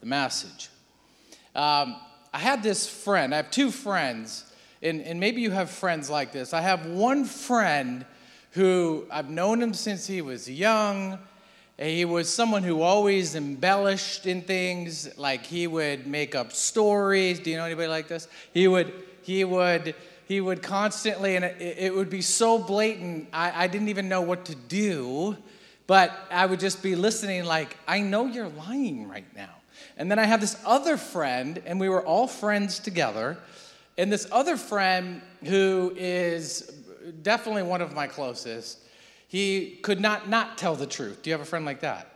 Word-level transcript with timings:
the 0.00 0.06
message. 0.06 0.68
Um, 1.54 1.96
I 2.32 2.38
had 2.38 2.62
this 2.62 2.86
friend, 2.88 3.34
I 3.34 3.38
have 3.38 3.50
two 3.50 3.70
friends, 3.70 4.44
and, 4.82 5.02
and 5.02 5.20
maybe 5.20 5.40
you 5.40 5.50
have 5.50 5.70
friends 5.70 6.08
like 6.08 6.32
this. 6.32 6.54
I 6.54 6.60
have 6.60 6.86
one 6.86 7.24
friend 7.24 8.06
who 8.52 9.06
I've 9.10 9.30
known 9.30 9.62
him 9.62 9.74
since 9.74 10.06
he 10.06 10.22
was 10.22 10.48
young. 10.48 11.18
He 11.78 12.04
was 12.04 12.32
someone 12.32 12.62
who 12.62 12.82
always 12.82 13.34
embellished 13.34 14.26
in 14.26 14.42
things, 14.42 15.16
like 15.18 15.46
he 15.46 15.66
would 15.66 16.06
make 16.06 16.34
up 16.34 16.52
stories. 16.52 17.40
Do 17.40 17.50
you 17.50 17.56
know 17.56 17.64
anybody 17.64 17.88
like 17.88 18.08
this? 18.08 18.28
He 18.52 18.68
would, 18.68 18.92
he 19.22 19.44
would, 19.44 19.94
he 20.26 20.40
would 20.40 20.62
constantly, 20.62 21.36
and 21.36 21.44
it, 21.44 21.56
it 21.60 21.94
would 21.94 22.10
be 22.10 22.22
so 22.22 22.58
blatant, 22.58 23.28
I, 23.32 23.64
I 23.64 23.66
didn't 23.66 23.88
even 23.88 24.08
know 24.08 24.20
what 24.20 24.44
to 24.46 24.54
do, 24.54 25.36
but 25.86 26.12
I 26.30 26.46
would 26.46 26.60
just 26.60 26.82
be 26.82 26.94
listening, 26.94 27.44
like, 27.44 27.76
I 27.88 28.00
know 28.00 28.26
you're 28.26 28.48
lying 28.48 29.08
right 29.08 29.26
now. 29.34 29.56
And 29.96 30.10
then 30.10 30.18
I 30.18 30.24
have 30.24 30.40
this 30.40 30.56
other 30.64 30.96
friend, 30.96 31.62
and 31.66 31.78
we 31.78 31.88
were 31.88 32.04
all 32.04 32.26
friends 32.26 32.78
together. 32.78 33.38
And 33.98 34.10
this 34.10 34.26
other 34.32 34.56
friend, 34.56 35.20
who 35.44 35.92
is 35.96 36.72
definitely 37.22 37.62
one 37.62 37.80
of 37.80 37.94
my 37.94 38.06
closest, 38.06 38.78
he 39.28 39.78
could 39.82 40.00
not 40.00 40.28
not 40.28 40.58
tell 40.58 40.74
the 40.74 40.86
truth. 40.86 41.22
Do 41.22 41.30
you 41.30 41.34
have 41.34 41.40
a 41.40 41.48
friend 41.48 41.64
like 41.64 41.80
that? 41.80 42.12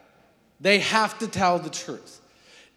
They 0.60 0.78
have 0.80 1.18
to 1.18 1.28
tell 1.28 1.58
the 1.58 1.70
truth. 1.70 2.20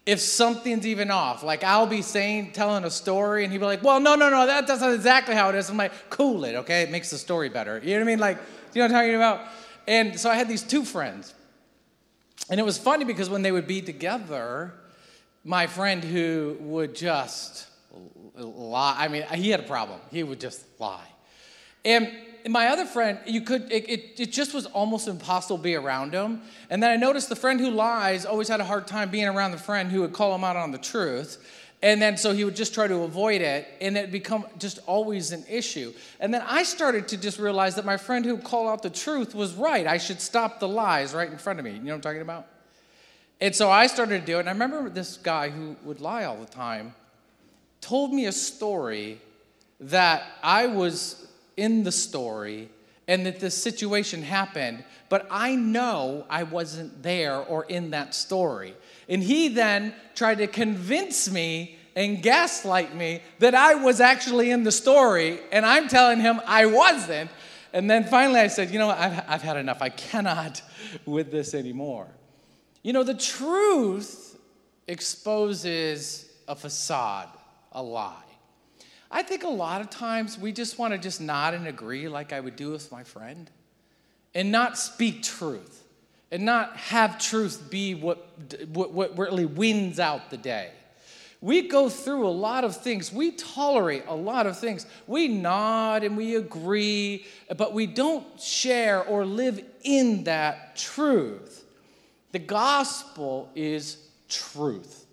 If 0.06 0.20
something's 0.20 0.86
even 0.86 1.10
off, 1.10 1.42
like 1.42 1.64
I'll 1.64 1.86
be 1.86 2.02
saying, 2.02 2.52
telling 2.52 2.84
a 2.84 2.90
story, 2.90 3.44
and 3.44 3.52
he'll 3.52 3.60
be 3.60 3.66
like, 3.66 3.82
"Well, 3.82 4.00
no, 4.00 4.14
no, 4.14 4.30
no, 4.30 4.46
that, 4.46 4.68
not 4.68 4.94
exactly 4.94 5.34
how 5.34 5.48
it 5.48 5.54
is." 5.54 5.68
I'm 5.68 5.76
like, 5.76 5.92
"Cool 6.08 6.44
it, 6.44 6.54
okay? 6.54 6.82
It 6.82 6.90
makes 6.90 7.10
the 7.10 7.18
story 7.18 7.48
better." 7.48 7.80
You 7.82 7.94
know 7.94 8.00
what 8.00 8.02
I 8.02 8.04
mean? 8.12 8.18
Like, 8.18 8.38
you 8.74 8.80
know 8.80 8.88
what 8.88 8.94
I'm 8.94 9.02
talking 9.02 9.14
about? 9.16 9.40
And 9.86 10.20
so 10.20 10.30
I 10.30 10.34
had 10.34 10.48
these 10.48 10.62
two 10.62 10.84
friends, 10.84 11.34
and 12.50 12.58
it 12.58 12.62
was 12.62 12.78
funny 12.78 13.04
because 13.04 13.28
when 13.28 13.42
they 13.42 13.52
would 13.52 13.66
be 13.66 13.82
together, 13.82 14.74
my 15.44 15.66
friend 15.66 16.02
who 16.02 16.56
would 16.60 16.94
just 16.94 17.66
lie. 18.34 18.96
I 18.98 19.08
mean, 19.08 19.22
he 19.34 19.50
had 19.50 19.60
a 19.60 19.64
problem. 19.64 20.00
He 20.10 20.22
would 20.22 20.40
just 20.40 20.64
lie, 20.78 21.08
and 21.84 22.10
my 22.46 22.68
other 22.68 22.84
friend, 22.84 23.18
you 23.26 23.40
could, 23.40 23.70
it, 23.70 23.88
it, 23.88 24.20
it, 24.20 24.32
just 24.32 24.54
was 24.54 24.66
almost 24.66 25.08
impossible 25.08 25.58
to 25.58 25.62
be 25.62 25.74
around 25.74 26.12
him. 26.12 26.42
And 26.70 26.82
then 26.82 26.90
I 26.90 26.96
noticed 26.96 27.28
the 27.28 27.36
friend 27.36 27.60
who 27.60 27.70
lies 27.70 28.24
always 28.24 28.48
had 28.48 28.60
a 28.60 28.64
hard 28.64 28.86
time 28.86 29.10
being 29.10 29.26
around 29.26 29.50
the 29.50 29.58
friend 29.58 29.90
who 29.90 30.00
would 30.02 30.12
call 30.12 30.34
him 30.34 30.44
out 30.44 30.56
on 30.56 30.70
the 30.70 30.78
truth. 30.78 31.44
And 31.80 32.02
then 32.02 32.16
so 32.16 32.32
he 32.32 32.44
would 32.44 32.56
just 32.56 32.74
try 32.74 32.88
to 32.88 33.02
avoid 33.02 33.40
it, 33.40 33.68
and 33.80 33.96
it 33.96 34.10
become 34.10 34.46
just 34.58 34.80
always 34.86 35.30
an 35.30 35.44
issue. 35.48 35.92
And 36.18 36.34
then 36.34 36.42
I 36.44 36.64
started 36.64 37.06
to 37.08 37.16
just 37.16 37.38
realize 37.38 37.76
that 37.76 37.84
my 37.84 37.96
friend 37.96 38.24
who 38.24 38.36
called 38.36 38.68
out 38.68 38.82
the 38.82 38.90
truth 38.90 39.32
was 39.34 39.54
right. 39.54 39.86
I 39.86 39.98
should 39.98 40.20
stop 40.20 40.58
the 40.58 40.66
lies 40.66 41.14
right 41.14 41.30
in 41.30 41.38
front 41.38 41.60
of 41.60 41.64
me. 41.64 41.72
You 41.72 41.78
know 41.78 41.90
what 41.90 41.94
I'm 41.96 42.00
talking 42.00 42.22
about? 42.22 42.46
And 43.40 43.54
so 43.54 43.70
I 43.70 43.86
started 43.86 44.20
to 44.20 44.26
do 44.26 44.38
it. 44.38 44.40
And 44.40 44.48
I 44.48 44.52
remember 44.52 44.88
this 44.90 45.16
guy 45.16 45.50
who 45.50 45.76
would 45.84 46.00
lie 46.00 46.24
all 46.24 46.36
the 46.36 46.46
time 46.46 46.94
told 47.80 48.12
me 48.12 48.26
a 48.26 48.32
story 48.32 49.20
that 49.80 50.24
I 50.42 50.66
was 50.66 51.28
in 51.56 51.84
the 51.84 51.92
story 51.92 52.68
and 53.08 53.24
that 53.24 53.40
this 53.40 53.60
situation 53.60 54.22
happened, 54.22 54.84
but 55.08 55.26
I 55.30 55.56
know 55.56 56.26
I 56.28 56.42
wasn't 56.42 57.02
there 57.02 57.38
or 57.38 57.64
in 57.64 57.90
that 57.90 58.14
story. 58.14 58.74
And 59.08 59.22
he 59.22 59.48
then 59.48 59.94
tried 60.14 60.38
to 60.38 60.46
convince 60.46 61.30
me 61.30 61.78
and 61.96 62.22
gaslight 62.22 62.94
me 62.94 63.22
that 63.40 63.54
I 63.54 63.74
was 63.74 64.00
actually 64.00 64.50
in 64.50 64.62
the 64.62 64.70
story, 64.70 65.40
and 65.50 65.66
I'm 65.66 65.88
telling 65.88 66.20
him 66.20 66.40
I 66.46 66.66
wasn't. 66.66 67.30
And 67.72 67.90
then 67.90 68.04
finally 68.04 68.40
I 68.40 68.46
said, 68.46 68.70
You 68.70 68.78
know 68.78 68.86
what? 68.88 68.98
I've, 68.98 69.24
I've 69.26 69.42
had 69.42 69.56
enough. 69.56 69.78
I 69.80 69.88
cannot 69.88 70.62
with 71.06 71.32
this 71.32 71.54
anymore. 71.54 72.06
You 72.82 72.92
know, 72.92 73.02
the 73.02 73.14
truth 73.14 74.38
exposes 74.86 76.30
a 76.46 76.54
facade, 76.54 77.28
a 77.72 77.82
lie. 77.82 78.27
I 79.10 79.22
think 79.22 79.44
a 79.44 79.48
lot 79.48 79.80
of 79.80 79.90
times 79.90 80.38
we 80.38 80.52
just 80.52 80.78
want 80.78 80.92
to 80.92 80.98
just 80.98 81.20
nod 81.20 81.54
and 81.54 81.66
agree 81.66 82.08
like 82.08 82.32
I 82.32 82.40
would 82.40 82.56
do 82.56 82.70
with 82.70 82.92
my 82.92 83.04
friend 83.04 83.50
and 84.34 84.52
not 84.52 84.76
speak 84.76 85.22
truth 85.22 85.84
and 86.30 86.44
not 86.44 86.76
have 86.76 87.18
truth 87.18 87.70
be 87.70 87.94
what, 87.94 88.28
what, 88.68 88.92
what 88.92 89.16
really 89.16 89.46
wins 89.46 89.98
out 89.98 90.30
the 90.30 90.36
day. 90.36 90.70
We 91.40 91.68
go 91.68 91.88
through 91.88 92.26
a 92.26 92.30
lot 92.30 92.64
of 92.64 92.76
things. 92.76 93.12
We 93.12 93.30
tolerate 93.30 94.02
a 94.08 94.14
lot 94.14 94.46
of 94.46 94.58
things. 94.58 94.86
We 95.06 95.28
nod 95.28 96.02
and 96.02 96.16
we 96.16 96.34
agree, 96.34 97.24
but 97.56 97.72
we 97.72 97.86
don't 97.86 98.40
share 98.40 99.04
or 99.04 99.24
live 99.24 99.64
in 99.82 100.24
that 100.24 100.76
truth. 100.76 101.64
The 102.32 102.40
gospel 102.40 103.50
is 103.54 103.98
truth. 104.28 105.06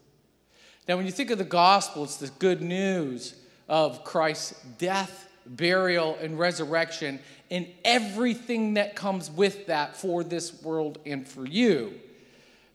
Now, 0.87 0.97
when 0.97 1.05
you 1.05 1.11
think 1.11 1.29
of 1.29 1.37
the 1.37 1.43
gospel, 1.43 2.03
it's 2.03 2.17
the 2.17 2.27
good 2.39 2.61
news 2.61 3.35
of 3.67 4.03
Christ's 4.03 4.59
death, 4.77 5.29
burial, 5.45 6.17
and 6.21 6.37
resurrection, 6.37 7.19
and 7.51 7.67
everything 7.83 8.75
that 8.75 8.95
comes 8.95 9.29
with 9.29 9.67
that 9.67 9.95
for 9.95 10.23
this 10.23 10.61
world 10.63 10.99
and 11.05 11.27
for 11.27 11.45
you. 11.45 11.93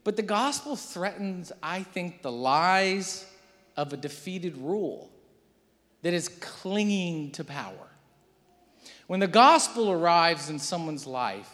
But 0.05 0.17
the 0.17 0.23
gospel 0.23 0.77
threatens, 0.77 1.53
I 1.63 1.83
think, 1.83 2.23
the 2.23 2.33
lies 2.33 3.27
of 3.77 3.93
a 3.93 3.97
defeated 3.97 4.57
rule 4.57 5.11
that 6.03 6.15
is 6.15 6.29
clinging 6.29 7.33
to 7.33 7.45
power. 7.45 7.89
When 9.07 9.21
the 9.21 9.27
gospel 9.27 9.91
arrives 9.91 10.51
in 10.51 10.59
someone's 10.59 11.07
life, 11.07 11.51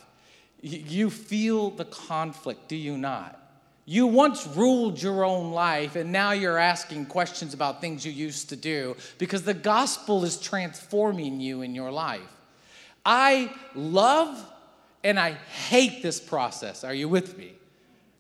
you 0.61 1.11
feel 1.11 1.71
the 1.71 1.85
conflict, 1.85 2.69
do 2.69 2.77
you 2.77 2.97
not? 2.99 3.41
You 3.89 4.09
once 4.09 4.49
ruled 4.49 5.01
your 5.01 5.25
own 5.25 5.53
life, 5.53 5.95
and 5.95 6.11
now 6.11 6.33
you're 6.33 6.59
asking 6.59 7.07
questions 7.07 7.55
about 7.55 7.81
things 7.81 8.05
you 8.05 8.11
used 8.11 8.49
to 8.49 8.57
do 8.57 8.97
because 9.17 9.45
the 9.45 9.55
gospel 9.55 10.25
is 10.25 10.39
transforming 10.41 11.41
you 11.41 11.63
in 11.63 11.73
your 11.73 11.93
life. 11.93 12.21
I 13.05 13.53
love 13.77 14.45
and 15.05 15.21
I 15.21 15.33
hate 15.69 16.03
this 16.03 16.19
process. 16.19 16.83
Are 16.83 16.95
you 16.95 17.09
with 17.09 17.39
me? 17.39 17.53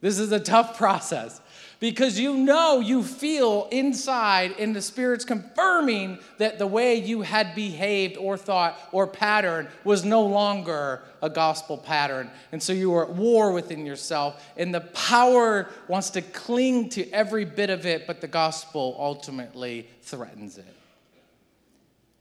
This 0.00 0.18
is 0.18 0.32
a 0.32 0.40
tough 0.40 0.76
process 0.76 1.40
because 1.78 2.18
you 2.18 2.36
know, 2.36 2.80
you 2.80 3.02
feel 3.02 3.68
inside 3.70 4.52
in 4.52 4.72
the 4.72 4.80
Spirit's 4.80 5.24
confirming 5.24 6.18
that 6.38 6.58
the 6.58 6.66
way 6.66 6.96
you 6.96 7.22
had 7.22 7.54
behaved 7.54 8.16
or 8.16 8.36
thought 8.36 8.78
or 8.92 9.06
pattern 9.06 9.68
was 9.84 10.04
no 10.04 10.22
longer 10.22 11.02
a 11.22 11.28
gospel 11.28 11.76
pattern. 11.76 12.30
And 12.52 12.62
so 12.62 12.72
you 12.72 12.94
are 12.94 13.04
at 13.04 13.14
war 13.14 13.52
within 13.52 13.84
yourself, 13.84 14.42
and 14.56 14.74
the 14.74 14.80
power 14.80 15.68
wants 15.88 16.10
to 16.10 16.22
cling 16.22 16.88
to 16.90 17.10
every 17.10 17.44
bit 17.44 17.68
of 17.68 17.84
it, 17.84 18.06
but 18.06 18.20
the 18.20 18.28
gospel 18.28 18.96
ultimately 18.98 19.88
threatens 20.02 20.58
it. 20.58 20.64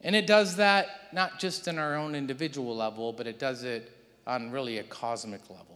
And 0.01 0.15
it 0.15 0.27
does 0.27 0.57
that 0.57 1.13
not 1.13 1.39
just 1.39 1.67
in 1.67 1.79
our 1.79 1.95
own 1.95 2.13
individual 2.13 2.75
level, 2.75 3.13
but 3.13 3.25
it 3.25 3.39
does 3.39 3.63
it 3.63 3.91
on 4.27 4.51
really 4.51 4.79
a 4.79 4.83
cosmic 4.83 5.49
level. 5.49 5.74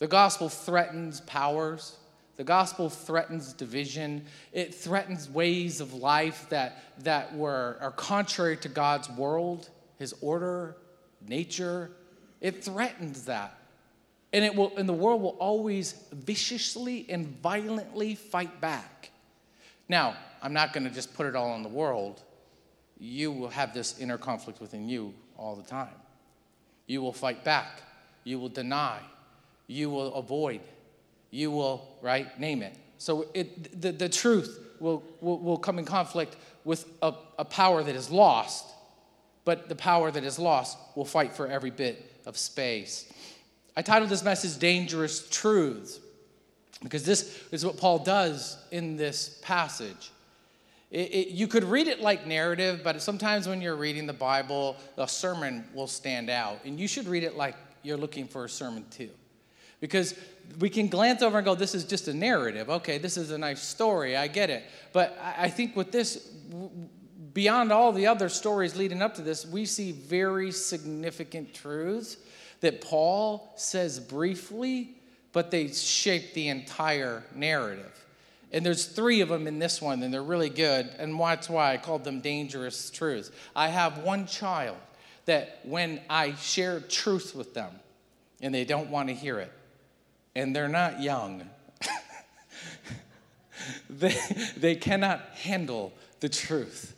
The 0.00 0.08
gospel 0.08 0.48
threatens 0.48 1.20
powers 1.20 1.96
the 2.40 2.44
gospel 2.44 2.88
threatens 2.88 3.52
division. 3.52 4.24
It 4.54 4.74
threatens 4.74 5.28
ways 5.28 5.82
of 5.82 5.92
life 5.92 6.46
that, 6.48 6.82
that 7.04 7.36
were, 7.36 7.76
are 7.82 7.90
contrary 7.90 8.56
to 8.56 8.68
God's 8.70 9.10
world, 9.10 9.68
his 9.98 10.14
order, 10.22 10.74
nature. 11.28 11.90
It 12.40 12.64
threatens 12.64 13.26
that. 13.26 13.58
And, 14.32 14.42
it 14.42 14.54
will, 14.54 14.74
and 14.78 14.88
the 14.88 14.94
world 14.94 15.20
will 15.20 15.36
always 15.38 15.92
viciously 16.12 17.04
and 17.10 17.26
violently 17.42 18.14
fight 18.14 18.58
back. 18.58 19.10
Now, 19.90 20.16
I'm 20.42 20.54
not 20.54 20.72
going 20.72 20.84
to 20.84 20.90
just 20.90 21.12
put 21.12 21.26
it 21.26 21.36
all 21.36 21.50
on 21.50 21.62
the 21.62 21.68
world. 21.68 22.22
You 22.98 23.32
will 23.32 23.50
have 23.50 23.74
this 23.74 23.98
inner 23.98 24.16
conflict 24.16 24.62
within 24.62 24.88
you 24.88 25.12
all 25.36 25.56
the 25.56 25.68
time. 25.68 25.92
You 26.86 27.02
will 27.02 27.12
fight 27.12 27.44
back. 27.44 27.82
You 28.24 28.38
will 28.38 28.48
deny. 28.48 29.00
You 29.70 29.90
will 29.90 30.14
avoid 30.14 30.60
you 31.30 31.50
will, 31.50 31.88
right, 32.02 32.38
name 32.38 32.62
it. 32.62 32.76
So 32.98 33.26
it, 33.34 33.80
the, 33.80 33.92
the 33.92 34.08
truth 34.08 34.58
will, 34.78 35.02
will, 35.20 35.38
will 35.38 35.58
come 35.58 35.78
in 35.78 35.84
conflict 35.84 36.36
with 36.64 36.86
a, 37.02 37.14
a 37.38 37.44
power 37.44 37.82
that 37.82 37.94
is 37.94 38.10
lost, 38.10 38.66
but 39.44 39.68
the 39.68 39.74
power 39.74 40.10
that 40.10 40.24
is 40.24 40.38
lost 40.38 40.76
will 40.94 41.04
fight 41.04 41.32
for 41.32 41.46
every 41.46 41.70
bit 41.70 42.20
of 42.26 42.36
space. 42.36 43.10
I 43.76 43.82
titled 43.82 44.10
this 44.10 44.24
message 44.24 44.58
Dangerous 44.58 45.28
Truths 45.30 46.00
because 46.82 47.04
this 47.04 47.42
is 47.52 47.64
what 47.64 47.76
Paul 47.76 48.00
does 48.00 48.58
in 48.70 48.96
this 48.96 49.38
passage. 49.42 50.10
It, 50.90 51.12
it, 51.12 51.28
you 51.28 51.46
could 51.46 51.62
read 51.62 51.86
it 51.86 52.00
like 52.00 52.26
narrative, 52.26 52.80
but 52.82 53.00
sometimes 53.00 53.46
when 53.46 53.62
you're 53.62 53.76
reading 53.76 54.06
the 54.06 54.12
Bible, 54.12 54.76
a 54.98 55.06
sermon 55.06 55.64
will 55.72 55.86
stand 55.86 56.28
out. 56.28 56.58
And 56.64 56.80
you 56.80 56.88
should 56.88 57.06
read 57.06 57.22
it 57.22 57.36
like 57.36 57.54
you're 57.84 57.96
looking 57.96 58.26
for 58.26 58.44
a 58.44 58.48
sermon 58.48 58.84
too. 58.90 59.10
Because 59.80 60.14
we 60.58 60.68
can 60.68 60.88
glance 60.88 61.22
over 61.22 61.38
and 61.38 61.44
go, 61.44 61.54
this 61.54 61.74
is 61.74 61.84
just 61.84 62.08
a 62.08 62.14
narrative. 62.14 62.68
Okay, 62.68 62.98
this 62.98 63.16
is 63.16 63.30
a 63.30 63.38
nice 63.38 63.62
story. 63.62 64.16
I 64.16 64.28
get 64.28 64.50
it. 64.50 64.64
But 64.92 65.18
I 65.36 65.48
think 65.48 65.74
with 65.74 65.90
this, 65.90 66.16
beyond 67.32 67.72
all 67.72 67.92
the 67.92 68.06
other 68.06 68.28
stories 68.28 68.76
leading 68.76 69.00
up 69.00 69.14
to 69.14 69.22
this, 69.22 69.46
we 69.46 69.64
see 69.64 69.92
very 69.92 70.52
significant 70.52 71.54
truths 71.54 72.18
that 72.60 72.82
Paul 72.82 73.52
says 73.56 73.98
briefly, 73.98 74.96
but 75.32 75.50
they 75.50 75.68
shape 75.68 76.34
the 76.34 76.48
entire 76.48 77.22
narrative. 77.34 77.96
And 78.52 78.66
there's 78.66 78.86
three 78.86 79.20
of 79.20 79.28
them 79.28 79.46
in 79.46 79.60
this 79.60 79.80
one, 79.80 80.02
and 80.02 80.12
they're 80.12 80.22
really 80.22 80.50
good. 80.50 80.90
And 80.98 81.18
that's 81.18 81.48
why 81.48 81.72
I 81.72 81.76
called 81.76 82.04
them 82.04 82.20
dangerous 82.20 82.90
truths. 82.90 83.30
I 83.54 83.68
have 83.68 83.98
one 83.98 84.26
child 84.26 84.76
that 85.26 85.60
when 85.62 86.00
I 86.10 86.34
share 86.34 86.80
truth 86.80 87.34
with 87.34 87.54
them, 87.54 87.70
and 88.42 88.52
they 88.52 88.64
don't 88.64 88.90
want 88.90 89.08
to 89.08 89.14
hear 89.14 89.38
it, 89.38 89.52
and 90.34 90.54
they're 90.54 90.68
not 90.68 91.00
young, 91.00 91.48
they, 93.90 94.16
they 94.56 94.74
cannot 94.74 95.20
handle 95.34 95.92
the 96.20 96.28
truth. 96.28 96.94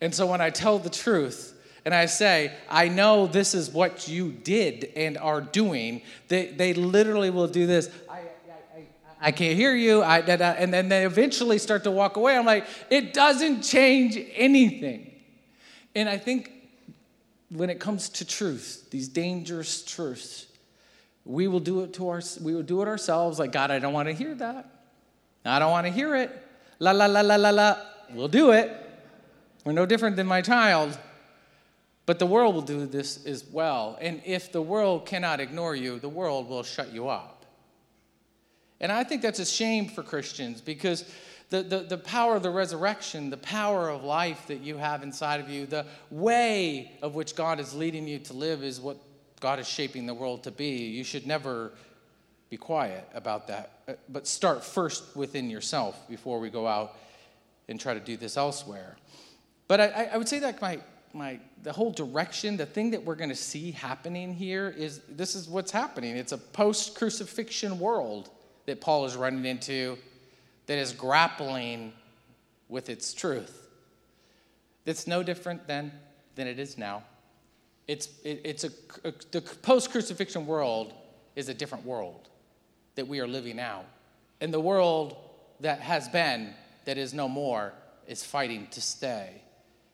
And 0.00 0.14
so 0.14 0.26
when 0.26 0.40
I 0.40 0.50
tell 0.50 0.78
the 0.78 0.90
truth, 0.90 1.54
and 1.84 1.94
I 1.94 2.06
say, 2.06 2.52
I 2.68 2.88
know 2.88 3.28
this 3.28 3.54
is 3.54 3.70
what 3.70 4.08
you 4.08 4.32
did 4.32 4.92
and 4.96 5.16
are 5.16 5.40
doing, 5.40 6.02
they, 6.26 6.48
they 6.48 6.74
literally 6.74 7.30
will 7.30 7.46
do 7.46 7.66
this. 7.66 7.88
I, 8.10 8.22
I 9.20 9.30
can't 9.30 9.56
hear 9.56 9.74
you. 9.74 10.02
I, 10.02 10.18
and 10.18 10.74
then 10.74 10.88
they 10.88 11.06
eventually 11.06 11.58
start 11.58 11.84
to 11.84 11.92
walk 11.92 12.16
away. 12.16 12.36
I'm 12.36 12.44
like, 12.44 12.66
it 12.90 13.14
doesn't 13.14 13.62
change 13.62 14.18
anything. 14.34 15.12
And 15.94 16.08
I 16.08 16.18
think 16.18 16.50
when 17.50 17.70
it 17.70 17.78
comes 17.78 18.08
to 18.10 18.24
truth, 18.24 18.88
these 18.90 19.08
dangerous 19.08 19.84
truths, 19.84 20.45
we 21.26 21.48
will 21.48 21.60
do 21.60 21.82
it 21.82 21.92
to 21.94 22.08
our, 22.08 22.22
we 22.40 22.54
will 22.54 22.62
do 22.62 22.80
it 22.82 22.88
ourselves. 22.88 23.38
Like, 23.38 23.52
God, 23.52 23.70
I 23.70 23.78
don't 23.78 23.92
want 23.92 24.08
to 24.08 24.14
hear 24.14 24.34
that. 24.36 24.70
I 25.44 25.58
don't 25.58 25.70
want 25.70 25.86
to 25.86 25.92
hear 25.92 26.14
it. 26.16 26.30
La 26.78 26.92
la 26.92 27.06
la 27.06 27.20
la 27.20 27.36
la 27.36 27.50
la. 27.50 27.76
We'll 28.12 28.28
do 28.28 28.52
it. 28.52 28.70
We're 29.64 29.72
no 29.72 29.86
different 29.86 30.16
than 30.16 30.26
my 30.26 30.42
child. 30.42 30.98
But 32.06 32.20
the 32.20 32.26
world 32.26 32.54
will 32.54 32.62
do 32.62 32.86
this 32.86 33.26
as 33.26 33.44
well. 33.44 33.98
And 34.00 34.22
if 34.24 34.52
the 34.52 34.62
world 34.62 35.06
cannot 35.06 35.40
ignore 35.40 35.74
you, 35.74 35.98
the 35.98 36.08
world 36.08 36.48
will 36.48 36.62
shut 36.62 36.92
you 36.92 37.08
up. 37.08 37.44
And 38.80 38.92
I 38.92 39.02
think 39.02 39.22
that's 39.22 39.40
a 39.40 39.46
shame 39.46 39.88
for 39.88 40.04
Christians 40.04 40.60
because 40.60 41.10
the, 41.50 41.62
the, 41.62 41.78
the 41.80 41.98
power 41.98 42.36
of 42.36 42.42
the 42.42 42.50
resurrection, 42.50 43.30
the 43.30 43.36
power 43.36 43.88
of 43.88 44.04
life 44.04 44.46
that 44.48 44.60
you 44.60 44.76
have 44.76 45.02
inside 45.02 45.40
of 45.40 45.48
you, 45.48 45.66
the 45.66 45.86
way 46.10 46.92
of 47.02 47.14
which 47.14 47.34
God 47.34 47.58
is 47.58 47.74
leading 47.74 48.06
you 48.06 48.18
to 48.20 48.32
live 48.32 48.62
is 48.62 48.80
what 48.80 48.98
God 49.40 49.58
is 49.58 49.68
shaping 49.68 50.06
the 50.06 50.14
world 50.14 50.44
to 50.44 50.50
be. 50.50 50.86
You 50.86 51.04
should 51.04 51.26
never 51.26 51.72
be 52.48 52.56
quiet 52.56 53.08
about 53.14 53.48
that, 53.48 53.80
uh, 53.88 53.94
but 54.08 54.26
start 54.26 54.64
first 54.64 55.16
within 55.16 55.50
yourself 55.50 56.08
before 56.08 56.38
we 56.38 56.48
go 56.48 56.66
out 56.66 56.96
and 57.68 57.80
try 57.80 57.92
to 57.94 58.00
do 58.00 58.16
this 58.16 58.36
elsewhere. 58.36 58.96
But 59.68 59.80
I, 59.80 60.10
I 60.12 60.16
would 60.16 60.28
say 60.28 60.38
that 60.40 60.60
my, 60.62 60.78
my, 61.12 61.40
the 61.62 61.72
whole 61.72 61.90
direction, 61.90 62.56
the 62.56 62.66
thing 62.66 62.92
that 62.92 63.04
we're 63.04 63.16
going 63.16 63.30
to 63.30 63.34
see 63.34 63.72
happening 63.72 64.32
here 64.32 64.72
is 64.76 65.00
this 65.08 65.34
is 65.34 65.48
what's 65.48 65.72
happening. 65.72 66.16
It's 66.16 66.32
a 66.32 66.38
post 66.38 66.94
crucifixion 66.94 67.80
world 67.80 68.30
that 68.66 68.80
Paul 68.80 69.06
is 69.06 69.16
running 69.16 69.44
into 69.44 69.98
that 70.66 70.78
is 70.78 70.92
grappling 70.92 71.92
with 72.68 72.88
its 72.90 73.12
truth. 73.12 73.68
That's 74.84 75.06
no 75.06 75.22
different 75.22 75.66
than, 75.66 75.92
than 76.36 76.46
it 76.46 76.58
is 76.58 76.78
now. 76.78 77.02
It's, 77.88 78.08
it, 78.24 78.40
it's 78.44 78.64
a, 78.64 78.70
a 79.04 79.12
the 79.30 79.40
post 79.40 79.90
crucifixion 79.90 80.46
world 80.46 80.92
is 81.36 81.48
a 81.48 81.54
different 81.54 81.84
world 81.84 82.28
that 82.96 83.06
we 83.06 83.20
are 83.20 83.28
living 83.28 83.56
now. 83.56 83.84
And 84.40 84.52
the 84.52 84.60
world 84.60 85.16
that 85.60 85.80
has 85.80 86.08
been, 86.08 86.52
that 86.84 86.98
is 86.98 87.14
no 87.14 87.28
more, 87.28 87.72
is 88.06 88.24
fighting 88.24 88.66
to 88.72 88.80
stay. 88.80 89.42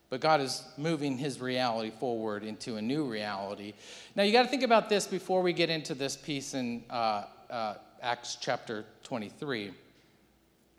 But 0.09 0.21
God 0.21 0.41
is 0.41 0.63
moving 0.77 1.17
his 1.17 1.39
reality 1.39 1.91
forward 1.99 2.43
into 2.43 2.75
a 2.75 2.81
new 2.81 3.05
reality. 3.05 3.73
Now, 4.15 4.23
you 4.23 4.31
got 4.31 4.43
to 4.43 4.47
think 4.47 4.63
about 4.63 4.89
this 4.89 5.07
before 5.07 5.41
we 5.41 5.53
get 5.53 5.69
into 5.69 5.95
this 5.95 6.15
piece 6.15 6.53
in 6.53 6.83
uh, 6.89 7.23
uh, 7.49 7.75
Acts 8.01 8.37
chapter 8.39 8.85
23, 9.03 9.71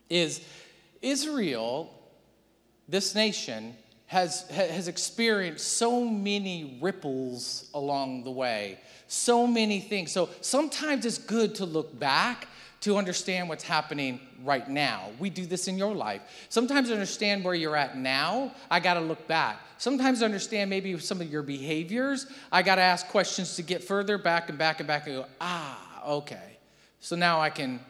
is 0.08 0.40
Israel, 1.02 1.92
this 2.88 3.14
nation, 3.14 3.74
has, 4.14 4.42
has 4.48 4.86
experienced 4.86 5.72
so 5.72 6.04
many 6.04 6.78
ripples 6.80 7.68
along 7.74 8.22
the 8.22 8.30
way, 8.30 8.78
so 9.08 9.44
many 9.44 9.80
things. 9.80 10.12
So 10.12 10.28
sometimes 10.40 11.04
it's 11.04 11.18
good 11.18 11.56
to 11.56 11.66
look 11.66 11.98
back 11.98 12.46
to 12.82 12.96
understand 12.96 13.48
what's 13.48 13.64
happening 13.64 14.20
right 14.44 14.68
now. 14.68 15.10
We 15.18 15.30
do 15.30 15.46
this 15.46 15.66
in 15.66 15.76
your 15.76 15.92
life. 15.92 16.22
Sometimes 16.48 16.92
understand 16.92 17.42
where 17.42 17.54
you're 17.54 17.74
at 17.74 17.98
now, 17.98 18.54
I 18.70 18.78
got 18.78 18.94
to 18.94 19.00
look 19.00 19.26
back. 19.26 19.58
Sometimes 19.78 20.22
understand 20.22 20.70
maybe 20.70 20.96
some 21.00 21.20
of 21.20 21.28
your 21.28 21.42
behaviors, 21.42 22.28
I 22.52 22.62
got 22.62 22.76
to 22.76 22.82
ask 22.82 23.08
questions 23.08 23.56
to 23.56 23.62
get 23.62 23.82
further 23.82 24.16
back 24.16 24.48
and 24.48 24.56
back 24.56 24.78
and 24.78 24.86
back 24.86 25.08
and 25.08 25.16
go, 25.16 25.26
ah, 25.40 26.06
okay. 26.06 26.58
So 27.00 27.16
now 27.16 27.40
I 27.40 27.50
can 27.50 27.80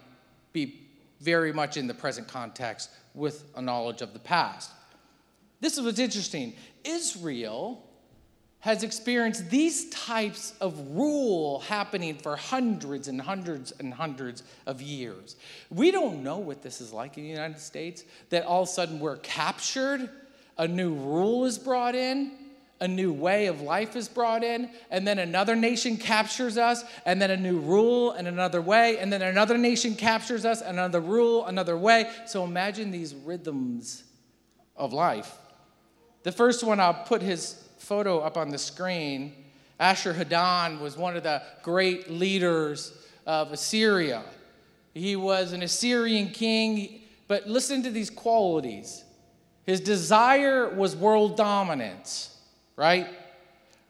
be 0.55 0.87
very 1.21 1.53
much 1.53 1.77
in 1.77 1.87
the 1.87 1.95
present 1.95 2.29
context 2.29 2.89
with 3.13 3.45
a 3.57 3.61
knowledge 3.61 4.01
of 4.01 4.15
the 4.15 4.21
past. 4.21 4.71
This 5.65 5.79
is 5.79 5.83
what's 5.83 5.99
interesting. 5.99 6.53
Israel 6.85 7.83
has 8.61 8.83
experienced 8.83 9.49
these 9.49 9.89
types 9.89 10.53
of 10.61 10.79
rule 10.91 11.61
happening 11.61 12.19
for 12.19 12.37
hundreds 12.37 13.09
and 13.09 13.19
hundreds 13.19 13.73
and 13.81 13.95
hundreds 13.95 14.43
of 14.67 14.83
years. 14.83 15.37
We 15.71 15.91
don't 15.91 16.23
know 16.23 16.37
what 16.37 16.63
this 16.63 16.83
is 16.83 16.93
like 16.93 17.17
in 17.17 17.23
the 17.23 17.31
United 17.31 17.61
States, 17.61 18.05
that 18.29 18.45
all 18.45 18.65
of 18.65 18.69
a 18.69 18.73
sudden 18.73 19.01
we're 19.01 19.17
captured, 19.17 20.11
a 20.59 20.69
new 20.69 20.93
rule 20.93 21.47
is 21.47 21.59
brought 21.59 21.95
in, 21.95 22.33
a 22.81 22.87
new 22.87 23.11
way 23.11 23.47
of 23.47 23.63
life 23.63 23.97
is 23.97 24.07
brought 24.07 24.45
in, 24.45 24.69
and 24.91 25.09
then 25.09 25.19
another 25.19 25.57
nation 25.57 25.97
captures 25.97 26.59
us, 26.59 26.85
and 27.07 27.23
then 27.23 27.31
a 27.31 27.39
new 27.39 27.59
rule 27.59 28.11
and 28.11 28.29
another 28.29 28.61
way, 28.61 28.99
and 28.99 29.11
then 29.11 29.23
another 29.23 29.57
nation 29.57 29.95
captures 29.95 30.45
us, 30.45 30.61
and 30.61 30.79
another 30.79 31.01
rule, 31.01 31.47
another 31.47 31.79
way. 31.79 32.11
So 32.27 32.45
imagine 32.45 32.91
these 32.91 33.15
rhythms 33.15 34.05
of 34.77 34.93
life. 34.93 35.39
The 36.25 36.33
first 36.33 36.65
one, 36.65 36.81
I'll 36.81 36.93
put 36.93 37.23
his 37.23 37.65
photo 37.79 38.19
up 38.19 38.37
on 38.37 38.51
the 38.51 38.59
screen. 38.59 39.33
Esarhaddon 39.81 40.81
was 40.81 40.97
one 40.97 41.17
of 41.17 41.23
the 41.23 41.43
great 41.63 42.11
leaders 42.11 42.93
of 43.27 43.53
Assyria. 43.53 44.25
He 44.93 45.17
was 45.17 45.53
an 45.53 45.63
Assyrian 45.63 46.31
king, 46.31 47.01
but 47.29 47.49
listen 47.49 47.83
to 47.85 47.91
these 47.91 48.11
qualities. 48.11 49.05
His 49.65 49.81
desire 49.81 50.69
was 50.69 50.95
world 50.95 51.37
dominance 51.37 52.35
right? 52.77 53.07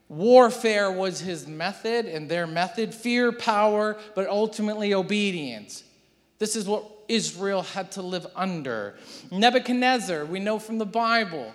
Warfare 0.08 0.92
was 0.92 1.20
his 1.20 1.46
method 1.46 2.06
and 2.06 2.28
their 2.28 2.46
method 2.46 2.94
fear, 2.94 3.32
power, 3.32 3.96
but 4.14 4.28
ultimately 4.28 4.94
obedience. 4.94 5.84
This 6.38 6.56
is 6.56 6.66
what 6.66 6.84
Israel 7.08 7.62
had 7.62 7.92
to 7.92 8.02
live 8.02 8.26
under. 8.36 8.94
Nebuchadnezzar, 9.30 10.24
we 10.26 10.40
know 10.40 10.58
from 10.58 10.78
the 10.78 10.86
Bible, 10.86 11.52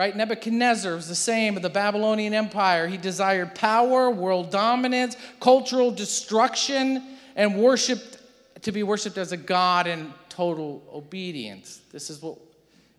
right? 0.00 0.16
Nebuchadnezzar 0.16 0.94
was 0.94 1.08
the 1.08 1.14
same 1.14 1.56
of 1.58 1.62
the 1.62 1.68
Babylonian 1.68 2.32
Empire. 2.32 2.86
He 2.86 2.96
desired 2.96 3.54
power, 3.54 4.10
world 4.10 4.50
dominance, 4.50 5.14
cultural 5.40 5.90
destruction, 5.90 7.18
and 7.36 7.58
worshiped 7.58 8.16
to 8.62 8.72
be 8.72 8.82
worshiped 8.82 9.18
as 9.18 9.32
a 9.32 9.36
god 9.36 9.86
in 9.86 10.10
total 10.30 10.82
obedience. 10.90 11.82
This 11.92 12.08
is 12.08 12.22
what 12.22 12.38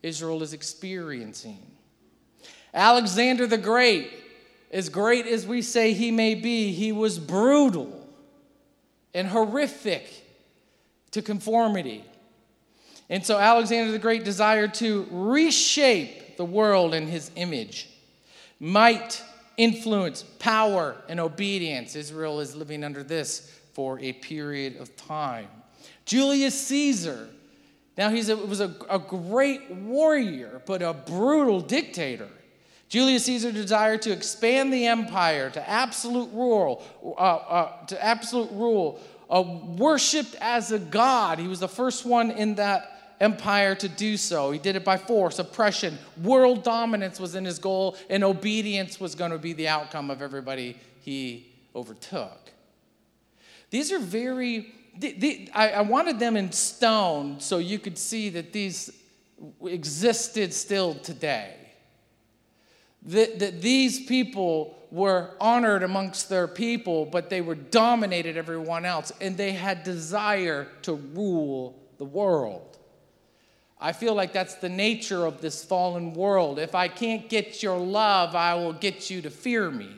Israel 0.04 0.44
is 0.44 0.54
experiencing. 0.54 1.58
Alexander 2.72 3.48
the 3.48 3.58
Great, 3.58 4.12
as 4.70 4.88
great 4.88 5.26
as 5.26 5.48
we 5.48 5.64
say 5.64 5.94
he 5.94 6.12
may 6.12 6.36
be, 6.36 6.72
he 6.72 6.92
was 6.92 7.18
brutal 7.18 8.08
and 9.16 9.28
horrific 9.28 10.08
to 11.10 11.24
conformity. 11.24 12.06
And 13.10 13.26
so 13.26 13.40
Alexander 13.40 13.92
the 13.92 13.98
Great 13.98 14.24
desired 14.24 14.76
to 14.76 15.08
reshape 15.10 16.21
the 16.42 16.46
world 16.46 16.96
in 16.96 17.06
his 17.06 17.30
image. 17.36 17.88
Might, 18.60 19.22
influence, 19.58 20.24
power, 20.40 20.96
and 21.08 21.20
obedience. 21.20 21.96
Israel 21.96 22.40
is 22.40 22.56
living 22.56 22.84
under 22.84 23.04
this 23.04 23.60
for 23.74 24.00
a 24.00 24.14
period 24.14 24.82
of 24.82 24.96
time. 24.96 25.50
Julius 26.04 26.60
Caesar. 26.66 27.30
Now, 27.96 28.10
he 28.10 28.34
was 28.34 28.60
a, 28.60 28.74
a 28.90 28.98
great 28.98 29.70
warrior, 29.70 30.64
but 30.66 30.82
a 30.82 30.94
brutal 30.94 31.62
dictator. 31.62 32.30
Julius 32.90 33.26
Caesar 33.26 33.52
desired 33.52 34.02
to 34.02 34.12
expand 34.12 34.74
the 34.74 34.88
empire 34.88 35.52
to 35.52 35.70
absolute 35.70 36.34
rule, 36.34 36.84
uh, 37.04 37.20
uh, 37.20 37.86
to 37.86 38.04
absolute 38.04 38.50
rule, 38.52 39.00
uh, 39.30 39.44
worshipped 39.78 40.36
as 40.42 40.72
a 40.72 40.80
god. 40.80 41.38
He 41.38 41.48
was 41.48 41.60
the 41.60 41.68
first 41.68 42.04
one 42.04 42.32
in 42.32 42.56
that 42.56 43.01
empire 43.22 43.76
to 43.76 43.88
do 43.88 44.18
so. 44.18 44.52
He 44.52 44.60
did 44.60 44.76
it 44.76 44.84
by 44.84 44.98
force, 44.98 45.40
oppression, 45.40 45.98
world 46.22 46.64
dominance 46.64 47.20
was 47.20 47.36
in 47.36 47.46
his 47.46 47.60
goal, 47.60 47.96
and 48.10 48.24
obedience 48.24 49.00
was 49.00 49.16
going 49.16 49.32
to 49.32 49.38
be 49.38 49.54
the 49.54 49.70
outcome 49.70 50.12
of 50.12 50.22
everybody 50.22 50.78
he 51.00 51.48
overtook. 51.74 52.52
These 53.70 53.94
are 53.94 54.00
very, 54.00 54.74
the, 54.98 55.14
the, 55.14 55.50
I, 55.54 55.70
I 55.70 55.82
wanted 55.82 56.20
them 56.20 56.36
in 56.36 56.52
stone 56.52 57.40
so 57.40 57.60
you 57.60 57.80
could 57.80 57.98
see 57.98 58.30
that 58.32 58.52
these 58.52 58.92
existed 59.64 60.54
still 60.54 60.96
today 60.96 61.56
that, 63.04 63.40
that 63.40 63.62
these 63.62 64.06
people 64.06 64.78
were 64.92 65.32
honored 65.40 65.84
amongst 65.84 66.30
their 66.30 66.48
people, 66.48 67.06
but 67.06 67.30
they 67.30 67.42
were 67.42 67.56
dominated 67.56 68.38
everyone 68.38 68.86
else, 68.86 69.12
and 69.22 69.38
they 69.38 69.54
had 69.54 69.84
desire 69.84 70.68
to 70.84 70.94
rule 70.94 71.80
the 71.98 72.06
world. 72.06 72.71
I 73.84 73.94
feel 73.94 74.14
like 74.14 74.32
that's 74.32 74.54
the 74.56 74.70
nature 74.70 75.26
of 75.26 75.42
this 75.42 75.66
fallen 75.66 76.14
world. 76.14 76.60
If 76.60 76.76
I 76.76 76.88
can't 76.88 77.28
get 77.28 77.64
your 77.64 77.80
love, 77.80 78.36
I 78.36 78.54
will 78.54 78.74
get 78.74 79.10
you 79.10 79.24
to 79.24 79.32
fear 79.32 79.72
me. 79.72 79.90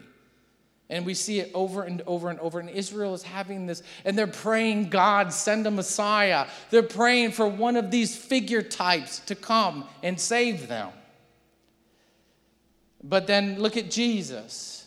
And 0.90 1.06
we 1.06 1.14
see 1.14 1.40
it 1.40 1.52
over 1.54 1.84
and 1.84 2.02
over 2.08 2.30
and 2.30 2.40
over. 2.40 2.62
And 2.62 2.70
Israel 2.70 3.14
is 3.14 3.24
having 3.24 3.66
this, 3.66 3.84
and 4.06 4.18
they're 4.18 4.26
praying, 4.26 4.90
God, 4.90 5.34
send 5.34 5.68
a 5.68 5.72
Messiah. 5.72 6.48
They're 6.70 6.82
praying 6.82 7.32
for 7.32 7.46
one 7.46 7.76
of 7.76 7.92
these 7.92 8.16
figure 8.16 8.62
types 8.62 9.20
to 9.22 9.36
come 9.36 9.86
and 10.02 10.18
save 10.18 10.70
them. 10.70 10.90
But 13.04 13.28
then 13.28 13.60
look 13.60 13.76
at 13.76 13.92
Jesus. 13.92 14.86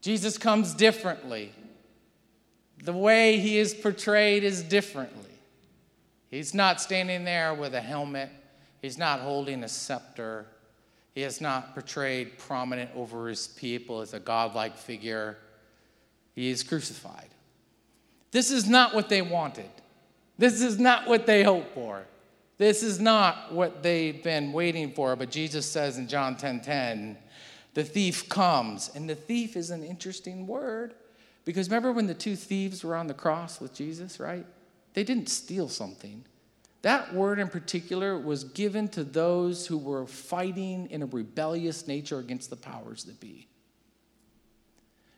Jesus 0.00 0.38
comes 0.38 0.74
differently. 0.74 1.52
The 2.84 2.92
way 2.92 3.38
he 3.40 3.58
is 3.58 3.74
portrayed 3.74 4.44
is 4.44 4.62
differently. 4.62 5.25
He's 6.36 6.52
not 6.52 6.82
standing 6.82 7.24
there 7.24 7.54
with 7.54 7.74
a 7.74 7.80
helmet, 7.80 8.28
he's 8.82 8.98
not 8.98 9.20
holding 9.20 9.64
a 9.64 9.68
scepter. 9.68 10.44
He 11.14 11.22
is 11.22 11.40
not 11.40 11.72
portrayed 11.72 12.36
prominent 12.36 12.90
over 12.94 13.26
his 13.26 13.48
people 13.48 14.02
as 14.02 14.12
a 14.12 14.20
godlike 14.20 14.76
figure. 14.76 15.38
He 16.34 16.50
is 16.50 16.62
crucified. 16.62 17.30
This 18.32 18.50
is 18.50 18.68
not 18.68 18.94
what 18.94 19.08
they 19.08 19.22
wanted. 19.22 19.70
This 20.36 20.60
is 20.60 20.78
not 20.78 21.08
what 21.08 21.24
they 21.24 21.42
hoped 21.42 21.72
for. 21.72 22.04
This 22.58 22.82
is 22.82 23.00
not 23.00 23.50
what 23.50 23.82
they've 23.82 24.22
been 24.22 24.52
waiting 24.52 24.92
for. 24.92 25.16
But 25.16 25.30
Jesus 25.30 25.64
says 25.64 25.96
in 25.96 26.06
John 26.06 26.36
10 26.36 26.60
10, 26.60 27.16
the 27.72 27.82
thief 27.82 28.28
comes. 28.28 28.90
And 28.94 29.08
the 29.08 29.14
thief 29.14 29.56
is 29.56 29.70
an 29.70 29.82
interesting 29.82 30.46
word 30.46 30.92
because 31.46 31.70
remember 31.70 31.92
when 31.92 32.08
the 32.08 32.14
two 32.14 32.36
thieves 32.36 32.84
were 32.84 32.94
on 32.94 33.06
the 33.06 33.14
cross 33.14 33.58
with 33.58 33.72
Jesus, 33.72 34.20
right? 34.20 34.44
They 34.96 35.04
didn't 35.04 35.28
steal 35.28 35.68
something. 35.68 36.24
That 36.80 37.12
word 37.12 37.38
in 37.38 37.48
particular 37.48 38.18
was 38.18 38.44
given 38.44 38.88
to 38.88 39.04
those 39.04 39.66
who 39.66 39.76
were 39.76 40.06
fighting 40.06 40.88
in 40.90 41.02
a 41.02 41.06
rebellious 41.06 41.86
nature 41.86 42.18
against 42.18 42.48
the 42.48 42.56
powers 42.56 43.04
that 43.04 43.20
be. 43.20 43.46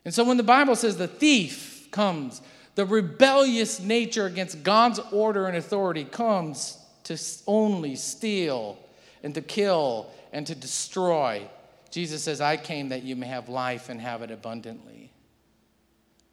And 0.04 0.12
so 0.12 0.24
when 0.24 0.36
the 0.36 0.42
Bible 0.42 0.74
says 0.74 0.96
the 0.96 1.06
thief 1.06 1.86
comes, 1.92 2.42
the 2.74 2.86
rebellious 2.86 3.78
nature 3.78 4.26
against 4.26 4.64
God's 4.64 4.98
order 5.12 5.46
and 5.46 5.56
authority 5.56 6.02
comes 6.02 6.76
to 7.04 7.16
only 7.46 7.94
steal 7.94 8.80
and 9.22 9.32
to 9.36 9.42
kill 9.42 10.10
and 10.32 10.44
to 10.48 10.56
destroy. 10.56 11.48
Jesus 11.92 12.24
says, 12.24 12.40
I 12.40 12.56
came 12.56 12.88
that 12.88 13.04
you 13.04 13.14
may 13.14 13.28
have 13.28 13.48
life 13.48 13.90
and 13.90 14.00
have 14.00 14.22
it 14.22 14.32
abundantly. 14.32 14.97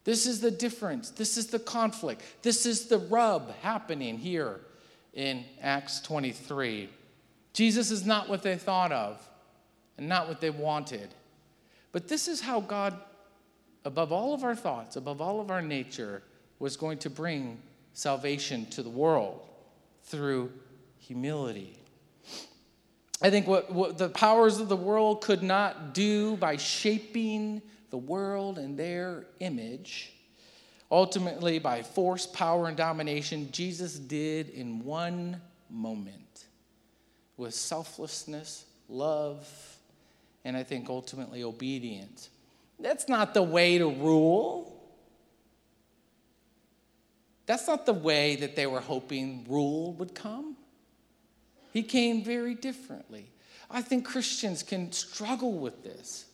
This 0.06 0.24
is 0.24 0.40
the 0.40 0.52
difference. 0.52 1.10
This 1.10 1.36
is 1.36 1.48
the 1.48 1.58
conflict. 1.58 2.22
This 2.42 2.64
is 2.64 2.86
the 2.86 2.98
rub 2.98 3.52
happening 3.56 4.18
here 4.18 4.60
in 5.12 5.44
Acts 5.60 6.00
23. 6.00 6.88
Jesus 7.52 7.90
is 7.90 8.06
not 8.06 8.28
what 8.28 8.44
they 8.44 8.54
thought 8.54 8.92
of 8.92 9.20
and 9.98 10.08
not 10.08 10.28
what 10.28 10.40
they 10.40 10.50
wanted. 10.50 11.08
But 11.90 12.06
this 12.06 12.28
is 12.28 12.40
how 12.40 12.60
God, 12.60 12.96
above 13.84 14.12
all 14.12 14.32
of 14.32 14.44
our 14.44 14.54
thoughts, 14.54 14.94
above 14.94 15.20
all 15.20 15.40
of 15.40 15.50
our 15.50 15.60
nature, 15.60 16.22
was 16.60 16.76
going 16.76 16.98
to 16.98 17.10
bring 17.10 17.60
salvation 17.92 18.64
to 18.66 18.84
the 18.84 18.90
world 18.90 19.40
through 20.04 20.52
humility. 21.00 21.80
I 23.20 23.30
think 23.30 23.48
what, 23.48 23.72
what 23.72 23.98
the 23.98 24.10
powers 24.10 24.60
of 24.60 24.68
the 24.68 24.76
world 24.76 25.22
could 25.22 25.42
not 25.42 25.94
do 25.94 26.36
by 26.36 26.58
shaping 26.58 27.60
the 27.96 28.02
world 28.02 28.58
in 28.58 28.76
their 28.76 29.24
image. 29.40 30.12
Ultimately, 30.90 31.58
by 31.58 31.82
force, 31.82 32.26
power, 32.26 32.68
and 32.68 32.76
domination, 32.76 33.50
Jesus 33.52 33.98
did 33.98 34.50
in 34.50 34.84
one 34.84 35.40
moment 35.70 36.44
with 37.38 37.54
selflessness, 37.54 38.66
love, 38.90 39.48
and 40.44 40.58
I 40.58 40.62
think 40.62 40.90
ultimately 40.90 41.42
obedience. 41.42 42.28
That's 42.78 43.08
not 43.08 43.32
the 43.32 43.42
way 43.42 43.78
to 43.78 43.88
rule. 43.88 44.78
That's 47.46 47.66
not 47.66 47.86
the 47.86 47.94
way 47.94 48.36
that 48.36 48.56
they 48.56 48.66
were 48.66 48.80
hoping 48.80 49.46
rule 49.48 49.94
would 49.94 50.14
come. 50.14 50.54
He 51.72 51.82
came 51.82 52.22
very 52.22 52.54
differently. 52.54 53.30
I 53.70 53.80
think 53.80 54.04
Christians 54.04 54.62
can 54.62 54.92
struggle 54.92 55.54
with 55.54 55.82
this. 55.82 56.25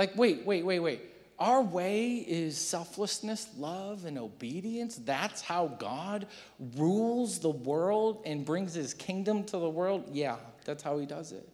Like, 0.00 0.16
wait, 0.16 0.46
wait, 0.46 0.64
wait, 0.64 0.78
wait. 0.78 1.02
Our 1.38 1.60
way 1.60 2.14
is 2.14 2.56
selflessness, 2.56 3.48
love, 3.58 4.06
and 4.06 4.16
obedience. 4.16 4.96
That's 4.96 5.42
how 5.42 5.66
God 5.78 6.26
rules 6.74 7.38
the 7.38 7.50
world 7.50 8.22
and 8.24 8.42
brings 8.42 8.72
his 8.72 8.94
kingdom 8.94 9.44
to 9.44 9.58
the 9.58 9.68
world. 9.68 10.04
Yeah, 10.10 10.36
that's 10.64 10.82
how 10.82 10.96
he 10.96 11.04
does 11.04 11.32
it. 11.32 11.46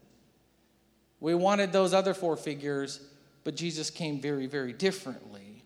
We 1.19 1.35
wanted 1.35 1.73
those 1.73 1.93
other 1.93 2.15
four 2.15 2.37
figures, 2.37 3.01
but 3.43 3.57
Jesus 3.57 3.91
came 3.91 4.21
very, 4.21 4.47
very 4.47 4.73
differently. 4.73 5.65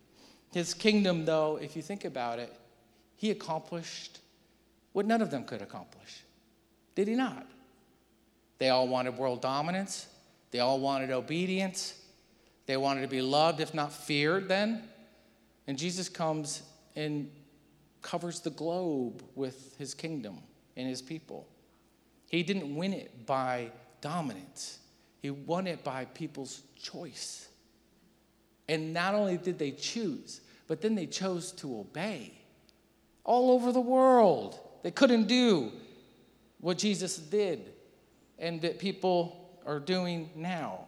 His 0.51 0.73
kingdom, 0.73 1.27
though, 1.27 1.59
if 1.61 1.77
you 1.77 1.83
think 1.83 2.07
about 2.07 2.39
it, 2.39 2.51
he 3.17 3.31
accomplished 3.31 4.21
what 4.95 5.05
none 5.05 5.21
of 5.21 5.31
them 5.31 5.45
could 5.45 5.61
accomplish. 5.61 6.23
Did 6.95 7.09
he 7.09 7.15
not? 7.15 7.47
They 8.57 8.71
all 8.71 8.89
wanted 8.89 9.19
world 9.19 9.43
dominance, 9.43 10.07
they 10.51 10.61
all 10.61 10.81
wanted 10.81 11.11
obedience. 11.11 12.00
They 12.67 12.77
wanted 12.77 13.03
to 13.03 13.09
be 13.09 13.23
loved, 13.23 13.61
if 13.61 13.75
not 13.75 13.93
feared, 13.93 14.49
then. 14.49 14.83
And 15.67 15.79
Jesus 15.79 16.09
comes 16.09 16.63
and 16.97 17.31
covers 18.03 18.41
the 18.41 18.51
globe 18.51 19.23
with 19.35 19.77
his 19.77 19.95
kingdom 19.95 20.39
and 20.77 20.89
his 20.89 21.03
people. 21.03 21.47
He 22.27 22.43
didn't 22.43 22.75
win 22.75 22.93
it 22.93 23.27
by 23.27 23.71
dominance, 24.01 24.79
he 25.21 25.31
won 25.31 25.67
it 25.67 25.85
by 25.85 26.07
people's 26.07 26.63
choice. 26.77 27.49
And 28.69 28.95
not 28.95 29.15
only 29.15 29.37
did 29.37 29.59
they 29.59 29.73
choose, 29.73 30.41
but 30.69 30.81
then 30.81 30.95
they 30.95 31.07
chose 31.07 31.51
to 31.53 31.81
obey. 31.81 32.33
All 33.25 33.51
over 33.51 33.73
the 33.73 33.81
world, 33.81 34.59
they 34.85 34.93
couldn't 34.93 35.27
do 35.27 35.73
what 36.61 36.79
Jesus 36.79 37.17
did 37.17 37.73
and 38.39 38.63
that 38.63 38.79
people 38.79 39.61
are 39.67 39.81
doing 39.81 40.31
now 40.37 40.87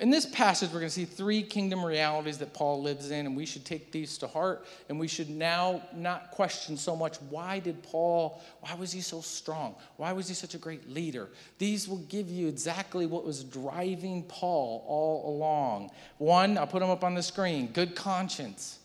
in 0.00 0.10
this 0.10 0.26
passage, 0.26 0.68
we're 0.70 0.80
going 0.80 0.88
to 0.88 0.94
see 0.94 1.04
three 1.04 1.42
kingdom 1.42 1.84
realities 1.84 2.38
that 2.38 2.52
Paul 2.52 2.82
lives 2.82 3.10
in, 3.10 3.26
and 3.26 3.36
we 3.36 3.46
should 3.46 3.64
take 3.64 3.92
these 3.92 4.18
to 4.18 4.26
heart. 4.26 4.66
And 4.88 4.98
we 4.98 5.08
should 5.08 5.30
now 5.30 5.82
not 5.94 6.30
question 6.30 6.76
so 6.76 6.96
much 6.96 7.16
why 7.30 7.58
did 7.58 7.82
Paul, 7.82 8.40
why 8.60 8.74
was 8.74 8.92
he 8.92 9.00
so 9.00 9.20
strong? 9.20 9.74
Why 9.96 10.12
was 10.12 10.28
he 10.28 10.34
such 10.34 10.54
a 10.54 10.58
great 10.58 10.88
leader? 10.90 11.28
These 11.58 11.88
will 11.88 11.98
give 12.08 12.28
you 12.28 12.48
exactly 12.48 13.06
what 13.06 13.24
was 13.24 13.44
driving 13.44 14.22
Paul 14.24 14.84
all 14.86 15.34
along. 15.34 15.90
One, 16.18 16.58
I'll 16.58 16.66
put 16.66 16.80
them 16.80 16.90
up 16.90 17.04
on 17.04 17.14
the 17.14 17.22
screen 17.22 17.68
good 17.68 17.94
conscience. 17.94 18.78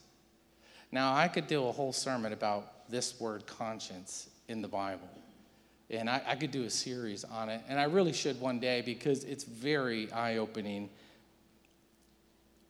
Now, 0.92 1.14
I 1.14 1.28
could 1.28 1.48
do 1.48 1.68
a 1.68 1.72
whole 1.72 1.94
sermon 1.94 2.34
about 2.34 2.90
this 2.90 3.20
word 3.20 3.46
conscience 3.46 4.30
in 4.48 4.62
the 4.62 4.68
Bible. 4.68 5.08
And 5.90 6.10
I, 6.10 6.22
I 6.26 6.36
could 6.36 6.52
do 6.52 6.64
a 6.64 6.70
series 6.70 7.24
on 7.26 7.50
it, 7.50 7.62
and 7.68 7.80
I 7.80 7.84
really 7.84 8.14
should 8.14 8.40
one 8.40 8.60
day 8.60 8.82
because 8.82 9.26
it's 9.26 9.44
very 9.44 10.12
eye 10.12 10.38
opening 10.38 10.90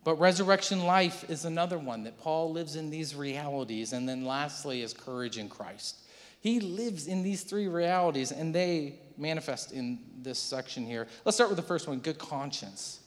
but 0.04 0.16
resurrection 0.16 0.86
life 0.86 1.30
is 1.30 1.46
another 1.46 1.78
one 1.78 2.04
that 2.06 2.18
Paul 2.18 2.52
lives 2.52 2.76
in 2.76 2.90
these 2.90 3.16
realities. 3.16 3.94
And 3.94 4.10
then 4.10 4.26
lastly 4.26 4.82
is 4.82 4.94
courage 4.94 5.38
in 5.38 5.48
Christ. 5.48 5.98
He 6.40 6.60
lives 6.60 7.08
in 7.08 7.22
these 7.22 7.44
three 7.44 7.68
realities 7.68 8.32
and 8.32 8.54
they 8.54 8.96
manifest 9.18 9.72
in 9.72 10.00
this 10.22 10.40
section 10.40 10.86
here. 10.86 11.08
Let's 11.24 11.36
start 11.38 11.52
with 11.52 11.58
the 11.58 11.64
first 11.64 11.88
one 11.88 12.00
good 12.00 12.18
conscience. 12.18 13.00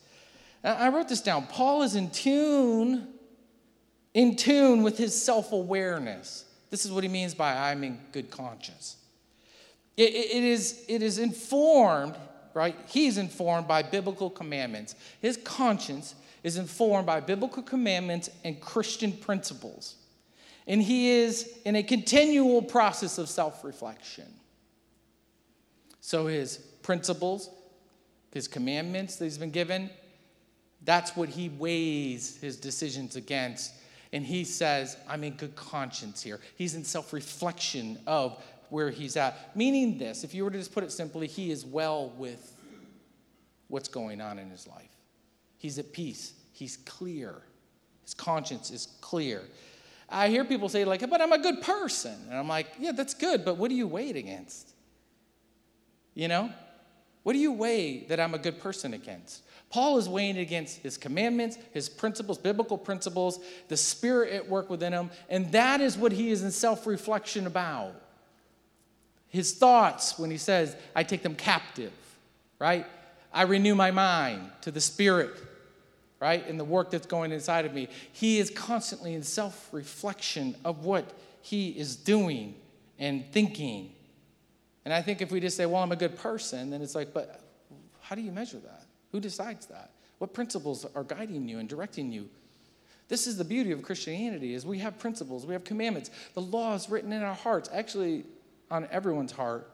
I 0.63 0.87
wrote 0.89 1.09
this 1.09 1.21
down. 1.21 1.47
Paul 1.47 1.83
is 1.83 1.95
in 1.95 2.09
tune, 2.09 3.07
in 4.13 4.35
tune 4.35 4.81
with 4.81 4.97
his 4.97 5.21
self 5.21 5.51
awareness. 5.51 6.45
This 6.69 6.85
is 6.85 6.91
what 6.91 7.03
he 7.03 7.09
means 7.09 7.35
by 7.35 7.69
I'm 7.69 7.83
in 7.83 7.99
good 8.13 8.31
conscience. 8.31 8.95
It, 9.97 10.13
it, 10.13 10.43
is, 10.43 10.83
it 10.87 11.01
is 11.03 11.19
informed, 11.19 12.15
right? 12.53 12.75
He's 12.87 13.17
informed 13.17 13.67
by 13.67 13.83
biblical 13.83 14.29
commandments. 14.29 14.95
His 15.21 15.37
conscience 15.37 16.15
is 16.45 16.57
informed 16.57 17.07
by 17.07 17.19
biblical 17.19 17.63
commandments 17.63 18.29
and 18.43 18.61
Christian 18.61 19.11
principles. 19.11 19.95
And 20.67 20.79
he 20.79 21.09
is 21.09 21.57
in 21.65 21.75
a 21.75 21.81
continual 21.81 22.61
process 22.61 23.17
of 23.17 23.27
self 23.29 23.63
reflection. 23.63 24.31
So 26.01 26.27
his 26.27 26.57
principles, 26.83 27.49
his 28.31 28.47
commandments 28.47 29.15
that 29.15 29.25
he's 29.25 29.39
been 29.39 29.49
given, 29.49 29.89
that's 30.83 31.15
what 31.15 31.29
he 31.29 31.49
weighs 31.49 32.37
his 32.37 32.57
decisions 32.57 33.15
against. 33.15 33.73
And 34.13 34.23
he 34.23 34.43
says, 34.43 34.97
I'm 35.09 35.23
in 35.23 35.33
good 35.33 35.55
conscience 35.55 36.21
here. 36.21 36.39
He's 36.57 36.75
in 36.75 36.83
self 36.83 37.11
reflection 37.11 37.97
of 38.05 38.39
where 38.69 38.91
he's 38.91 39.17
at. 39.17 39.55
Meaning 39.57 39.97
this, 39.97 40.23
if 40.23 40.35
you 40.35 40.43
were 40.43 40.51
to 40.51 40.59
just 40.59 40.75
put 40.75 40.83
it 40.83 40.91
simply, 40.91 41.25
he 41.25 41.49
is 41.49 41.65
well 41.65 42.09
with 42.19 42.55
what's 43.67 43.89
going 43.89 44.21
on 44.21 44.37
in 44.37 44.51
his 44.51 44.67
life. 44.67 44.94
He's 45.57 45.79
at 45.79 45.93
peace. 45.93 46.33
He's 46.51 46.77
clear. 46.77 47.41
His 48.03 48.13
conscience 48.13 48.71
is 48.71 48.87
clear. 49.01 49.41
I 50.07 50.29
hear 50.29 50.45
people 50.45 50.69
say, 50.69 50.85
like, 50.85 51.07
but 51.09 51.21
I'm 51.21 51.31
a 51.31 51.39
good 51.39 51.61
person. 51.61 52.15
And 52.29 52.37
I'm 52.37 52.47
like, 52.47 52.67
yeah, 52.79 52.91
that's 52.91 53.13
good, 53.13 53.43
but 53.43 53.57
what 53.57 53.69
do 53.69 53.75
you 53.75 53.87
weigh 53.87 54.09
it 54.09 54.15
against? 54.15 54.73
You 56.13 56.27
know? 56.27 56.51
What 57.23 57.33
do 57.33 57.39
you 57.39 57.51
weigh 57.51 58.05
that 58.09 58.19
I'm 58.19 58.35
a 58.35 58.37
good 58.37 58.59
person 58.59 58.93
against? 58.93 59.41
Paul 59.71 59.97
is 59.97 60.07
weighing 60.07 60.37
against 60.37 60.77
his 60.77 60.95
commandments, 60.95 61.57
his 61.73 61.89
principles, 61.89 62.37
biblical 62.37 62.77
principles, 62.77 63.39
the 63.67 63.75
spirit 63.75 64.31
at 64.31 64.47
work 64.47 64.69
within 64.69 64.93
him, 64.93 65.09
and 65.29 65.51
that 65.51 65.81
is 65.81 65.97
what 65.97 66.11
he 66.11 66.29
is 66.29 66.43
in 66.43 66.51
self 66.51 66.85
reflection 66.85 67.47
about. 67.47 67.93
His 69.27 69.53
thoughts, 69.55 70.17
when 70.17 70.31
he 70.31 70.37
says, 70.37 70.75
I 70.95 71.03
take 71.03 71.23
them 71.23 71.35
captive, 71.35 71.91
right? 72.59 72.85
I 73.35 73.41
renew 73.41 73.75
my 73.75 73.91
mind 73.91 74.49
to 74.61 74.71
the 74.71 74.79
spirit, 74.79 75.37
right? 76.21 76.47
And 76.47 76.57
the 76.57 76.63
work 76.63 76.89
that's 76.89 77.05
going 77.05 77.33
inside 77.33 77.65
of 77.65 77.73
me. 77.73 77.89
He 78.13 78.39
is 78.39 78.49
constantly 78.49 79.13
in 79.13 79.23
self 79.23 79.67
reflection 79.73 80.55
of 80.63 80.85
what 80.85 81.11
he 81.41 81.69
is 81.71 81.97
doing 81.97 82.55
and 82.97 83.25
thinking. 83.33 83.91
And 84.85 84.93
I 84.93 85.01
think 85.01 85.21
if 85.21 85.31
we 85.31 85.41
just 85.41 85.57
say, 85.57 85.65
well, 85.65 85.83
I'm 85.83 85.91
a 85.91 85.97
good 85.97 86.17
person, 86.17 86.69
then 86.69 86.81
it's 86.81 86.95
like, 86.95 87.13
but 87.13 87.41
how 87.99 88.15
do 88.15 88.21
you 88.21 88.31
measure 88.31 88.59
that? 88.59 88.85
Who 89.11 89.19
decides 89.19 89.65
that? 89.65 89.91
What 90.19 90.33
principles 90.33 90.85
are 90.95 91.03
guiding 91.03 91.49
you 91.49 91.59
and 91.59 91.67
directing 91.67 92.13
you? 92.13 92.29
This 93.09 93.27
is 93.27 93.37
the 93.37 93.43
beauty 93.43 93.71
of 93.71 93.83
Christianity 93.83 94.53
is 94.53 94.65
we 94.65 94.79
have 94.79 94.97
principles, 94.97 95.45
we 95.45 95.53
have 95.53 95.65
commandments. 95.65 96.09
The 96.35 96.41
law 96.41 96.73
is 96.73 96.89
written 96.89 97.11
in 97.11 97.21
our 97.21 97.35
hearts, 97.35 97.69
actually 97.73 98.23
on 98.71 98.87
everyone's 98.91 99.33
heart 99.33 99.69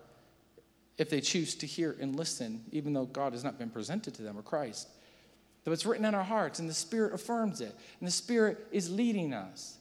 if 0.98 1.10
they 1.10 1.22
choose 1.22 1.56
to 1.56 1.66
hear 1.66 1.96
and 2.00 2.16
listen, 2.16 2.64
even 2.72 2.94
though 2.94 3.06
God 3.06 3.34
has 3.34 3.44
not 3.44 3.58
been 3.58 3.70
presented 3.70 4.14
to 4.16 4.22
them 4.22 4.38
or 4.38 4.42
Christ. 4.42 4.88
Though 5.64 5.72
it's 5.72 5.86
written 5.86 6.06
in 6.06 6.16
our 6.16 6.24
hearts 6.24 6.60
and 6.60 6.70
the 6.70 6.74
Spirit 6.74 7.14
affirms 7.14 7.62
it, 7.62 7.76
and 8.00 8.08
the 8.08 8.12
Spirit 8.12 8.68
is 8.72 8.90
leading 8.90 9.34
us. 9.34 9.78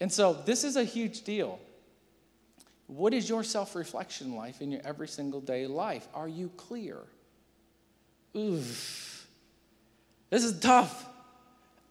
And 0.00 0.12
so 0.12 0.32
this 0.32 0.64
is 0.64 0.76
a 0.76 0.84
huge 0.84 1.22
deal. 1.22 1.58
What 2.86 3.14
is 3.14 3.28
your 3.28 3.42
self 3.42 3.74
reflection 3.74 4.36
life 4.36 4.60
in 4.60 4.70
your 4.70 4.80
every 4.84 5.08
single 5.08 5.40
day 5.40 5.66
life? 5.66 6.06
Are 6.14 6.28
you 6.28 6.50
clear? 6.56 6.98
Oof. 8.36 9.26
This 10.30 10.44
is 10.44 10.58
tough. 10.60 11.06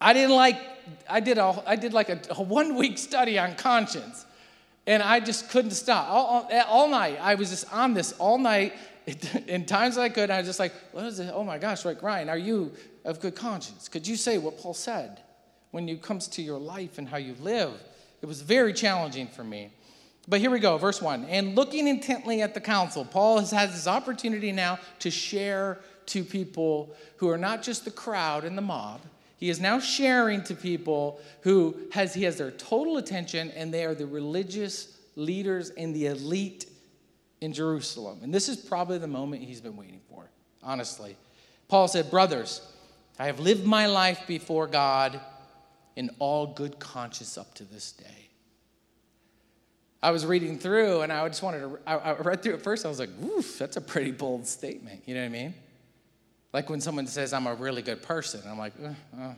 I 0.00 0.12
didn't 0.12 0.36
like, 0.36 0.60
I 1.08 1.20
did, 1.20 1.38
a, 1.38 1.62
I 1.66 1.76
did 1.76 1.92
like 1.92 2.08
a, 2.10 2.20
a 2.30 2.42
one 2.42 2.76
week 2.76 2.98
study 2.98 3.38
on 3.38 3.54
conscience, 3.56 4.26
and 4.86 5.02
I 5.02 5.20
just 5.20 5.50
couldn't 5.50 5.72
stop. 5.72 6.08
All, 6.08 6.26
all, 6.26 6.62
all, 6.68 6.88
night, 6.88 7.18
I 7.20 7.34
was 7.34 7.50
just 7.50 7.72
on 7.72 7.94
this 7.94 8.12
all 8.12 8.38
night. 8.38 8.74
In 9.46 9.66
times 9.66 9.98
I 9.98 10.08
could, 10.08 10.30
I 10.30 10.38
was 10.38 10.46
just 10.46 10.58
like, 10.58 10.72
what 10.92 11.04
is 11.04 11.20
it? 11.20 11.30
Oh 11.32 11.44
my 11.44 11.58
gosh, 11.58 11.84
like, 11.84 12.02
Ryan, 12.02 12.28
are 12.28 12.38
you 12.38 12.72
of 13.04 13.20
good 13.20 13.34
conscience? 13.34 13.88
Could 13.88 14.06
you 14.06 14.16
say 14.16 14.38
what 14.38 14.58
Paul 14.58 14.74
said 14.74 15.20
when 15.70 15.88
it 15.88 16.02
comes 16.02 16.28
to 16.28 16.42
your 16.42 16.58
life 16.58 16.98
and 16.98 17.08
how 17.08 17.16
you 17.16 17.34
live? 17.40 17.72
It 18.22 18.26
was 18.26 18.42
very 18.42 18.72
challenging 18.72 19.28
for 19.28 19.44
me. 19.44 19.70
But 20.28 20.40
here 20.40 20.50
we 20.50 20.58
go, 20.58 20.76
verse 20.76 21.00
1. 21.00 21.26
And 21.26 21.54
looking 21.54 21.86
intently 21.86 22.42
at 22.42 22.54
the 22.54 22.60
council, 22.60 23.04
Paul 23.04 23.38
has 23.38 23.50
had 23.50 23.70
this 23.70 23.86
opportunity 23.86 24.50
now 24.50 24.78
to 25.00 25.10
share 25.10 25.78
to 26.06 26.24
people 26.24 26.94
who 27.16 27.28
are 27.28 27.38
not 27.38 27.62
just 27.62 27.84
the 27.84 27.90
crowd 27.90 28.44
and 28.44 28.58
the 28.58 28.62
mob. 28.62 29.00
He 29.36 29.50
is 29.50 29.60
now 29.60 29.78
sharing 29.78 30.42
to 30.44 30.54
people 30.54 31.20
who 31.42 31.76
has 31.92 32.14
he 32.14 32.24
has 32.24 32.36
their 32.36 32.50
total 32.50 32.96
attention 32.96 33.50
and 33.50 33.72
they 33.72 33.84
are 33.84 33.94
the 33.94 34.06
religious 34.06 34.96
leaders 35.14 35.70
and 35.70 35.94
the 35.94 36.06
elite 36.06 36.66
in 37.40 37.52
Jerusalem. 37.52 38.20
And 38.22 38.32
this 38.32 38.48
is 38.48 38.56
probably 38.56 38.98
the 38.98 39.06
moment 39.06 39.42
he's 39.42 39.60
been 39.60 39.76
waiting 39.76 40.00
for, 40.08 40.30
honestly. 40.62 41.16
Paul 41.68 41.88
said, 41.88 42.10
"Brothers, 42.10 42.62
I 43.18 43.26
have 43.26 43.40
lived 43.40 43.64
my 43.64 43.86
life 43.86 44.22
before 44.26 44.66
God 44.66 45.20
in 45.96 46.10
all 46.18 46.46
good 46.46 46.78
conscience 46.78 47.36
up 47.36 47.54
to 47.54 47.64
this 47.64 47.92
day." 47.92 48.26
I 50.02 50.10
was 50.10 50.24
reading 50.24 50.58
through 50.58 51.00
and 51.00 51.12
I 51.12 51.26
just 51.28 51.42
wanted 51.42 51.60
to, 51.60 51.78
I, 51.86 52.12
read 52.12 52.42
through 52.42 52.54
it 52.54 52.62
first. 52.62 52.86
I 52.86 52.88
was 52.88 53.00
like, 53.00 53.10
oof, 53.24 53.58
that's 53.58 53.76
a 53.76 53.80
pretty 53.80 54.12
bold 54.12 54.46
statement. 54.46 55.02
You 55.06 55.14
know 55.14 55.22
what 55.22 55.26
I 55.26 55.30
mean? 55.30 55.54
Like 56.56 56.70
when 56.70 56.80
someone 56.80 57.06
says, 57.06 57.34
I'm 57.34 57.46
a 57.46 57.54
really 57.54 57.82
good 57.82 58.00
person, 58.00 58.40
I'm 58.48 58.56
like, 58.56 58.72
uh, 58.82 59.20
uh, 59.20 59.34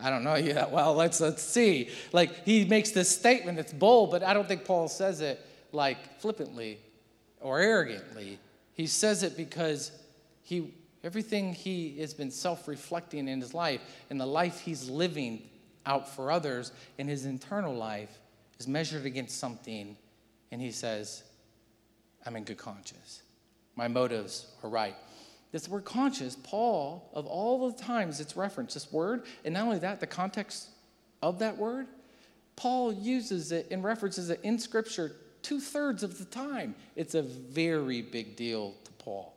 I 0.00 0.10
don't 0.10 0.24
know 0.24 0.34
you 0.34 0.54
that 0.54 0.68
well. 0.72 0.94
Let's, 0.94 1.20
let's 1.20 1.40
see. 1.40 1.90
Like 2.12 2.44
he 2.44 2.64
makes 2.64 2.90
this 2.90 3.08
statement 3.08 3.56
that's 3.56 3.72
bold, 3.72 4.10
but 4.10 4.24
I 4.24 4.34
don't 4.34 4.48
think 4.48 4.64
Paul 4.64 4.88
says 4.88 5.20
it 5.20 5.40
like 5.70 6.18
flippantly 6.18 6.80
or 7.40 7.60
arrogantly. 7.60 8.40
He 8.74 8.88
says 8.88 9.22
it 9.22 9.36
because 9.36 9.92
he, 10.42 10.74
everything 11.04 11.54
he 11.54 12.00
has 12.00 12.12
been 12.12 12.32
self 12.32 12.66
reflecting 12.66 13.28
in 13.28 13.40
his 13.40 13.54
life 13.54 13.80
and 14.10 14.20
the 14.20 14.26
life 14.26 14.58
he's 14.58 14.90
living 14.90 15.48
out 15.86 16.16
for 16.16 16.32
others 16.32 16.72
in 16.98 17.06
his 17.06 17.26
internal 17.26 17.76
life 17.76 18.18
is 18.58 18.66
measured 18.66 19.06
against 19.06 19.38
something, 19.38 19.96
and 20.50 20.60
he 20.60 20.72
says, 20.72 21.22
I'm 22.26 22.34
in 22.34 22.42
good 22.42 22.58
conscience. 22.58 23.22
My 23.76 23.86
motives 23.86 24.48
are 24.64 24.68
right. 24.68 24.96
This 25.56 25.70
word 25.70 25.86
conscious, 25.86 26.36
Paul, 26.42 27.08
of 27.14 27.24
all 27.24 27.70
the 27.70 27.82
times 27.82 28.20
it's 28.20 28.36
referenced, 28.36 28.74
this 28.74 28.92
word, 28.92 29.24
and 29.42 29.54
not 29.54 29.64
only 29.64 29.78
that, 29.78 30.00
the 30.00 30.06
context 30.06 30.68
of 31.22 31.38
that 31.38 31.56
word, 31.56 31.86
Paul 32.56 32.92
uses 32.92 33.52
it 33.52 33.68
and 33.70 33.82
references 33.82 34.28
it 34.28 34.38
in 34.42 34.58
Scripture 34.58 35.12
two 35.40 35.58
thirds 35.58 36.02
of 36.02 36.18
the 36.18 36.26
time. 36.26 36.74
It's 36.94 37.14
a 37.14 37.22
very 37.22 38.02
big 38.02 38.36
deal 38.36 38.74
to 38.84 38.92
Paul. 38.98 39.34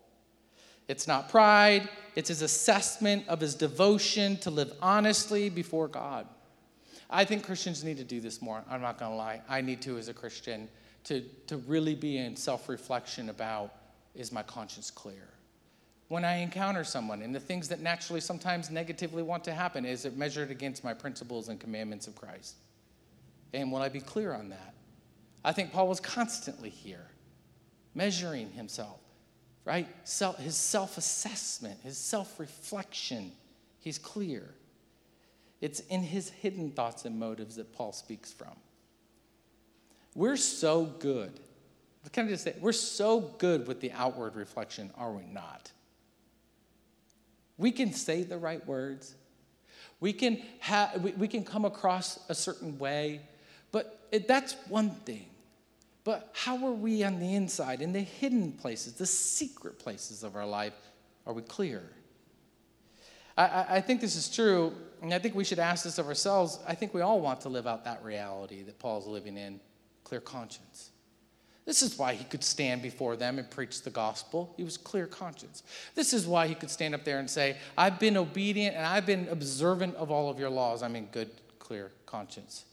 It's 0.89 1.07
not 1.07 1.29
pride, 1.29 1.87
it's 2.17 2.27
his 2.27 2.41
assessment 2.41 3.25
of 3.29 3.39
his 3.39 3.55
devotion 3.55 4.35
to 4.39 4.49
live 4.51 4.73
honestly 4.81 5.49
before 5.49 5.87
God. 5.87 6.27
I 7.09 7.23
think 7.23 7.45
Christians 7.45 7.81
need 7.81 7.95
to 7.95 8.03
do 8.03 8.19
this 8.19 8.41
more. 8.41 8.61
I'm 8.69 8.81
not 8.81 8.99
going 8.99 9.11
to 9.11 9.15
lie. 9.15 9.41
I 9.47 9.61
need 9.61 9.81
to, 9.83 9.97
as 9.97 10.09
a 10.09 10.13
Christian, 10.13 10.67
to, 11.05 11.21
to 11.47 11.55
really 11.59 11.95
be 11.95 12.17
in 12.17 12.35
self 12.35 12.67
reflection 12.67 13.29
about 13.29 13.73
is 14.13 14.33
my 14.33 14.43
conscience 14.43 14.91
clear? 14.91 15.29
When 16.09 16.25
I 16.25 16.37
encounter 16.37 16.83
someone 16.83 17.21
and 17.21 17.33
the 17.33 17.39
things 17.39 17.69
that 17.69 17.79
naturally 17.79 18.19
sometimes 18.19 18.69
negatively 18.69 19.23
want 19.23 19.43
to 19.45 19.53
happen? 19.53 19.85
Is 19.85 20.05
it 20.05 20.17
measured 20.17 20.51
against 20.51 20.83
my 20.83 20.93
principles 20.93 21.49
and 21.49 21.59
commandments 21.59 22.07
of 22.07 22.15
Christ? 22.15 22.55
And 23.53 23.71
will 23.71 23.81
I 23.81 23.89
be 23.89 24.01
clear 24.01 24.33
on 24.33 24.49
that? 24.49 24.73
I 25.45 25.53
think 25.53 25.71
Paul 25.71 25.87
was 25.87 25.99
constantly 25.99 26.69
here, 26.69 27.07
measuring 27.95 28.51
himself, 28.51 28.99
right? 29.65 29.87
his 30.39 30.57
self 30.57 30.97
assessment, 30.97 31.79
his 31.81 31.97
self 31.97 32.39
reflection. 32.39 33.31
He's 33.79 33.97
clear. 33.97 34.53
It's 35.61 35.79
in 35.81 36.01
his 36.01 36.29
hidden 36.29 36.71
thoughts 36.71 37.05
and 37.05 37.19
motives 37.19 37.55
that 37.57 37.73
Paul 37.73 37.91
speaks 37.91 38.33
from. 38.33 38.55
We're 40.15 40.37
so 40.37 40.85
good. 40.85 41.39
Can 42.11 42.25
I 42.25 42.29
just 42.29 42.43
say, 42.43 42.55
we're 42.59 42.71
so 42.71 43.19
good 43.19 43.67
with 43.67 43.79
the 43.81 43.91
outward 43.91 44.35
reflection, 44.35 44.89
are 44.97 45.11
we 45.11 45.23
not? 45.25 45.71
We 47.59 47.71
can 47.71 47.93
say 47.93 48.23
the 48.23 48.37
right 48.37 48.65
words. 48.65 49.13
We 49.99 50.13
can, 50.13 50.41
ha- 50.61 50.93
we, 50.99 51.11
we 51.11 51.27
can 51.27 51.43
come 51.43 51.65
across 51.65 52.17
a 52.29 52.33
certain 52.33 52.79
way, 52.79 53.21
but 53.71 53.99
it, 54.11 54.27
that's 54.27 54.55
one 54.69 54.91
thing. 54.91 55.25
But 56.05 56.29
how 56.33 56.65
are 56.65 56.71
we 56.71 57.03
on 57.03 57.19
the 57.19 57.35
inside, 57.35 57.81
in 57.81 57.91
the 57.91 57.99
hidden 57.99 58.53
places, 58.53 58.93
the 58.93 59.05
secret 59.05 59.77
places 59.77 60.23
of 60.23 60.35
our 60.37 60.47
life? 60.47 60.73
Are 61.27 61.33
we 61.33 61.41
clear? 61.41 61.83
I, 63.37 63.65
I 63.69 63.81
think 63.81 63.99
this 63.99 64.15
is 64.15 64.29
true, 64.29 64.73
and 65.01 65.13
I 65.13 65.19
think 65.19 65.35
we 65.35 65.43
should 65.43 65.59
ask 65.59 65.83
this 65.83 65.97
of 65.97 66.07
ourselves. 66.07 66.59
I 66.65 66.75
think 66.75 66.93
we 66.93 67.01
all 67.01 67.19
want 67.19 67.41
to 67.41 67.49
live 67.49 67.67
out 67.67 67.83
that 67.83 68.03
reality 68.03 68.63
that 68.63 68.79
Paul's 68.79 69.05
living 69.05 69.37
in 69.37 69.59
clear 70.05 70.21
conscience. 70.21 70.91
This 71.69 71.83
is 71.83 71.99
why 71.99 72.15
he 72.15 72.23
could 72.23 72.43
stand 72.43 72.81
before 72.81 73.15
them 73.15 73.37
and 73.37 73.47
preach 73.47 73.83
the 73.83 73.91
gospel. 73.91 74.55
He 74.57 74.63
was 74.63 74.75
clear 74.75 75.05
conscience. 75.05 75.61
This 75.93 76.13
is 76.13 76.25
why 76.25 76.47
he 76.47 76.55
could 76.55 76.71
stand 76.71 76.95
up 76.95 77.03
there 77.03 77.19
and 77.19 77.29
say, 77.29 77.57
I've 77.77 77.99
been 77.99 78.17
obedient 78.17 78.75
and 78.75 78.83
I've 78.83 79.05
been 79.05 79.27
observant 79.27 79.93
of 79.97 80.09
all 80.09 80.31
of 80.31 80.39
your 80.39 80.49
laws. 80.49 80.81
I'm 80.81 80.95
in 80.95 81.05
good, 81.11 81.29
clear 81.59 81.91
conscience. 82.07 82.65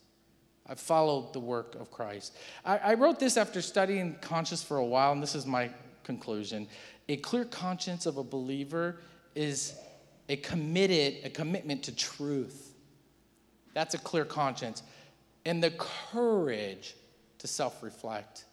I've 0.66 0.80
followed 0.80 1.34
the 1.34 1.40
work 1.40 1.74
of 1.74 1.90
Christ. 1.90 2.38
I, 2.64 2.78
I 2.78 2.94
wrote 2.94 3.18
this 3.20 3.36
after 3.36 3.60
studying 3.60 4.16
conscience 4.22 4.62
for 4.62 4.78
a 4.78 4.86
while, 4.86 5.12
and 5.12 5.22
this 5.22 5.34
is 5.34 5.44
my 5.44 5.68
conclusion. 6.02 6.66
A 7.10 7.18
clear 7.18 7.44
conscience 7.44 8.06
of 8.06 8.16
a 8.16 8.24
believer 8.24 9.00
is 9.34 9.74
a 10.30 10.36
committed, 10.36 11.22
a 11.22 11.28
commitment 11.28 11.82
to 11.82 11.94
truth. 11.94 12.72
That's 13.74 13.92
a 13.92 13.98
clear 13.98 14.24
conscience. 14.24 14.82
And 15.44 15.62
the 15.62 15.72
courage 15.72 16.96
to 17.40 17.46
self 17.46 17.82
reflect 17.82 18.46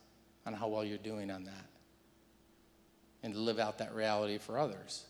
on 0.46 0.54
how 0.54 0.68
well 0.68 0.84
you're 0.84 0.98
doing 0.98 1.32
on 1.32 1.46
that 1.46 1.66
and 3.24 3.34
to 3.34 3.40
live 3.40 3.60
out 3.60 3.78
that 3.78 3.96
reality 3.96 4.38
for 4.38 4.58
others. 4.58 5.06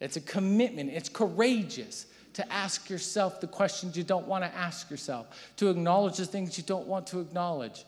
It's 0.00 0.16
a 0.16 0.20
commitment, 0.20 0.90
it's 0.90 1.08
courageous 1.08 2.06
to 2.34 2.52
ask 2.52 2.88
yourself 2.88 3.40
the 3.40 3.46
questions 3.46 3.96
you 3.96 4.04
don't 4.04 4.26
want 4.26 4.44
to 4.44 4.54
ask 4.54 4.90
yourself, 4.90 5.52
to 5.56 5.70
acknowledge 5.70 6.18
the 6.18 6.26
things 6.26 6.56
you 6.56 6.64
don't 6.64 6.86
want 6.86 7.06
to 7.08 7.20
acknowledge, 7.20 7.84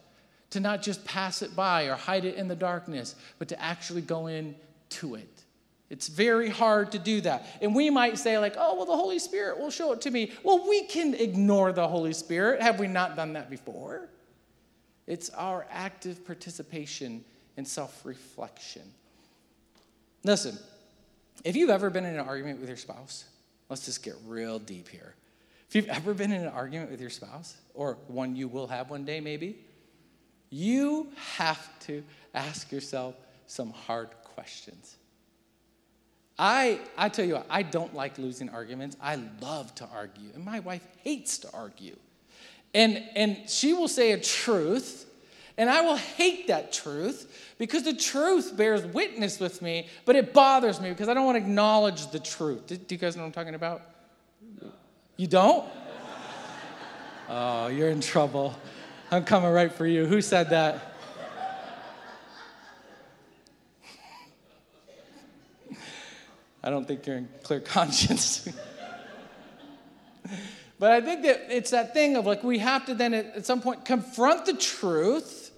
to 0.51 0.59
not 0.59 0.83
just 0.83 1.05
pass 1.05 1.43
it 1.43 1.55
by 1.55 1.85
or 1.85 1.95
hide 1.95 2.25
it 2.25 2.35
in 2.35 2.49
the 2.49 2.57
darkness, 2.57 3.15
but 3.39 3.49
to 3.49 3.63
actually 3.63 4.01
go 4.01 4.27
into 4.27 5.15
it 5.15 5.45
It's 5.91 6.07
very 6.07 6.49
hard 6.49 6.93
to 6.93 7.01
do 7.01 7.21
that. 7.23 7.45
And 7.61 7.75
we 7.75 7.91
might 7.91 8.17
say, 8.17 8.39
like, 8.39 8.55
oh, 8.57 8.77
well, 8.77 8.87
the 8.87 8.97
Holy 8.97 9.19
Spirit 9.19 9.59
will 9.59 9.73
show 9.73 9.93
it 9.93 10.01
to 10.03 10.11
me. 10.11 10.33
Well, 10.45 10.69
we 10.69 10.85
can 10.85 11.15
ignore 11.15 11.73
the 11.73 11.87
Holy 11.87 12.13
Spirit. 12.13 12.63
Have 12.63 12.79
we 12.79 12.87
not 12.87 13.17
done 13.17 13.33
that 13.33 13.51
before? 13.51 14.09
It's 15.07 15.31
our 15.31 15.67
active 15.71 16.25
participation 16.25 17.25
in 17.57 17.65
self 17.65 18.05
reflection. 18.05 18.83
Listen, 20.25 20.59
if 21.45 21.57
you've 21.57 21.71
ever 21.71 21.91
been 21.91 22.05
in 22.05 22.15
an 22.15 22.27
argument 22.27 22.61
with 22.61 22.69
your 22.69 22.77
spouse, 22.77 23.25
let's 23.69 23.85
just 23.85 24.03
get 24.03 24.15
real 24.27 24.59
deep 24.59 24.89
here. 24.89 25.15
If 25.69 25.75
you've 25.75 25.89
ever 25.89 26.15
been 26.15 26.33
in 26.33 26.43
an 26.43 26.49
argument 26.49 26.91
with 26.91 27.01
your 27.01 27.11
spouse, 27.11 27.57
or 27.75 27.97
one 28.09 28.35
you 28.37 28.49
will 28.49 28.67
have 28.67 28.91
one 28.91 29.05
day 29.05 29.21
maybe, 29.21 29.59
you 30.51 31.09
have 31.37 31.79
to 31.87 32.03
ask 32.35 32.73
yourself 32.73 33.15
some 33.47 33.71
hard 33.71 34.09
questions. 34.25 34.97
I, 36.39 36.81
I 36.97 37.09
tell 37.09 37.25
you 37.25 37.35
what, 37.35 37.47
I 37.51 37.63
don't 37.63 37.95
like 37.95 38.19
losing 38.19 38.49
arguments. 38.49 38.97
I 39.01 39.17
love 39.41 39.75
to 39.77 39.89
argue. 39.95 40.31
And 40.35 40.45
my 40.45 40.61
wife 40.61 40.87
hates 41.05 41.39
to 41.39 41.51
argue. 41.53 41.97
And, 42.73 43.03
and 43.17 43.39
she 43.49 43.73
will 43.73 43.89
say 43.89 44.13
a 44.13 44.19
truth, 44.19 45.07
and 45.57 45.69
I 45.69 45.81
will 45.81 45.97
hate 45.97 46.47
that 46.49 46.73
truth 46.73 47.55
because 47.59 47.83
the 47.83 47.95
truth 47.95 48.57
bears 48.57 48.85
witness 48.85 49.41
with 49.41 49.61
me, 49.61 49.89
but 50.05 50.15
it 50.17 50.33
bothers 50.33 50.81
me 50.81 50.91
because 50.91 51.09
I 51.09 51.15
don't 51.15 51.27
want 51.27 51.37
to 51.37 51.43
acknowledge 51.43 52.11
the 52.13 52.21
truth. 52.21 52.67
Do, 52.67 52.79
you 52.89 52.97
guys 52.97 53.17
know 53.17 53.23
what 53.23 53.27
I'm 53.27 53.33
talking 53.33 53.55
about? 53.55 53.83
No. 54.61 54.71
You 55.17 55.27
don't? 55.27 55.69
Oh, 57.33 57.69
you're 57.69 57.91
in 57.91 58.01
trouble. 58.01 58.57
I'm 59.13 59.23
coming 59.23 59.53
right 59.53 59.73
for 59.73 59.87
you. 59.87 60.05
Who 60.05 60.21
said 60.21 60.51
that? 60.51 60.97
I 66.65 66.71
don't 66.71 66.89
think 66.89 67.07
you're 67.07 67.19
in 67.19 67.29
clear 67.45 67.61
conscience. 67.77 68.49
But 70.81 70.93
I 70.93 71.03
think 71.03 71.23
that 71.25 71.55
it's 71.55 71.71
that 71.73 71.93
thing 71.93 72.17
of 72.17 72.25
like 72.25 72.43
we 72.43 72.59
have 72.59 72.87
to 72.87 72.95
then 72.95 73.13
at, 73.13 73.45
some 73.45 73.61
point 73.61 73.85
confront 73.85 74.47
the 74.47 74.55
truth, 74.55 75.51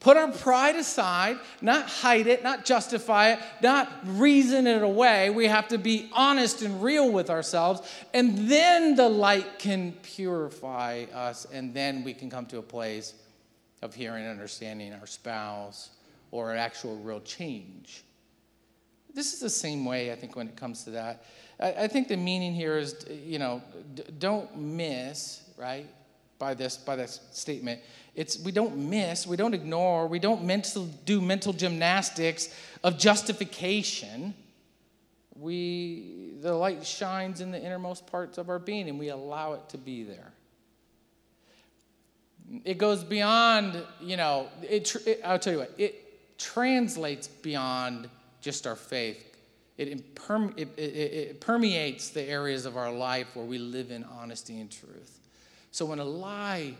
put 0.00 0.16
our 0.16 0.32
pride 0.32 0.76
aside, 0.76 1.36
not 1.60 1.86
hide 1.90 2.26
it, 2.26 2.42
not 2.42 2.64
justify 2.64 3.32
it, 3.32 3.38
not 3.62 3.92
reason 4.04 4.66
it 4.66 4.82
away. 4.82 5.28
We 5.28 5.46
have 5.46 5.68
to 5.68 5.78
be 5.78 6.08
honest 6.14 6.62
and 6.62 6.82
real 6.82 7.12
with 7.12 7.28
ourselves, 7.28 7.82
and 8.14 8.48
then 8.48 8.96
the 8.96 9.10
light 9.10 9.58
can 9.58 9.92
purify 10.02 11.04
us, 11.12 11.46
and 11.52 11.74
then 11.74 12.02
we 12.02 12.14
can 12.14 12.30
come 12.30 12.46
to 12.46 12.56
a 12.56 12.62
place 12.62 13.12
of 13.82 13.94
hearing 13.94 14.22
and 14.22 14.32
understanding 14.32 14.94
our 14.94 15.06
spouse 15.06 15.90
or 16.30 16.50
an 16.50 16.56
actual 16.56 16.96
real 16.96 17.20
change. 17.20 18.04
This 19.14 19.34
is 19.34 19.40
the 19.40 19.50
same 19.50 19.84
way, 19.84 20.10
I 20.10 20.14
think, 20.14 20.34
when 20.34 20.48
it 20.48 20.56
comes 20.56 20.84
to 20.84 20.90
that. 20.92 21.26
I, 21.62 21.84
I 21.84 21.88
think 21.88 22.08
the 22.08 22.16
meaning 22.16 22.52
here 22.52 22.76
is, 22.76 23.06
you 23.24 23.38
know, 23.38 23.62
d- 23.94 24.04
don't 24.18 24.56
miss, 24.58 25.42
right, 25.56 25.86
by 26.38 26.54
this, 26.54 26.76
by 26.76 26.96
this 26.96 27.20
statement. 27.30 27.80
It's 28.14 28.38
we 28.40 28.52
don't 28.52 28.76
miss, 28.76 29.26
we 29.26 29.36
don't 29.36 29.54
ignore, 29.54 30.06
we 30.06 30.18
don't 30.18 30.44
mental, 30.44 30.86
do 31.06 31.20
mental 31.20 31.52
gymnastics 31.52 32.48
of 32.82 32.98
justification. 32.98 34.34
We, 35.38 36.34
the 36.40 36.52
light 36.52 36.84
shines 36.84 37.40
in 37.40 37.52
the 37.52 37.62
innermost 37.62 38.06
parts 38.06 38.36
of 38.36 38.50
our 38.50 38.58
being 38.58 38.88
and 38.88 38.98
we 38.98 39.08
allow 39.08 39.54
it 39.54 39.68
to 39.70 39.78
be 39.78 40.02
there. 40.02 40.32
It 42.64 42.76
goes 42.76 43.02
beyond, 43.02 43.82
you 44.00 44.16
know, 44.18 44.48
it, 44.62 44.94
it, 45.06 45.20
I'll 45.24 45.38
tell 45.38 45.54
you 45.54 45.60
what, 45.60 45.72
it 45.78 46.38
translates 46.38 47.28
beyond 47.28 48.10
just 48.42 48.66
our 48.66 48.76
faith. 48.76 49.31
It, 49.78 50.14
imperme- 50.14 50.52
it, 50.56 50.68
it, 50.76 50.82
it 50.82 51.40
permeates 51.40 52.10
the 52.10 52.22
areas 52.22 52.66
of 52.66 52.76
our 52.76 52.92
life 52.92 53.34
where 53.34 53.44
we 53.44 53.58
live 53.58 53.90
in 53.90 54.04
honesty 54.04 54.60
and 54.60 54.70
truth. 54.70 55.18
So 55.70 55.86
when 55.86 55.98
a 55.98 56.04
lie 56.04 56.74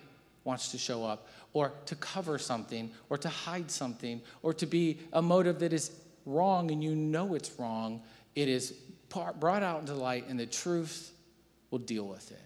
wants 0.45 0.71
to 0.73 0.79
show 0.79 1.05
up, 1.05 1.29
or 1.55 1.73
to 1.87 1.95
cover 1.97 2.39
something, 2.39 2.91
or 3.09 3.19
to 3.19 3.29
hide 3.29 3.71
something, 3.71 4.21
or 4.43 4.53
to 4.55 4.67
be 4.67 4.99
a 5.13 5.23
motive 5.23 5.59
that 5.61 5.73
is 5.73 5.91
wrong 6.27 6.71
and 6.71 6.83
you 6.83 6.95
know 6.95 7.35
it's 7.35 7.51
wrong, 7.59 8.03
it 8.35 8.49
is 8.49 8.73
brought 9.39 9.63
out 9.63 9.81
into 9.81 9.95
light 9.95 10.29
and 10.29 10.41
the 10.41 10.47
truth 10.47 11.13
will 11.71 11.79
deal 11.79 12.07
with 12.07 12.31
it. 12.31 12.41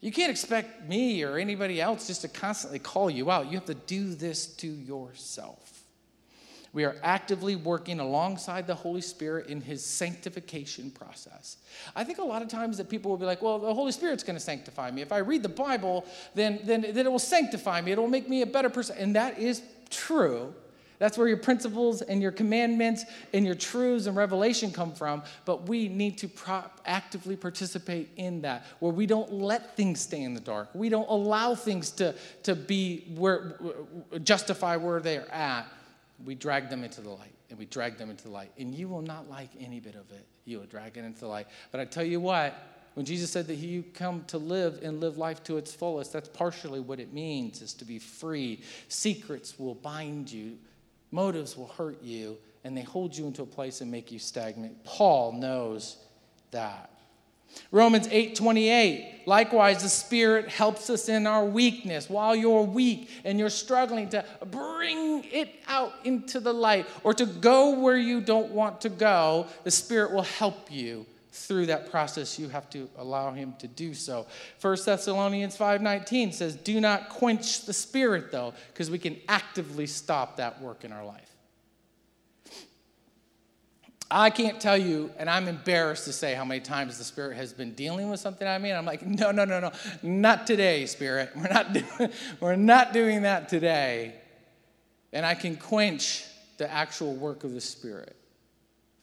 You 0.00 0.10
can't 0.10 0.30
expect 0.30 0.88
me 0.88 1.22
or 1.22 1.38
anybody 1.38 1.80
else 1.80 2.08
just 2.08 2.22
to 2.22 2.28
constantly 2.28 2.80
call 2.80 3.08
you 3.08 3.30
out. 3.30 3.46
You 3.46 3.52
have 3.52 3.66
to 3.66 3.74
do 3.74 4.14
this 4.14 4.46
to 4.56 4.66
yourself. 4.66 5.71
We 6.72 6.84
are 6.84 6.96
actively 7.02 7.54
working 7.54 8.00
alongside 8.00 8.66
the 8.66 8.74
Holy 8.74 9.02
Spirit 9.02 9.48
in 9.48 9.60
his 9.60 9.84
sanctification 9.84 10.90
process. 10.90 11.58
I 11.94 12.02
think 12.02 12.18
a 12.18 12.24
lot 12.24 12.40
of 12.40 12.48
times 12.48 12.78
that 12.78 12.88
people 12.88 13.10
will 13.10 13.18
be 13.18 13.26
like, 13.26 13.42
well, 13.42 13.58
the 13.58 13.74
Holy 13.74 13.92
Spirit's 13.92 14.22
going 14.22 14.36
to 14.36 14.40
sanctify 14.40 14.90
me. 14.90 15.02
If 15.02 15.12
I 15.12 15.18
read 15.18 15.42
the 15.42 15.50
Bible, 15.50 16.06
then, 16.34 16.60
then, 16.64 16.80
then 16.80 17.06
it 17.06 17.12
will 17.12 17.18
sanctify 17.18 17.82
me. 17.82 17.92
It 17.92 17.98
will 17.98 18.08
make 18.08 18.28
me 18.28 18.40
a 18.40 18.46
better 18.46 18.70
person. 18.70 18.96
And 18.98 19.14
that 19.16 19.38
is 19.38 19.62
true. 19.90 20.54
That's 20.98 21.18
where 21.18 21.28
your 21.28 21.36
principles 21.36 22.00
and 22.00 22.22
your 22.22 22.30
commandments 22.30 23.04
and 23.34 23.44
your 23.44 23.56
truths 23.56 24.06
and 24.06 24.16
revelation 24.16 24.70
come 24.70 24.92
from. 24.92 25.24
But 25.44 25.68
we 25.68 25.88
need 25.88 26.16
to 26.18 26.28
pro- 26.28 26.64
actively 26.86 27.36
participate 27.36 28.08
in 28.16 28.42
that, 28.42 28.64
where 28.78 28.92
we 28.92 29.06
don't 29.06 29.30
let 29.32 29.76
things 29.76 30.00
stay 30.00 30.22
in 30.22 30.32
the 30.32 30.40
dark. 30.40 30.70
We 30.74 30.88
don't 30.88 31.08
allow 31.08 31.54
things 31.54 31.90
to, 31.92 32.14
to 32.44 32.54
be 32.54 33.12
where 33.16 33.58
justify 34.22 34.76
where 34.76 35.00
they're 35.00 35.30
at 35.30 35.66
we 36.24 36.34
drag 36.34 36.68
them 36.68 36.84
into 36.84 37.00
the 37.00 37.10
light 37.10 37.34
and 37.50 37.58
we 37.58 37.66
drag 37.66 37.98
them 37.98 38.10
into 38.10 38.24
the 38.24 38.30
light. 38.30 38.52
And 38.58 38.74
you 38.74 38.88
will 38.88 39.02
not 39.02 39.28
like 39.28 39.50
any 39.58 39.80
bit 39.80 39.94
of 39.94 40.10
it. 40.10 40.26
You 40.44 40.58
will 40.58 40.66
drag 40.66 40.96
it 40.96 41.04
into 41.04 41.20
the 41.20 41.26
light. 41.26 41.46
But 41.70 41.80
I 41.80 41.84
tell 41.84 42.04
you 42.04 42.20
what, 42.20 42.54
when 42.94 43.06
Jesus 43.06 43.30
said 43.30 43.46
that 43.46 43.56
you 43.56 43.82
come 43.94 44.24
to 44.26 44.38
live 44.38 44.80
and 44.82 45.00
live 45.00 45.16
life 45.16 45.42
to 45.44 45.56
its 45.56 45.74
fullest, 45.74 46.12
that's 46.12 46.28
partially 46.28 46.80
what 46.80 47.00
it 47.00 47.12
means 47.12 47.62
is 47.62 47.74
to 47.74 47.84
be 47.84 47.98
free. 47.98 48.62
Secrets 48.88 49.58
will 49.58 49.74
bind 49.74 50.30
you, 50.30 50.58
motives 51.10 51.56
will 51.56 51.68
hurt 51.68 52.02
you, 52.02 52.36
and 52.64 52.76
they 52.76 52.82
hold 52.82 53.16
you 53.16 53.26
into 53.26 53.42
a 53.42 53.46
place 53.46 53.80
and 53.80 53.90
make 53.90 54.12
you 54.12 54.18
stagnant. 54.18 54.84
Paul 54.84 55.32
knows 55.32 55.96
that. 56.50 56.90
Romans 57.70 58.08
8:28 58.08 59.12
Likewise 59.26 59.82
the 59.82 59.88
spirit 59.88 60.48
helps 60.48 60.90
us 60.90 61.08
in 61.08 61.26
our 61.26 61.44
weakness. 61.44 62.10
While 62.10 62.34
you're 62.34 62.62
weak 62.62 63.08
and 63.24 63.38
you're 63.38 63.50
struggling 63.50 64.08
to 64.10 64.24
bring 64.50 65.24
it 65.24 65.48
out 65.68 65.92
into 66.04 66.40
the 66.40 66.52
light 66.52 66.86
or 67.04 67.14
to 67.14 67.26
go 67.26 67.78
where 67.78 67.96
you 67.96 68.20
don't 68.20 68.50
want 68.50 68.80
to 68.82 68.88
go 68.88 69.46
the 69.64 69.70
spirit 69.70 70.12
will 70.12 70.22
help 70.22 70.70
you 70.70 71.06
through 71.30 71.66
that 71.66 71.90
process. 71.90 72.38
You 72.38 72.48
have 72.48 72.68
to 72.70 72.88
allow 72.98 73.32
him 73.32 73.54
to 73.60 73.68
do 73.68 73.94
so. 73.94 74.26
1 74.60 74.76
thessalonians 74.84 75.56
5.19 75.56 76.34
says 76.34 76.56
do 76.56 76.80
not 76.80 77.08
quench 77.08 77.64
the 77.64 77.72
spirit 77.72 78.30
though 78.32 78.54
because 78.72 78.90
we 78.90 78.98
can 78.98 79.16
actively 79.28 79.86
stop 79.86 80.36
that 80.36 80.60
work 80.60 80.84
in 80.84 80.92
our 80.92 81.04
life 81.04 81.31
I 84.14 84.28
can't 84.28 84.60
tell 84.60 84.76
you, 84.76 85.10
and 85.16 85.30
I'm 85.30 85.48
embarrassed 85.48 86.04
to 86.04 86.12
say 86.12 86.34
how 86.34 86.44
many 86.44 86.60
times 86.60 86.98
the 86.98 87.04
Spirit 87.04 87.36
has 87.38 87.54
been 87.54 87.72
dealing 87.72 88.10
with 88.10 88.20
something 88.20 88.46
I 88.46 88.58
mean. 88.58 88.74
I'm 88.74 88.84
like, 88.84 89.06
no, 89.06 89.30
no, 89.30 89.46
no, 89.46 89.58
no, 89.58 89.72
not 90.02 90.46
today, 90.46 90.84
Spirit. 90.84 91.30
We're 91.34 91.48
not 91.48 91.72
doing, 91.72 92.12
we're 92.40 92.56
not 92.56 92.92
doing 92.92 93.22
that 93.22 93.48
today. 93.48 94.14
And 95.14 95.24
I 95.24 95.34
can 95.34 95.56
quench 95.56 96.26
the 96.58 96.70
actual 96.70 97.14
work 97.14 97.42
of 97.44 97.54
the 97.54 97.60
Spirit 97.60 98.14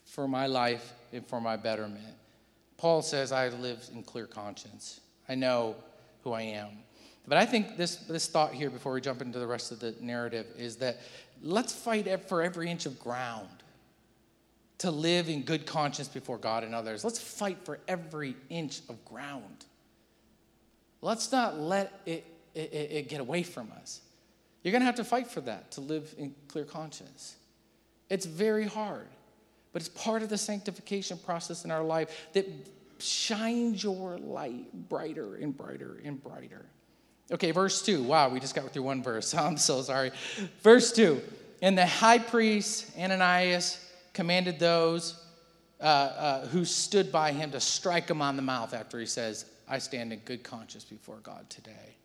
for 0.05 0.27
my 0.27 0.45
life 0.45 0.93
and 1.11 1.25
for 1.25 1.41
my 1.41 1.57
betterment. 1.57 2.15
Paul 2.77 3.01
says, 3.01 3.31
I 3.31 3.49
live 3.49 3.83
in 3.93 4.03
clear 4.03 4.27
conscience. 4.27 5.01
I 5.27 5.33
know 5.33 5.75
who 6.23 6.33
I 6.33 6.43
am. 6.43 6.69
But 7.27 7.39
I 7.39 7.45
think 7.45 7.77
this, 7.77 7.95
this 7.95 8.27
thought 8.27 8.53
here, 8.53 8.69
before 8.69 8.93
we 8.93 9.01
jump 9.01 9.21
into 9.21 9.39
the 9.39 9.47
rest 9.47 9.71
of 9.71 9.79
the 9.79 9.95
narrative, 10.01 10.45
is 10.55 10.77
that 10.77 10.99
let's 11.41 11.73
fight 11.73 12.27
for 12.27 12.43
every 12.43 12.69
inch 12.69 12.85
of 12.85 12.99
ground 12.99 13.49
to 14.79 14.91
live 14.91 15.29
in 15.29 15.43
good 15.43 15.65
conscience 15.65 16.07
before 16.07 16.37
God 16.37 16.63
and 16.63 16.73
others. 16.73 17.03
Let's 17.03 17.19
fight 17.19 17.57
for 17.63 17.79
every 17.87 18.35
inch 18.49 18.81
of 18.89 19.03
ground. 19.05 19.65
Let's 21.01 21.31
not 21.31 21.59
let 21.59 22.01
it, 22.05 22.25
it, 22.55 22.73
it 22.73 23.09
get 23.09 23.21
away 23.21 23.43
from 23.43 23.71
us. 23.79 24.01
You're 24.63 24.71
going 24.71 24.81
to 24.81 24.85
have 24.85 24.95
to 24.95 25.03
fight 25.03 25.27
for 25.27 25.41
that 25.41 25.71
to 25.71 25.81
live 25.81 26.13
in 26.17 26.33
clear 26.47 26.65
conscience. 26.65 27.35
It's 28.09 28.25
very 28.25 28.65
hard, 28.65 29.07
but 29.71 29.81
it's 29.81 29.89
part 29.89 30.23
of 30.23 30.29
the 30.29 30.37
sanctification 30.37 31.17
process 31.17 31.63
in 31.63 31.71
our 31.71 31.83
life 31.83 32.27
that 32.33 32.47
shines 32.99 33.83
your 33.83 34.17
light 34.17 34.89
brighter 34.89 35.35
and 35.35 35.55
brighter 35.55 36.01
and 36.03 36.21
brighter. 36.21 36.65
Okay, 37.31 37.51
verse 37.51 37.81
2. 37.81 38.03
Wow, 38.03 38.29
we 38.29 38.39
just 38.39 38.55
got 38.55 38.71
through 38.71 38.83
one 38.83 39.03
verse. 39.03 39.33
I'm 39.35 39.57
so 39.57 39.81
sorry. 39.81 40.11
Verse 40.61 40.91
2. 40.93 41.21
And 41.61 41.77
the 41.77 41.85
high 41.85 42.19
priest, 42.19 42.91
Ananias, 42.97 43.85
commanded 44.13 44.59
those 44.59 45.23
uh, 45.79 45.83
uh, 45.83 46.47
who 46.47 46.65
stood 46.65 47.11
by 47.11 47.31
him 47.31 47.51
to 47.51 47.59
strike 47.59 48.09
him 48.09 48.21
on 48.21 48.35
the 48.35 48.41
mouth 48.41 48.73
after 48.73 48.99
he 48.99 49.05
says, 49.05 49.45
I 49.67 49.77
stand 49.77 50.11
in 50.11 50.19
good 50.19 50.43
conscience 50.43 50.83
before 50.83 51.17
God 51.23 51.49
today. 51.49 51.95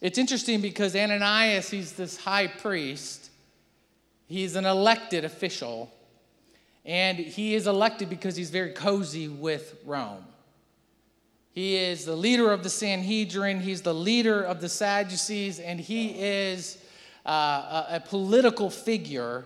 It's 0.00 0.18
interesting 0.18 0.60
because 0.60 0.94
Ananias, 0.94 1.70
he's 1.70 1.92
this 1.92 2.16
high 2.16 2.46
priest, 2.46 3.30
he's 4.26 4.56
an 4.56 4.64
elected 4.64 5.24
official, 5.24 5.92
And 6.84 7.18
he 7.18 7.54
is 7.54 7.66
elected 7.66 8.08
because 8.08 8.34
he's 8.36 8.50
very 8.50 8.72
cozy 8.72 9.28
with 9.28 9.76
Rome. 9.84 10.24
He 11.50 11.76
is 11.76 12.04
the 12.04 12.14
leader 12.14 12.52
of 12.52 12.62
the 12.62 12.70
Sanhedrin, 12.70 13.60
he's 13.60 13.82
the 13.82 13.92
leader 13.94 14.42
of 14.42 14.60
the 14.60 14.68
Sadducees, 14.68 15.58
and 15.58 15.80
he 15.80 16.10
is 16.10 16.78
uh, 17.26 17.30
a, 17.90 17.96
a, 17.96 18.00
political 18.00 18.70
figure. 18.70 19.44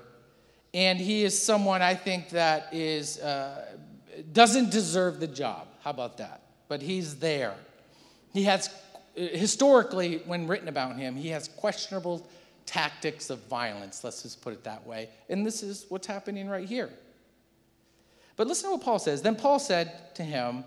And 0.75 0.99
he 0.99 1.25
is 1.25 1.41
someone 1.41 1.83
I 1.83 1.95
think 1.95 2.31
that 2.31 2.73
is, 2.73 3.19
uh, 3.19 3.77
doesn't 4.33 4.71
deserve 4.71 5.21
the 5.21 5.27
job. 5.27 5.67
How 5.83 5.91
about 5.91 6.19
that? 6.19 6.43
But 6.69 6.81
he's 6.81 7.17
there. 7.17 7.55
He 8.33 8.45
has, 8.45 8.71
historically, 9.15 10.19
when 10.25 10.47
written 10.47 10.69
about 10.69 10.97
him, 10.97 11.17
he 11.17 11.29
has 11.29 11.49
questionable 11.49 12.27
tactics 12.65 13.29
of 13.29 13.41
violence, 13.49 14.05
let's 14.05 14.23
just 14.23 14.41
put 14.41 14.53
it 14.53 14.65
that 14.65 14.87
way. 14.87 15.09
And 15.29 15.45
this 15.45 15.63
is 15.63 15.87
what's 15.89 16.07
happening 16.07 16.49
right 16.49 16.67
here. 16.67 16.91
But 18.37 18.47
listen 18.47 18.71
to 18.71 18.77
what 18.77 18.85
Paul 18.85 18.99
says. 18.99 19.21
Then 19.21 19.37
Paul 19.37 19.59
said 19.59 20.15
to 20.15 20.23
him, 20.23 20.65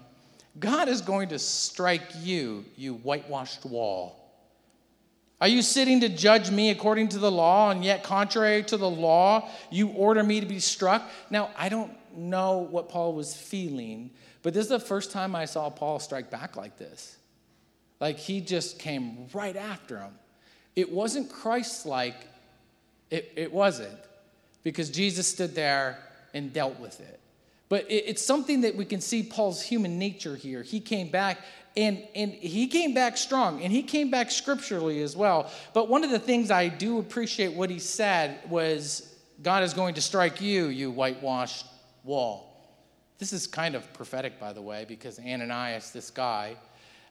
God 0.59 0.87
is 0.87 1.01
going 1.01 1.29
to 1.29 1.39
strike 1.39 2.03
you, 2.21 2.65
you 2.77 2.95
whitewashed 2.95 3.65
wall. 3.65 4.24
Are 5.41 5.47
you 5.47 5.61
sitting 5.61 5.99
to 5.99 6.09
judge 6.09 6.49
me 6.49 6.69
according 6.69 7.09
to 7.09 7.19
the 7.19 7.31
law, 7.31 7.69
and 7.69 7.83
yet, 7.83 8.03
contrary 8.03 8.63
to 8.63 8.77
the 8.77 8.89
law, 8.89 9.49
you 9.69 9.89
order 9.89 10.23
me 10.23 10.39
to 10.39 10.45
be 10.45 10.59
struck? 10.59 11.09
Now, 11.29 11.49
I 11.57 11.67
don't 11.69 11.91
know 12.15 12.59
what 12.59 12.87
Paul 12.87 13.13
was 13.13 13.35
feeling, 13.35 14.11
but 14.43 14.53
this 14.53 14.63
is 14.63 14.69
the 14.69 14.79
first 14.79 15.11
time 15.11 15.35
I 15.35 15.45
saw 15.45 15.69
Paul 15.69 15.99
strike 15.99 16.31
back 16.31 16.55
like 16.55 16.77
this. 16.77 17.17
Like 17.99 18.17
he 18.17 18.41
just 18.41 18.79
came 18.79 19.27
right 19.33 19.55
after 19.55 19.99
him. 19.99 20.13
It 20.75 20.91
wasn't 20.91 21.29
Christ 21.29 21.85
like, 21.85 22.15
it, 23.09 23.31
it 23.35 23.51
wasn't, 23.51 23.97
because 24.63 24.89
Jesus 24.89 25.27
stood 25.27 25.55
there 25.55 25.99
and 26.33 26.53
dealt 26.53 26.79
with 26.79 26.99
it. 26.99 27.19
But 27.67 27.85
it's 27.89 28.21
something 28.21 28.61
that 28.61 28.75
we 28.75 28.85
can 28.85 29.01
see 29.01 29.23
Paul's 29.23 29.61
human 29.61 29.97
nature 29.97 30.35
here. 30.35 30.61
He 30.61 30.79
came 30.79 31.09
back 31.09 31.39
and, 31.77 32.01
and 32.15 32.31
he 32.31 32.67
came 32.67 32.93
back 32.93 33.17
strong 33.17 33.61
and 33.61 33.71
he 33.71 33.83
came 33.83 34.09
back 34.09 34.31
scripturally 34.31 35.01
as 35.01 35.15
well. 35.15 35.51
But 35.73 35.89
one 35.89 36.03
of 36.03 36.09
the 36.09 36.19
things 36.19 36.49
I 36.49 36.69
do 36.69 36.99
appreciate 36.99 37.53
what 37.53 37.69
he 37.69 37.79
said 37.79 38.39
was 38.49 39.13
God 39.41 39.63
is 39.63 39.73
going 39.73 39.95
to 39.95 40.01
strike 40.01 40.39
you, 40.39 40.67
you 40.67 40.91
whitewashed 40.91 41.65
wall. 42.03 42.51
This 43.17 43.33
is 43.33 43.47
kind 43.47 43.75
of 43.75 43.91
prophetic, 43.93 44.39
by 44.39 44.53
the 44.53 44.61
way, 44.61 44.85
because 44.87 45.19
Ananias, 45.19 45.91
this 45.91 46.09
guy, 46.09 46.55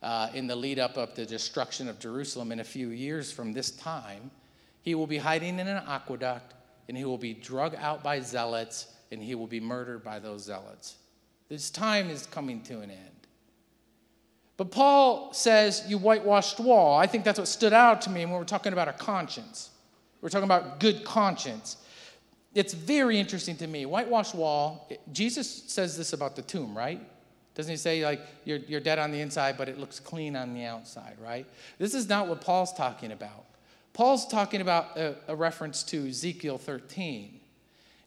uh, 0.03 0.29
in 0.35 0.47
the 0.47 0.57
lead 0.57 0.79
up 0.79 0.97
of 0.97 1.15
the 1.15 1.25
destruction 1.25 1.89
of 1.89 1.99
Jerusalem 1.99 2.53
in 2.53 2.61
a 2.61 2.65
few 2.65 2.89
years 2.91 3.33
from 3.33 3.53
this 3.53 3.71
time, 3.71 4.31
he 4.83 4.95
will 4.95 5.07
be 5.07 5.17
hiding 5.17 5.59
in 5.59 5.67
an 5.67 5.83
aqueduct 5.87 6.55
and 6.89 6.97
he 6.97 7.05
will 7.05 7.19
be 7.19 7.33
drug 7.33 7.75
out 7.77 8.03
by 8.03 8.21
zealots 8.21 8.89
and 9.11 9.23
he 9.23 9.35
will 9.35 9.47
be 9.47 9.61
murdered 9.61 10.05
by 10.05 10.19
those 10.19 10.45
zealots. 10.45 10.97
This 11.49 11.71
time 11.71 12.11
is 12.11 12.27
coming 12.27 12.63
to 12.63 12.81
an 12.81 12.91
end. 12.91 13.24
But 14.57 14.71
Paul 14.71 15.33
says, 15.33 15.85
You 15.89 15.99
whitewashed 15.99 16.61
wall. 16.61 16.99
I 16.99 17.07
think 17.07 17.25
that's 17.25 17.39
what 17.39 17.49
stood 17.49 17.73
out 17.73 18.03
to 18.03 18.11
me 18.11 18.25
when 18.25 18.35
we're 18.35 18.45
talking 18.45 18.73
about 18.73 18.89
a 18.89 18.93
conscience. 18.93 19.71
We're 20.21 20.29
talking 20.29 20.45
about 20.45 20.81
good 20.81 21.05
conscience. 21.05 21.77
It's 22.55 22.73
very 22.73 23.19
interesting 23.19 23.57
to 23.57 23.67
me. 23.67 23.85
Whitewashed 23.85 24.35
wall, 24.35 24.89
Jesus 25.13 25.65
says 25.67 25.97
this 25.97 26.13
about 26.13 26.37
the 26.37 26.43
tomb, 26.43 26.77
right? 26.77 27.01
Doesn't 27.55 27.71
he 27.71 27.77
say, 27.77 28.05
like, 28.05 28.21
you're, 28.45 28.59
you're 28.59 28.81
dead 28.81 28.99
on 28.99 29.11
the 29.11 29.21
inside, 29.21 29.57
but 29.57 29.69
it 29.69 29.79
looks 29.79 30.01
clean 30.01 30.35
on 30.37 30.55
the 30.55 30.65
outside, 30.65 31.17
right? 31.21 31.47
This 31.79 31.95
is 31.95 32.09
not 32.09 32.29
what 32.29 32.41
Paul's 32.41 32.73
talking 32.73 33.13
about. 33.13 33.45
Paul's 33.93 34.27
talking 34.27 34.61
about 34.61 34.97
a, 34.97 35.17
a 35.29 35.37
reference 35.37 35.83
to 35.85 36.09
Ezekiel 36.09 36.59
13. 36.59 37.41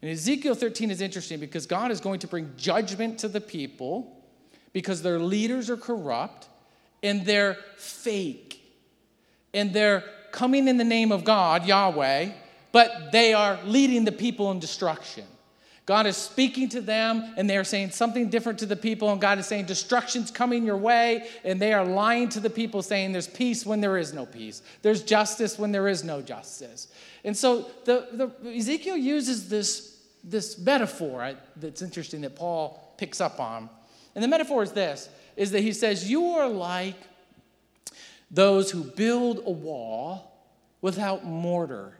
And 0.01 0.11
Ezekiel 0.11 0.53
13 0.53 0.91
is 0.91 1.01
interesting 1.01 1.39
because 1.39 1.65
God 1.65 1.91
is 1.91 2.01
going 2.01 2.19
to 2.19 2.27
bring 2.27 2.51
judgment 2.57 3.19
to 3.19 3.27
the 3.27 3.41
people 3.41 4.16
because 4.73 5.01
their 5.01 5.19
leaders 5.19 5.69
are 5.69 5.77
corrupt 5.77 6.47
and 7.03 7.25
they're 7.25 7.57
fake. 7.77 8.61
And 9.53 9.73
they're 9.73 10.03
coming 10.31 10.67
in 10.67 10.77
the 10.77 10.83
name 10.83 11.11
of 11.11 11.23
God, 11.23 11.65
Yahweh, 11.65 12.31
but 12.71 13.11
they 13.11 13.33
are 13.33 13.59
leading 13.63 14.05
the 14.05 14.11
people 14.11 14.51
in 14.51 14.59
destruction. 14.59 15.23
God 15.87 16.05
is 16.05 16.17
speaking 16.17 16.67
to 16.69 16.81
them 16.81 17.33
and 17.37 17.49
they 17.49 17.55
are 17.55 17.63
saying 17.63 17.91
something 17.91 18.29
different 18.29 18.59
to 18.59 18.65
the 18.65 18.75
people, 18.75 19.09
and 19.09 19.21
God 19.21 19.39
is 19.39 19.47
saying 19.47 19.65
destruction's 19.65 20.29
coming 20.29 20.65
your 20.65 20.75
way, 20.75 21.29
and 21.45 21.61
they 21.61 21.71
are 21.71 21.85
lying 21.85 22.27
to 22.29 22.41
the 22.41 22.49
people, 22.49 22.81
saying 22.81 23.13
there's 23.13 23.27
peace 23.27 23.65
when 23.65 23.79
there 23.79 23.97
is 23.97 24.13
no 24.13 24.25
peace, 24.25 24.61
there's 24.81 25.01
justice 25.01 25.57
when 25.57 25.71
there 25.71 25.87
is 25.87 26.03
no 26.03 26.21
justice. 26.21 26.89
And 27.23 27.35
so 27.35 27.71
the, 27.85 28.07
the 28.41 28.57
Ezekiel 28.57 28.97
uses 28.97 29.47
this, 29.47 29.97
this 30.25 30.59
metaphor 30.59 31.35
that's 31.55 31.81
interesting 31.81 32.19
that 32.21 32.35
Paul 32.35 32.93
picks 32.97 33.21
up 33.21 33.39
on. 33.39 33.69
And 34.17 34.23
the 34.23 34.27
metaphor 34.27 34.63
is 34.63 34.73
this 34.73 35.07
is 35.37 35.51
that 35.51 35.61
he 35.61 35.71
says, 35.71 36.09
You 36.09 36.31
are 36.31 36.49
like 36.49 36.97
those 38.29 38.71
who 38.71 38.83
build 38.83 39.43
a 39.45 39.51
wall 39.51 40.33
without 40.81 41.23
mortar. 41.23 41.97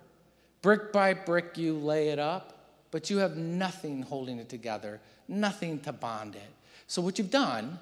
Brick 0.62 0.92
by 0.92 1.14
brick, 1.14 1.58
you 1.58 1.78
lay 1.78 2.10
it 2.10 2.20
up 2.20 2.58
but 2.92 3.10
you 3.10 3.18
have 3.18 3.38
nothing 3.38 4.02
holding 4.02 4.40
it 4.40 4.50
together, 4.50 5.00
nothing 5.28 5.80
to 5.82 5.92
bond 5.92 6.36
it. 6.36 6.50
So, 6.88 7.02
what 7.02 7.18
you've 7.18 7.32
done 7.32 7.80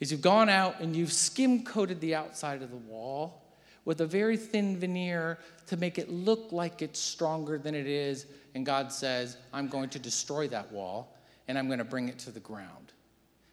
is 0.00 0.12
you've 0.12 0.22
gone 0.22 0.48
out 0.48 0.80
and 0.80 0.94
you've 0.94 1.12
skim 1.12 1.64
coated 1.64 2.00
the 2.00 2.14
outside 2.14 2.62
of 2.62 2.70
the 2.70 2.76
wall 2.76 3.42
with 3.84 4.00
a 4.00 4.06
very 4.06 4.36
thin 4.36 4.78
veneer 4.78 5.38
to 5.66 5.76
make 5.76 5.98
it 5.98 6.10
look 6.10 6.52
like 6.52 6.82
it's 6.82 7.00
stronger 7.00 7.58
than 7.58 7.74
it 7.74 7.86
is. 7.86 8.26
And 8.54 8.64
God 8.64 8.92
says, 8.92 9.36
I'm 9.52 9.68
going 9.68 9.88
to 9.90 9.98
destroy 9.98 10.46
that 10.48 10.70
wall 10.70 11.16
and 11.48 11.58
I'm 11.58 11.66
going 11.66 11.78
to 11.78 11.84
bring 11.84 12.08
it 12.08 12.18
to 12.20 12.30
the 12.30 12.40
ground. 12.40 12.92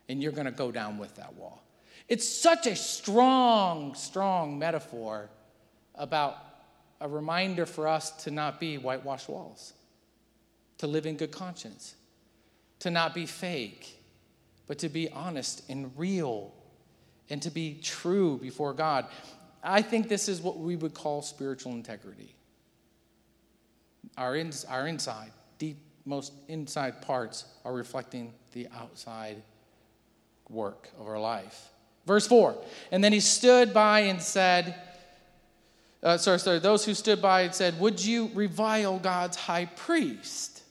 And 0.08 0.22
you're 0.22 0.32
going 0.32 0.46
to 0.46 0.52
go 0.52 0.72
down 0.72 0.98
with 0.98 1.16
that 1.16 1.34
wall. 1.36 1.64
It's 2.08 2.28
such 2.28 2.68
a 2.68 2.76
strong, 2.76 3.96
strong 3.96 4.60
metaphor 4.60 5.30
about 5.96 6.38
a 7.02 7.08
reminder 7.08 7.66
for 7.66 7.88
us 7.88 8.12
to 8.24 8.32
not 8.32 8.60
be 8.60 8.78
whitewashed 8.78 9.28
walls 9.28 9.74
to 10.78 10.88
live 10.88 11.06
in 11.06 11.16
good 11.16 11.32
conscience, 11.32 11.96
to 12.80 12.92
not 12.92 13.14
be 13.14 13.26
fake, 13.26 14.02
but 14.68 14.80
to 14.80 14.90
be 14.90 15.10
honest 15.10 15.64
and 15.70 15.92
real, 15.98 16.54
and 17.30 17.42
to 17.42 17.50
be 17.50 17.80
true 17.82 18.38
before 18.38 18.74
God. 18.74 19.06
I 19.64 19.82
think 19.82 20.10
this 20.10 20.28
is 20.28 20.42
what 20.42 20.60
we 20.60 20.76
would 20.76 20.94
call 20.94 21.22
spiritual 21.22 21.72
integrity. 21.74 22.36
Our, 24.18 24.36
in, 24.36 24.52
our 24.70 24.88
inside, 24.88 25.32
deep, 25.58 25.78
most 26.06 26.34
inside 26.48 27.02
parts 27.02 27.46
are 27.64 27.74
reflecting 27.74 28.34
the 28.52 28.68
outside 28.76 29.42
work 30.50 30.90
of 31.00 31.08
our 31.08 31.20
life. 31.20 31.70
Verse 32.06 32.28
4 32.28 32.56
And 32.92 33.04
then 33.04 33.14
he 33.14 33.20
stood 33.20 33.74
by 33.74 34.02
and 34.02 34.22
said, 34.22 34.76
uh, 36.06 36.18
sorry, 36.18 36.38
sorry, 36.38 36.60
those 36.60 36.86
who 36.86 36.94
stood 36.94 37.20
by 37.20 37.42
and 37.42 37.56
said, 37.56 37.80
Would 37.80 38.04
you 38.04 38.30
revile 38.36 39.00
God's 39.00 39.38
high 39.38 39.66
priest? 39.66 40.62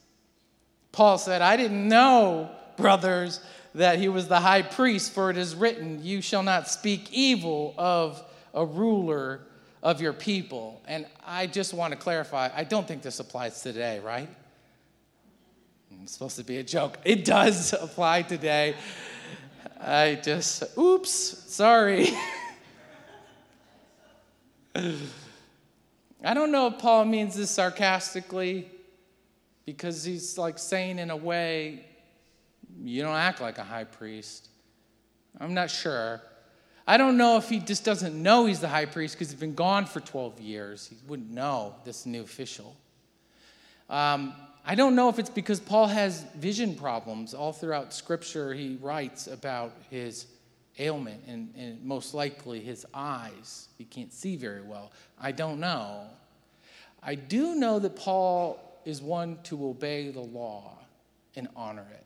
Paul 0.92 1.18
said, 1.18 1.42
I 1.42 1.56
didn't 1.56 1.88
know, 1.88 2.52
brothers, 2.76 3.40
that 3.74 3.98
he 3.98 4.08
was 4.08 4.28
the 4.28 4.38
high 4.38 4.62
priest, 4.62 5.12
for 5.12 5.30
it 5.30 5.36
is 5.36 5.56
written, 5.56 6.04
You 6.04 6.22
shall 6.22 6.44
not 6.44 6.68
speak 6.68 7.12
evil 7.12 7.74
of 7.76 8.22
a 8.54 8.64
ruler 8.64 9.40
of 9.82 10.00
your 10.00 10.12
people. 10.12 10.80
And 10.86 11.04
I 11.26 11.48
just 11.48 11.74
want 11.74 11.92
to 11.92 11.98
clarify, 11.98 12.50
I 12.54 12.62
don't 12.62 12.86
think 12.86 13.02
this 13.02 13.18
applies 13.18 13.60
today, 13.60 13.98
right? 13.98 14.28
It's 16.04 16.12
supposed 16.12 16.36
to 16.36 16.44
be 16.44 16.58
a 16.58 16.62
joke. 16.62 16.96
It 17.04 17.24
does 17.24 17.72
apply 17.80 18.22
today. 18.22 18.76
I 19.86 20.14
just, 20.14 20.78
oops, 20.78 21.10
sorry. 21.10 22.08
I 24.74 26.32
don't 26.32 26.50
know 26.50 26.68
if 26.68 26.78
Paul 26.78 27.04
means 27.04 27.36
this 27.36 27.50
sarcastically 27.50 28.70
because 29.66 30.02
he's 30.02 30.38
like 30.38 30.58
saying, 30.58 30.98
in 30.98 31.10
a 31.10 31.16
way, 31.16 31.84
you 32.82 33.02
don't 33.02 33.14
act 33.14 33.42
like 33.42 33.58
a 33.58 33.62
high 33.62 33.84
priest. 33.84 34.48
I'm 35.38 35.52
not 35.52 35.70
sure. 35.70 36.22
I 36.86 36.96
don't 36.96 37.18
know 37.18 37.36
if 37.36 37.50
he 37.50 37.58
just 37.58 37.84
doesn't 37.84 38.14
know 38.14 38.46
he's 38.46 38.60
the 38.60 38.68
high 38.68 38.86
priest 38.86 39.16
because 39.16 39.30
he's 39.30 39.40
been 39.40 39.54
gone 39.54 39.84
for 39.84 40.00
12 40.00 40.40
years. 40.40 40.86
He 40.86 40.96
wouldn't 41.06 41.30
know 41.30 41.74
this 41.84 42.06
new 42.06 42.22
official. 42.22 42.74
Um, 43.90 44.32
I 44.66 44.74
don't 44.74 44.96
know 44.96 45.10
if 45.10 45.18
it's 45.18 45.30
because 45.30 45.60
Paul 45.60 45.88
has 45.88 46.22
vision 46.36 46.74
problems. 46.74 47.34
All 47.34 47.52
throughout 47.52 47.92
Scripture, 47.92 48.54
he 48.54 48.78
writes 48.80 49.26
about 49.26 49.72
his 49.90 50.26
ailment 50.78 51.22
and, 51.26 51.52
and 51.56 51.84
most 51.84 52.14
likely 52.14 52.60
his 52.60 52.86
eyes. 52.94 53.68
He 53.76 53.84
can't 53.84 54.12
see 54.12 54.36
very 54.36 54.62
well. 54.62 54.90
I 55.20 55.32
don't 55.32 55.60
know. 55.60 56.06
I 57.02 57.14
do 57.14 57.54
know 57.54 57.78
that 57.78 57.96
Paul 57.96 58.58
is 58.86 59.02
one 59.02 59.38
to 59.44 59.66
obey 59.66 60.10
the 60.10 60.20
law 60.20 60.78
and 61.36 61.48
honor 61.54 61.86
it. 61.92 62.04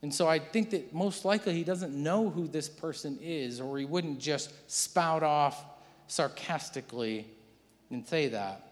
And 0.00 0.14
so 0.14 0.26
I 0.28 0.38
think 0.38 0.70
that 0.70 0.94
most 0.94 1.24
likely 1.24 1.54
he 1.54 1.64
doesn't 1.64 1.92
know 1.92 2.30
who 2.30 2.46
this 2.46 2.68
person 2.68 3.18
is, 3.20 3.60
or 3.60 3.78
he 3.78 3.84
wouldn't 3.84 4.20
just 4.20 4.52
spout 4.70 5.22
off 5.22 5.62
sarcastically 6.06 7.26
and 7.90 8.06
say 8.06 8.28
that. 8.28 8.67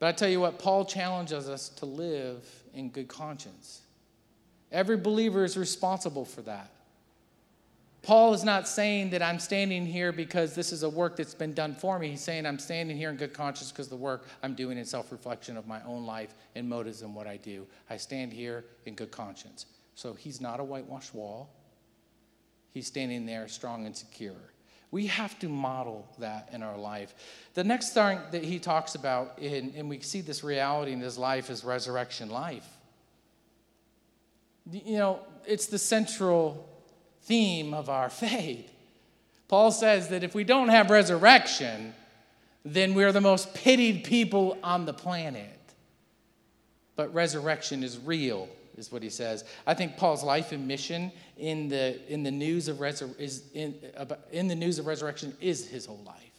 But 0.00 0.08
I 0.08 0.12
tell 0.12 0.28
you 0.28 0.40
what, 0.40 0.58
Paul 0.58 0.84
challenges 0.84 1.48
us 1.48 1.68
to 1.68 1.86
live 1.86 2.44
in 2.74 2.88
good 2.88 3.06
conscience. 3.06 3.82
Every 4.72 4.96
believer 4.96 5.44
is 5.44 5.56
responsible 5.56 6.24
for 6.24 6.42
that. 6.42 6.70
Paul 8.02 8.32
is 8.32 8.42
not 8.42 8.66
saying 8.66 9.10
that 9.10 9.22
I'm 9.22 9.38
standing 9.38 9.84
here 9.84 10.10
because 10.10 10.54
this 10.54 10.72
is 10.72 10.84
a 10.84 10.88
work 10.88 11.16
that's 11.16 11.34
been 11.34 11.52
done 11.52 11.74
for 11.74 11.98
me. 11.98 12.08
He's 12.08 12.22
saying 12.22 12.46
I'm 12.46 12.58
standing 12.58 12.96
here 12.96 13.10
in 13.10 13.16
good 13.16 13.34
conscience 13.34 13.70
because 13.70 13.88
the 13.88 13.96
work 13.96 14.26
I'm 14.42 14.54
doing 14.54 14.78
in 14.78 14.86
self 14.86 15.12
reflection 15.12 15.58
of 15.58 15.66
my 15.66 15.82
own 15.84 16.06
life 16.06 16.34
and 16.54 16.66
motives 16.66 17.02
in 17.02 17.12
what 17.12 17.26
I 17.26 17.36
do. 17.36 17.66
I 17.90 17.98
stand 17.98 18.32
here 18.32 18.64
in 18.86 18.94
good 18.94 19.10
conscience. 19.10 19.66
So 19.96 20.14
he's 20.14 20.40
not 20.40 20.60
a 20.60 20.64
whitewashed 20.64 21.14
wall. 21.14 21.50
He's 22.70 22.86
standing 22.86 23.26
there 23.26 23.48
strong 23.48 23.84
and 23.84 23.94
secure. 23.94 24.49
We 24.90 25.06
have 25.06 25.38
to 25.38 25.48
model 25.48 26.08
that 26.18 26.48
in 26.52 26.62
our 26.62 26.76
life. 26.76 27.14
The 27.54 27.62
next 27.62 27.94
thing 27.94 28.18
that 28.32 28.42
he 28.42 28.58
talks 28.58 28.96
about, 28.96 29.38
in, 29.38 29.72
and 29.76 29.88
we 29.88 30.00
see 30.00 30.20
this 30.20 30.42
reality 30.42 30.92
in 30.92 31.00
his 31.00 31.16
life, 31.16 31.48
is 31.48 31.62
resurrection 31.64 32.28
life. 32.28 32.66
You 34.70 34.98
know, 34.98 35.20
it's 35.46 35.66
the 35.66 35.78
central 35.78 36.68
theme 37.22 37.72
of 37.72 37.88
our 37.88 38.10
faith. 38.10 38.68
Paul 39.48 39.72
says 39.72 40.08
that 40.08 40.22
if 40.22 40.34
we 40.34 40.44
don't 40.44 40.68
have 40.68 40.90
resurrection, 40.90 41.94
then 42.64 42.94
we're 42.94 43.12
the 43.12 43.20
most 43.20 43.54
pitied 43.54 44.04
people 44.04 44.58
on 44.62 44.84
the 44.86 44.92
planet. 44.92 45.58
But 46.96 47.12
resurrection 47.14 47.82
is 47.82 47.98
real, 47.98 48.48
is 48.80 48.90
what 48.90 49.02
he 49.02 49.10
says. 49.10 49.44
I 49.66 49.74
think 49.74 49.96
Paul's 49.96 50.24
life 50.24 50.50
and 50.50 50.66
mission 50.66 51.12
in 51.36 51.68
the, 51.68 52.00
in 52.12 52.24
the, 52.24 52.30
news, 52.32 52.66
of 52.66 52.78
resur- 52.78 53.16
is 53.20 53.44
in, 53.54 53.76
in 54.32 54.48
the 54.48 54.56
news 54.56 54.80
of 54.80 54.86
resurrection 54.86 55.36
is 55.40 55.68
his 55.68 55.86
whole 55.86 56.02
life. 56.04 56.30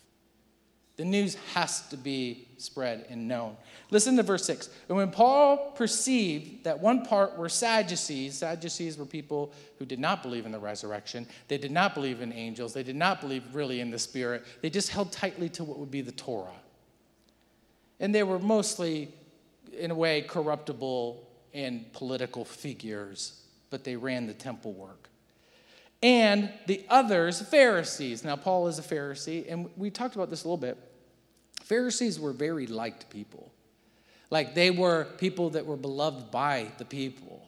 The 0.97 1.05
news 1.05 1.35
has 1.53 1.87
to 1.87 1.97
be 1.97 2.47
spread 2.57 3.05
and 3.09 3.27
known. 3.27 3.57
Listen 3.89 4.15
to 4.17 4.23
verse 4.23 4.45
6. 4.45 4.69
And 4.87 4.97
when 4.97 5.09
Paul 5.09 5.71
perceived 5.71 6.65
that 6.65 6.79
one 6.79 7.05
part 7.05 7.37
were 7.37 7.49
Sadducees, 7.49 8.37
Sadducees 8.37 8.97
were 8.97 9.05
people 9.05 9.53
who 9.79 9.85
did 9.85 9.99
not 9.99 10.21
believe 10.21 10.45
in 10.45 10.51
the 10.51 10.59
resurrection, 10.59 11.25
they 11.47 11.57
did 11.57 11.71
not 11.71 11.95
believe 11.95 12.21
in 12.21 12.31
angels, 12.31 12.73
they 12.73 12.83
did 12.83 12.95
not 12.95 13.19
believe 13.21 13.43
really 13.53 13.79
in 13.79 13.89
the 13.89 13.97
Spirit, 13.97 14.45
they 14.61 14.69
just 14.69 14.89
held 14.89 15.11
tightly 15.11 15.49
to 15.49 15.63
what 15.63 15.79
would 15.79 15.89
be 15.89 16.01
the 16.01 16.11
Torah. 16.11 16.49
And 17.99 18.13
they 18.13 18.23
were 18.23 18.39
mostly, 18.39 19.13
in 19.77 19.91
a 19.91 19.95
way, 19.95 20.21
corruptible 20.21 21.27
and 21.53 21.91
political 21.93 22.45
figures, 22.45 23.41
but 23.69 23.83
they 23.83 23.95
ran 23.95 24.27
the 24.27 24.33
temple 24.33 24.73
work 24.73 25.11
and 26.03 26.49
the 26.65 26.83
others 26.89 27.41
Pharisees. 27.41 28.23
Now, 28.23 28.35
Paul 28.35 28.67
is 28.67 28.79
a 28.79 28.81
Pharisee, 28.81 29.51
and 29.51 29.69
we 29.77 29.89
talked 29.89 30.15
about 30.15 30.29
this 30.29 30.43
a 30.43 30.47
little 30.47 30.57
bit. 30.57 30.77
Pharisees 31.61 32.19
were 32.19 32.33
very 32.33 32.67
liked 32.67 33.09
people. 33.09 33.51
Like 34.29 34.55
they 34.55 34.71
were 34.71 35.05
people 35.17 35.51
that 35.51 35.65
were 35.65 35.77
beloved 35.77 36.31
by 36.31 36.71
the 36.77 36.85
people. 36.85 37.47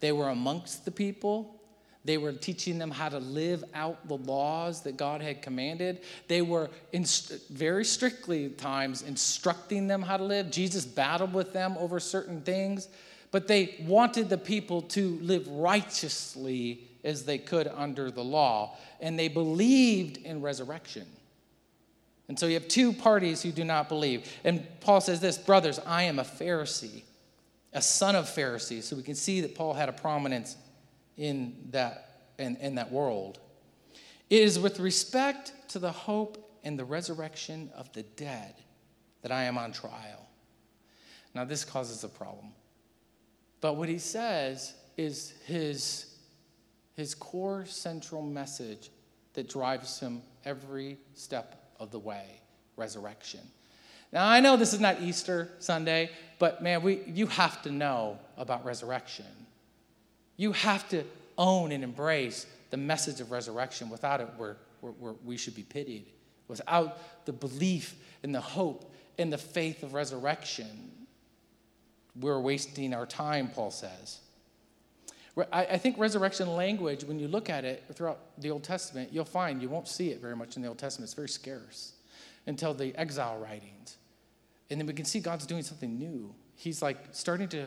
They 0.00 0.12
were 0.12 0.30
amongst 0.30 0.84
the 0.84 0.90
people. 0.90 1.60
They 2.04 2.18
were 2.18 2.32
teaching 2.32 2.78
them 2.78 2.90
how 2.90 3.08
to 3.10 3.18
live 3.18 3.62
out 3.74 4.08
the 4.08 4.16
laws 4.16 4.82
that 4.82 4.96
God 4.96 5.20
had 5.20 5.40
commanded. 5.40 6.00
They 6.26 6.42
were 6.42 6.68
inst- 6.92 7.48
very 7.48 7.84
strictly 7.84 8.48
times 8.48 9.02
instructing 9.02 9.86
them 9.86 10.02
how 10.02 10.16
to 10.16 10.24
live. 10.24 10.50
Jesus 10.50 10.84
battled 10.84 11.32
with 11.32 11.52
them 11.52 11.76
over 11.78 12.00
certain 12.00 12.40
things, 12.40 12.88
but 13.32 13.48
they 13.48 13.74
wanted 13.80 14.28
the 14.28 14.38
people 14.38 14.82
to 14.82 15.18
live 15.22 15.48
righteously 15.48 16.84
as 17.02 17.24
they 17.24 17.38
could 17.38 17.66
under 17.66 18.10
the 18.10 18.22
law. 18.22 18.76
And 19.00 19.18
they 19.18 19.28
believed 19.28 20.18
in 20.18 20.42
resurrection. 20.42 21.06
And 22.28 22.38
so 22.38 22.46
you 22.46 22.54
have 22.54 22.68
two 22.68 22.92
parties 22.92 23.42
who 23.42 23.50
do 23.50 23.64
not 23.64 23.88
believe. 23.88 24.30
And 24.44 24.64
Paul 24.80 25.00
says 25.00 25.18
this 25.18 25.38
Brothers, 25.38 25.80
I 25.84 26.04
am 26.04 26.18
a 26.18 26.24
Pharisee, 26.24 27.02
a 27.72 27.82
son 27.82 28.14
of 28.14 28.28
Pharisees. 28.28 28.84
So 28.84 28.96
we 28.96 29.02
can 29.02 29.16
see 29.16 29.40
that 29.40 29.54
Paul 29.54 29.74
had 29.74 29.88
a 29.88 29.92
prominence 29.92 30.56
in 31.16 31.56
that, 31.70 32.28
in, 32.38 32.56
in 32.56 32.76
that 32.76 32.92
world. 32.92 33.40
It 34.30 34.42
is 34.42 34.58
with 34.58 34.78
respect 34.78 35.52
to 35.70 35.78
the 35.78 35.92
hope 35.92 36.58
and 36.64 36.78
the 36.78 36.84
resurrection 36.84 37.70
of 37.74 37.92
the 37.92 38.02
dead 38.02 38.54
that 39.22 39.32
I 39.32 39.44
am 39.44 39.58
on 39.58 39.72
trial. 39.72 40.28
Now, 41.34 41.44
this 41.44 41.64
causes 41.64 42.04
a 42.04 42.08
problem. 42.08 42.52
But 43.62 43.76
what 43.76 43.88
he 43.88 43.98
says 43.98 44.74
is 44.98 45.32
his, 45.46 46.14
his 46.94 47.14
core 47.14 47.64
central 47.64 48.20
message 48.20 48.90
that 49.32 49.48
drives 49.48 49.98
him 49.98 50.20
every 50.44 50.98
step 51.14 51.72
of 51.80 51.90
the 51.90 51.98
way, 51.98 52.26
resurrection. 52.76 53.40
Now, 54.12 54.28
I 54.28 54.40
know 54.40 54.58
this 54.58 54.74
is 54.74 54.80
not 54.80 55.00
Easter 55.00 55.48
Sunday, 55.58 56.10
but 56.38 56.62
man, 56.62 56.82
we, 56.82 57.00
you 57.06 57.28
have 57.28 57.62
to 57.62 57.70
know 57.70 58.18
about 58.36 58.64
resurrection. 58.64 59.24
You 60.36 60.52
have 60.52 60.86
to 60.90 61.04
own 61.38 61.72
and 61.72 61.82
embrace 61.82 62.46
the 62.70 62.76
message 62.76 63.20
of 63.20 63.30
resurrection. 63.30 63.88
Without 63.88 64.20
it, 64.20 64.28
we're, 64.36 64.56
we're, 64.82 65.14
we 65.24 65.36
should 65.36 65.54
be 65.54 65.62
pitied. 65.62 66.06
Without 66.48 67.24
the 67.26 67.32
belief 67.32 67.94
and 68.22 68.34
the 68.34 68.40
hope 68.40 68.92
and 69.18 69.32
the 69.32 69.38
faith 69.38 69.82
of 69.82 69.94
resurrection, 69.94 70.90
we're 72.18 72.40
wasting 72.40 72.94
our 72.94 73.06
time, 73.06 73.48
Paul 73.48 73.70
says. 73.70 74.20
I, 75.50 75.78
think 75.78 75.96
resurrection 75.96 76.56
language, 76.56 77.04
when 77.04 77.18
you 77.18 77.26
look 77.26 77.48
at 77.48 77.64
it 77.64 77.84
throughout 77.94 78.38
the 78.38 78.50
Old 78.50 78.64
Testament, 78.64 79.10
you'll 79.12 79.24
find 79.24 79.62
you 79.62 79.70
won't 79.70 79.88
see 79.88 80.10
it 80.10 80.20
very 80.20 80.36
much 80.36 80.56
in 80.56 80.62
the 80.62 80.68
Old 80.68 80.76
Testament. 80.76 81.06
It's 81.06 81.14
very 81.14 81.28
scarce 81.28 81.94
until 82.46 82.74
the 82.74 82.94
exile 82.96 83.38
writings. 83.38 83.96
And 84.68 84.78
then 84.78 84.86
we 84.86 84.92
can 84.92 85.06
see 85.06 85.20
God's 85.20 85.46
doing 85.46 85.62
something 85.62 85.98
new. 85.98 86.34
He's 86.54 86.82
like 86.82 86.98
starting 87.12 87.48
to 87.48 87.66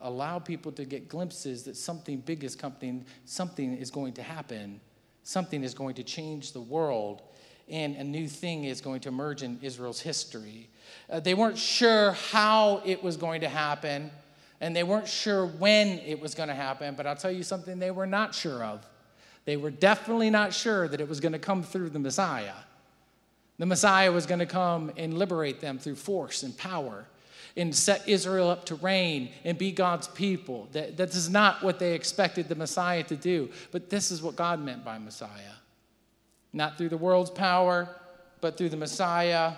allow 0.00 0.38
people 0.38 0.72
to 0.72 0.84
get 0.86 1.08
glimpses 1.08 1.64
that 1.64 1.76
something 1.76 2.20
big 2.20 2.42
is 2.42 2.56
coming, 2.56 3.04
something 3.26 3.76
is 3.76 3.90
going 3.90 4.14
to 4.14 4.22
happen, 4.22 4.80
something 5.24 5.62
is 5.62 5.74
going 5.74 5.94
to 5.96 6.02
change 6.02 6.52
the 6.52 6.60
world, 6.60 7.22
and 7.68 7.96
a 7.96 8.04
new 8.04 8.28
thing 8.28 8.64
is 8.64 8.80
going 8.80 9.00
to 9.00 9.08
emerge 9.08 9.42
in 9.42 9.58
Israel's 9.62 10.00
history. 10.00 10.68
Uh, 11.10 11.20
they 11.20 11.34
weren't 11.34 11.58
sure 11.58 12.12
how 12.12 12.82
it 12.84 13.02
was 13.02 13.16
going 13.16 13.40
to 13.40 13.48
happen 13.48 14.10
and 14.60 14.74
they 14.74 14.82
weren't 14.82 15.08
sure 15.08 15.46
when 15.46 15.98
it 16.00 16.20
was 16.20 16.34
going 16.34 16.48
to 16.48 16.54
happen, 16.54 16.94
but 16.94 17.06
I'll 17.06 17.16
tell 17.16 17.30
you 17.30 17.42
something 17.42 17.78
they 17.78 17.90
were 17.90 18.06
not 18.06 18.34
sure 18.34 18.64
of. 18.64 18.86
They 19.44 19.56
were 19.56 19.70
definitely 19.70 20.30
not 20.30 20.54
sure 20.54 20.88
that 20.88 21.00
it 21.00 21.08
was 21.08 21.20
going 21.20 21.32
to 21.32 21.38
come 21.38 21.62
through 21.62 21.90
the 21.90 21.98
Messiah. 21.98 22.54
The 23.58 23.66
Messiah 23.66 24.10
was 24.10 24.26
going 24.26 24.38
to 24.38 24.46
come 24.46 24.90
and 24.96 25.18
liberate 25.18 25.60
them 25.60 25.78
through 25.78 25.96
force 25.96 26.42
and 26.42 26.56
power 26.56 27.06
and 27.56 27.74
set 27.74 28.08
Israel 28.08 28.48
up 28.48 28.64
to 28.66 28.74
reign 28.76 29.30
and 29.44 29.56
be 29.56 29.70
God's 29.70 30.08
people. 30.08 30.68
That, 30.72 30.96
that 30.96 31.14
is 31.14 31.28
not 31.28 31.62
what 31.62 31.78
they 31.78 31.94
expected 31.94 32.48
the 32.48 32.56
Messiah 32.56 33.02
to 33.04 33.16
do, 33.16 33.50
but 33.70 33.90
this 33.90 34.10
is 34.10 34.22
what 34.22 34.34
God 34.34 34.60
meant 34.60 34.84
by 34.84 34.98
Messiah. 34.98 35.28
Not 36.54 36.78
through 36.78 36.88
the 36.88 36.96
world's 36.96 37.30
power, 37.30 37.88
but 38.40 38.56
through 38.56 38.70
the 38.70 38.76
Messiah 38.76 39.52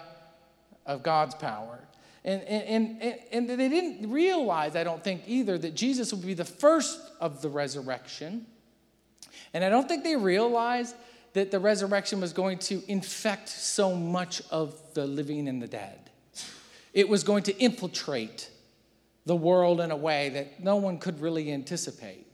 of 0.85 1.03
God's 1.03 1.35
power. 1.37 1.79
And, 2.25 2.43
and, 2.43 3.01
and, 3.01 3.19
and 3.31 3.49
they 3.49 3.69
didn't 3.69 4.11
realize, 4.11 4.75
I 4.75 4.83
don't 4.83 5.05
think 5.05 5.23
either, 5.29 5.57
that 5.59 5.77
Jesus 5.77 6.13
would 6.13 6.27
be 6.27 6.35
the 6.35 6.45
first 6.45 6.99
of 7.21 7.43
the 7.43 7.49
resurrection. 7.49 8.47
And 9.55 9.63
I 9.63 9.69
don't 9.69 9.87
think 9.87 10.03
they 10.03 10.17
realized 10.17 10.97
that 11.35 11.51
the 11.51 11.61
resurrection 11.61 12.21
was 12.21 12.33
going 12.33 12.59
to 12.59 12.83
infect 12.89 13.49
so 13.49 13.95
much 13.95 14.43
of 14.51 14.75
the 14.95 15.07
living 15.07 15.49
and 15.49 15.63
the 15.63 15.69
dead. 15.69 16.11
It 16.93 17.09
was 17.09 17.23
going 17.23 17.45
to 17.45 17.57
infiltrate 17.59 18.51
the 19.27 19.37
world 19.37 19.81
in 19.81 19.91
a 19.91 19.97
way 19.97 20.31
that 20.31 20.61
no 20.65 20.77
one 20.77 20.99
could 20.99 21.21
really 21.21 21.53
anticipate. 21.53 22.26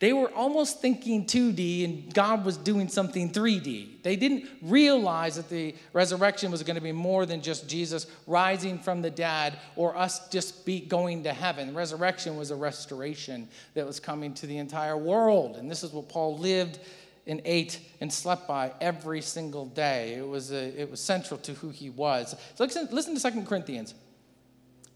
They 0.00 0.14
were 0.14 0.32
almost 0.32 0.80
thinking 0.80 1.26
2D 1.26 1.84
and 1.84 2.14
God 2.14 2.42
was 2.42 2.56
doing 2.56 2.88
something 2.88 3.30
3D. 3.30 4.02
They 4.02 4.16
didn't 4.16 4.48
realize 4.62 5.36
that 5.36 5.50
the 5.50 5.74
resurrection 5.92 6.50
was 6.50 6.62
going 6.62 6.76
to 6.76 6.80
be 6.82 6.90
more 6.90 7.26
than 7.26 7.42
just 7.42 7.68
Jesus 7.68 8.06
rising 8.26 8.78
from 8.78 9.02
the 9.02 9.10
dead 9.10 9.58
or 9.76 9.94
us 9.94 10.26
just 10.30 10.64
be 10.64 10.80
going 10.80 11.24
to 11.24 11.34
heaven. 11.34 11.68
The 11.68 11.74
resurrection 11.74 12.38
was 12.38 12.50
a 12.50 12.56
restoration 12.56 13.46
that 13.74 13.86
was 13.86 14.00
coming 14.00 14.32
to 14.34 14.46
the 14.46 14.56
entire 14.56 14.96
world. 14.96 15.56
And 15.56 15.70
this 15.70 15.82
is 15.82 15.92
what 15.92 16.08
Paul 16.08 16.38
lived 16.38 16.78
and 17.26 17.42
ate 17.44 17.78
and 18.00 18.10
slept 18.10 18.48
by 18.48 18.72
every 18.80 19.20
single 19.20 19.66
day. 19.66 20.14
It 20.14 20.26
was, 20.26 20.50
a, 20.50 20.80
it 20.80 20.90
was 20.90 21.00
central 21.00 21.38
to 21.40 21.52
who 21.52 21.68
he 21.68 21.90
was. 21.90 22.34
So 22.54 22.64
listen, 22.64 22.88
listen 22.90 23.14
to 23.14 23.30
2 23.30 23.42
Corinthians 23.42 23.94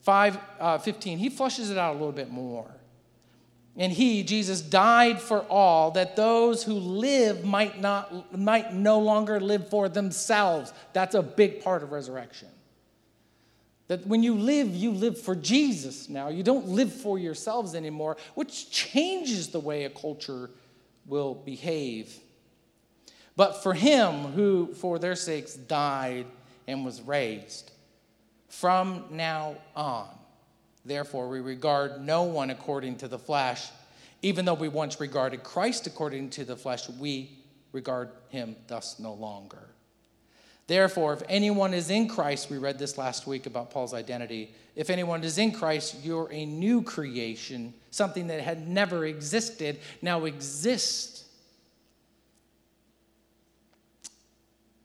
5 0.01 0.39
uh, 0.59 0.79
15. 0.79 1.19
He 1.19 1.29
flushes 1.29 1.69
it 1.69 1.77
out 1.77 1.91
a 1.91 1.99
little 1.99 2.11
bit 2.11 2.31
more. 2.31 2.75
And 3.77 3.93
he, 3.93 4.23
Jesus, 4.23 4.61
died 4.61 5.21
for 5.21 5.41
all 5.43 5.91
that 5.93 6.15
those 6.15 6.63
who 6.63 6.75
live 6.75 7.45
might, 7.45 7.81
not, 7.81 8.39
might 8.39 8.73
no 8.73 9.01
longer 9.01 9.41
live 9.41 9.69
for 9.69 9.89
themselves. 9.89 10.73
That's 10.93 11.17
a 11.17 11.23
big 11.23 11.63
part 11.63 11.83
of 11.83 11.91
resurrection. 11.91 12.49
That 13.89 14.07
when 14.07 14.23
you 14.23 14.35
live, 14.35 14.69
you 14.75 14.93
live 14.93 15.21
for 15.21 15.35
Jesus 15.35 16.09
now. 16.09 16.29
You 16.29 16.43
don't 16.43 16.69
live 16.69 16.93
for 16.93 17.19
yourselves 17.19 17.75
anymore, 17.75 18.17
which 18.35 18.71
changes 18.71 19.49
the 19.49 19.61
way 19.61 19.85
a 19.85 19.91
culture 19.91 20.51
will 21.07 21.35
behave. 21.35 22.17
But 23.37 23.63
for 23.63 23.75
him 23.75 24.33
who, 24.33 24.73
for 24.75 24.99
their 24.99 25.17
sakes, 25.17 25.55
died 25.55 26.27
and 26.69 26.85
was 26.85 27.03
raised, 27.03 27.73
from 28.49 29.05
now 29.11 29.57
on, 29.75 30.09
Therefore, 30.85 31.29
we 31.29 31.41
regard 31.41 32.01
no 32.01 32.25
one 32.25 32.51
according 32.51 32.97
to 32.99 33.09
the 33.09 33.19
flesh. 33.19 33.71
Even 34.23 34.45
though 34.45 34.55
we 34.55 34.69
once 34.69 35.01
regarded 35.01 35.43
Christ 35.43 35.87
according 35.87 36.31
to 36.31 36.45
the 36.45 36.57
flesh, 36.57 36.89
we 36.89 37.39
regard 37.73 38.11
him 38.29 38.57
thus 38.69 38.99
no 38.99 39.13
longer. 39.13 39.69
Therefore, 40.67 41.13
if 41.13 41.23
anyone 41.29 41.75
is 41.75 41.91
in 41.91 42.09
Christ, 42.09 42.49
we 42.49 42.57
read 42.57 42.79
this 42.79 42.97
last 42.97 43.27
week 43.27 43.45
about 43.47 43.71
Paul's 43.71 43.93
identity. 43.93 44.55
If 44.75 44.89
anyone 44.89 45.23
is 45.23 45.37
in 45.37 45.53
Christ, 45.53 45.97
you're 46.03 46.29
a 46.33 46.47
new 46.47 46.83
creation, 46.83 47.75
something 47.91 48.29
that 48.29 48.41
had 48.41 48.67
never 48.67 49.05
existed 49.05 49.79
now 50.01 50.25
exists. 50.25 51.25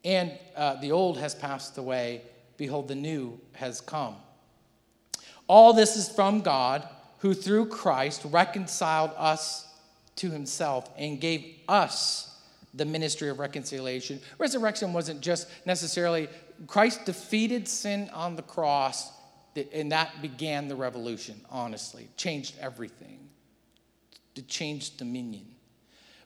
And 0.03 0.37
uh, 0.55 0.75
the 0.75 0.91
old 0.91 1.17
has 1.17 1.33
passed 1.33 1.77
away. 1.77 2.23
Behold, 2.57 2.89
the 2.89 2.95
new 2.95 3.39
has 3.53 3.79
come. 3.79 4.15
All 5.49 5.73
this 5.73 5.97
is 5.97 6.07
from 6.07 6.41
God, 6.41 6.87
who 7.17 7.33
through 7.33 7.65
Christ 7.65 8.21
reconciled 8.23 9.11
us 9.17 9.67
to 10.17 10.29
himself 10.29 10.89
and 10.95 11.19
gave 11.19 11.43
us 11.67 12.37
the 12.75 12.85
ministry 12.85 13.29
of 13.29 13.39
reconciliation. 13.39 14.21
Resurrection 14.37 14.93
wasn't 14.93 15.21
just 15.21 15.47
necessarily, 15.65 16.29
Christ 16.67 17.03
defeated 17.05 17.67
sin 17.67 18.11
on 18.13 18.35
the 18.35 18.43
cross, 18.43 19.11
and 19.73 19.91
that 19.91 20.21
began 20.21 20.67
the 20.67 20.75
revolution, 20.75 21.41
honestly. 21.49 22.07
changed 22.15 22.55
everything, 22.61 23.17
it 24.35 24.47
changed 24.47 24.97
dominion. 24.97 25.47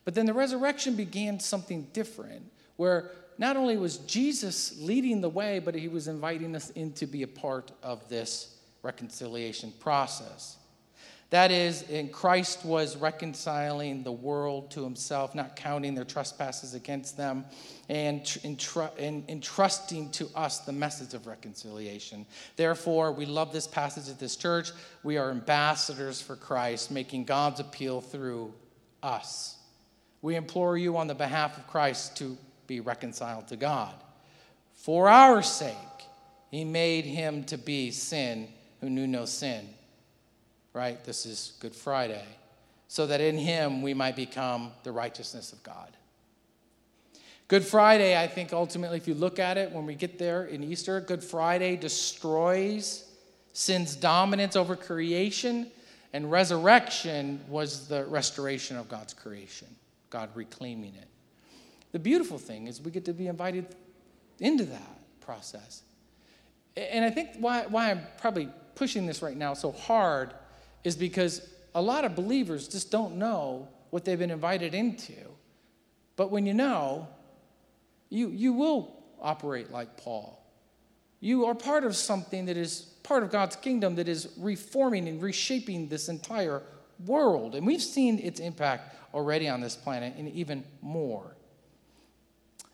But 0.04 0.16
then 0.16 0.26
the 0.26 0.34
resurrection 0.34 0.96
began 0.96 1.40
something 1.40 1.88
different, 1.94 2.44
where 2.76 3.10
not 3.38 3.56
only 3.56 3.78
was 3.78 4.00
Jesus 4.00 4.78
leading 4.82 5.22
the 5.22 5.30
way, 5.30 5.60
but 5.60 5.76
he 5.76 5.88
was 5.88 6.10
inviting 6.10 6.58
us 6.58 6.72
in 6.72 6.92
to 6.94 7.08
be 7.08 7.24
a 7.24 7.28
part 7.28 7.72
of 7.82 8.10
this 8.10 8.54
reconciliation 8.84 9.74
process. 9.80 10.58
That 11.30 11.50
is, 11.50 11.82
in 11.90 12.10
Christ 12.10 12.64
was 12.64 12.96
reconciling 12.96 14.04
the 14.04 14.12
world 14.12 14.70
to 14.72 14.84
himself, 14.84 15.34
not 15.34 15.56
counting 15.56 15.96
their 15.96 16.06
trespasses 16.06 16.76
against 16.76 17.18
them, 17.18 17.46
and 17.90 18.22
entrusting 18.46 20.12
to 20.12 20.30
us 20.36 20.60
the 20.60 20.72
message 20.72 21.16
of 21.16 21.26
reconciliation. 21.26 22.28
Therefore, 22.56 23.12
we 23.12 23.26
love 23.26 23.52
this 23.52 23.66
passage 23.66 24.10
at 24.10 24.20
this 24.20 24.36
church. 24.36 24.74
We 25.02 25.18
are 25.18 25.32
ambassadors 25.32 26.22
for 26.22 26.36
Christ, 26.36 26.92
making 26.92 27.26
God's 27.26 27.60
appeal 27.60 28.00
through 28.00 28.54
us. 29.02 29.58
We 30.22 30.36
implore 30.36 30.78
you 30.78 30.98
on 30.98 31.08
the 31.08 31.16
behalf 31.16 31.58
of 31.58 31.66
Christ 31.66 32.16
to 32.18 32.38
be 32.68 32.80
reconciled 32.80 33.48
to 33.48 33.56
God. 33.56 33.96
For 34.76 35.10
our 35.10 35.42
sake, 35.42 35.74
he 36.52 36.64
made 36.64 37.06
him 37.06 37.44
to 37.46 37.58
be 37.58 37.90
sin 37.90 38.50
who 38.84 38.90
knew 38.90 39.08
no 39.08 39.26
sin 39.26 39.68
right? 40.74 41.04
This 41.04 41.26
is 41.26 41.54
Good 41.60 41.76
Friday. 41.76 42.26
So 42.88 43.08
that 43.08 43.22
in 43.22 43.38
him 43.38 43.82
we 43.82 43.94
might 43.94 44.16
become 44.16 44.72
the 44.84 44.92
righteousness 44.92 45.54
of 45.54 45.64
God. 45.64 45.96
Good 47.48 47.64
Friday, 47.64 48.20
I 48.20 48.28
think 48.28 48.54
ultimately, 48.54 48.98
if 48.98 49.08
you 49.08 49.14
look 49.14 49.38
at 49.38 49.58
it 49.58 49.72
when 49.72 49.86
we 49.86 49.96
get 49.96 50.18
there 50.18 50.46
in 50.46 50.64
Easter, 50.64 51.00
Good 51.02 51.24
Friday 51.24 51.76
destroys 51.76 53.06
sin's 53.54 53.96
dominance 53.96 54.56
over 54.56 54.76
creation, 54.76 55.68
and 56.14 56.32
resurrection 56.32 57.40
was 57.48 57.88
the 57.88 58.06
restoration 58.06 58.78
of 58.78 58.90
God's 58.90 59.14
creation, 59.14 59.68
God 60.10 60.30
reclaiming 60.34 60.96
it. 60.96 61.08
The 61.92 62.00
beautiful 62.00 62.40
thing 62.40 62.68
is 62.68 62.82
we 62.82 62.90
get 62.90 63.06
to 63.06 63.14
be 63.14 63.28
invited 63.28 63.68
into 64.40 64.66
that 64.66 65.22
process. 65.22 65.84
And 66.76 67.06
I 67.06 67.12
think 67.12 67.30
why, 67.38 67.66
why 67.68 67.92
I'm 67.92 68.02
probably 68.18 68.50
pushing 68.76 69.06
this 69.06 69.22
right 69.22 69.38
now 69.38 69.54
so 69.54 69.72
hard 69.72 70.34
is 70.84 70.96
because 70.96 71.48
a 71.76 71.82
lot 71.82 72.06
of 72.06 72.16
believers 72.16 72.68
just 72.68 72.92
don't 72.92 73.16
know 73.16 73.68
what 73.90 74.06
they've 74.06 74.20
been 74.20 74.32
invited 74.32 74.74
into. 74.74 75.14
But 76.16 76.32
when 76.32 76.46
you 76.46 76.54
know, 76.54 77.08
you, 78.10 78.30
you 78.30 78.54
will 78.54 79.04
operate 79.22 79.72
like 79.72 79.98
Paul. 79.98 80.40
You 81.20 81.46
are 81.46 81.56
part 81.56 81.84
of 81.84 81.96
something 81.96 82.46
that 82.46 82.58
is 82.58 82.82
part 83.04 83.24
of 83.24 83.32
God's 83.32 83.56
kingdom 83.56 83.96
that 83.96 84.08
is 84.08 84.30
reforming 84.38 85.08
and 85.08 85.22
reshaping 85.22 85.88
this 85.88 86.10
entire 86.10 86.62
world. 87.06 87.56
And 87.56 87.66
we've 87.66 87.82
seen 87.82 88.20
its 88.20 88.40
impact 88.40 88.96
already 89.14 89.48
on 89.48 89.62
this 89.62 89.76
planet 89.76 90.16
and 90.18 90.30
even 90.30 90.64
more. 90.82 91.36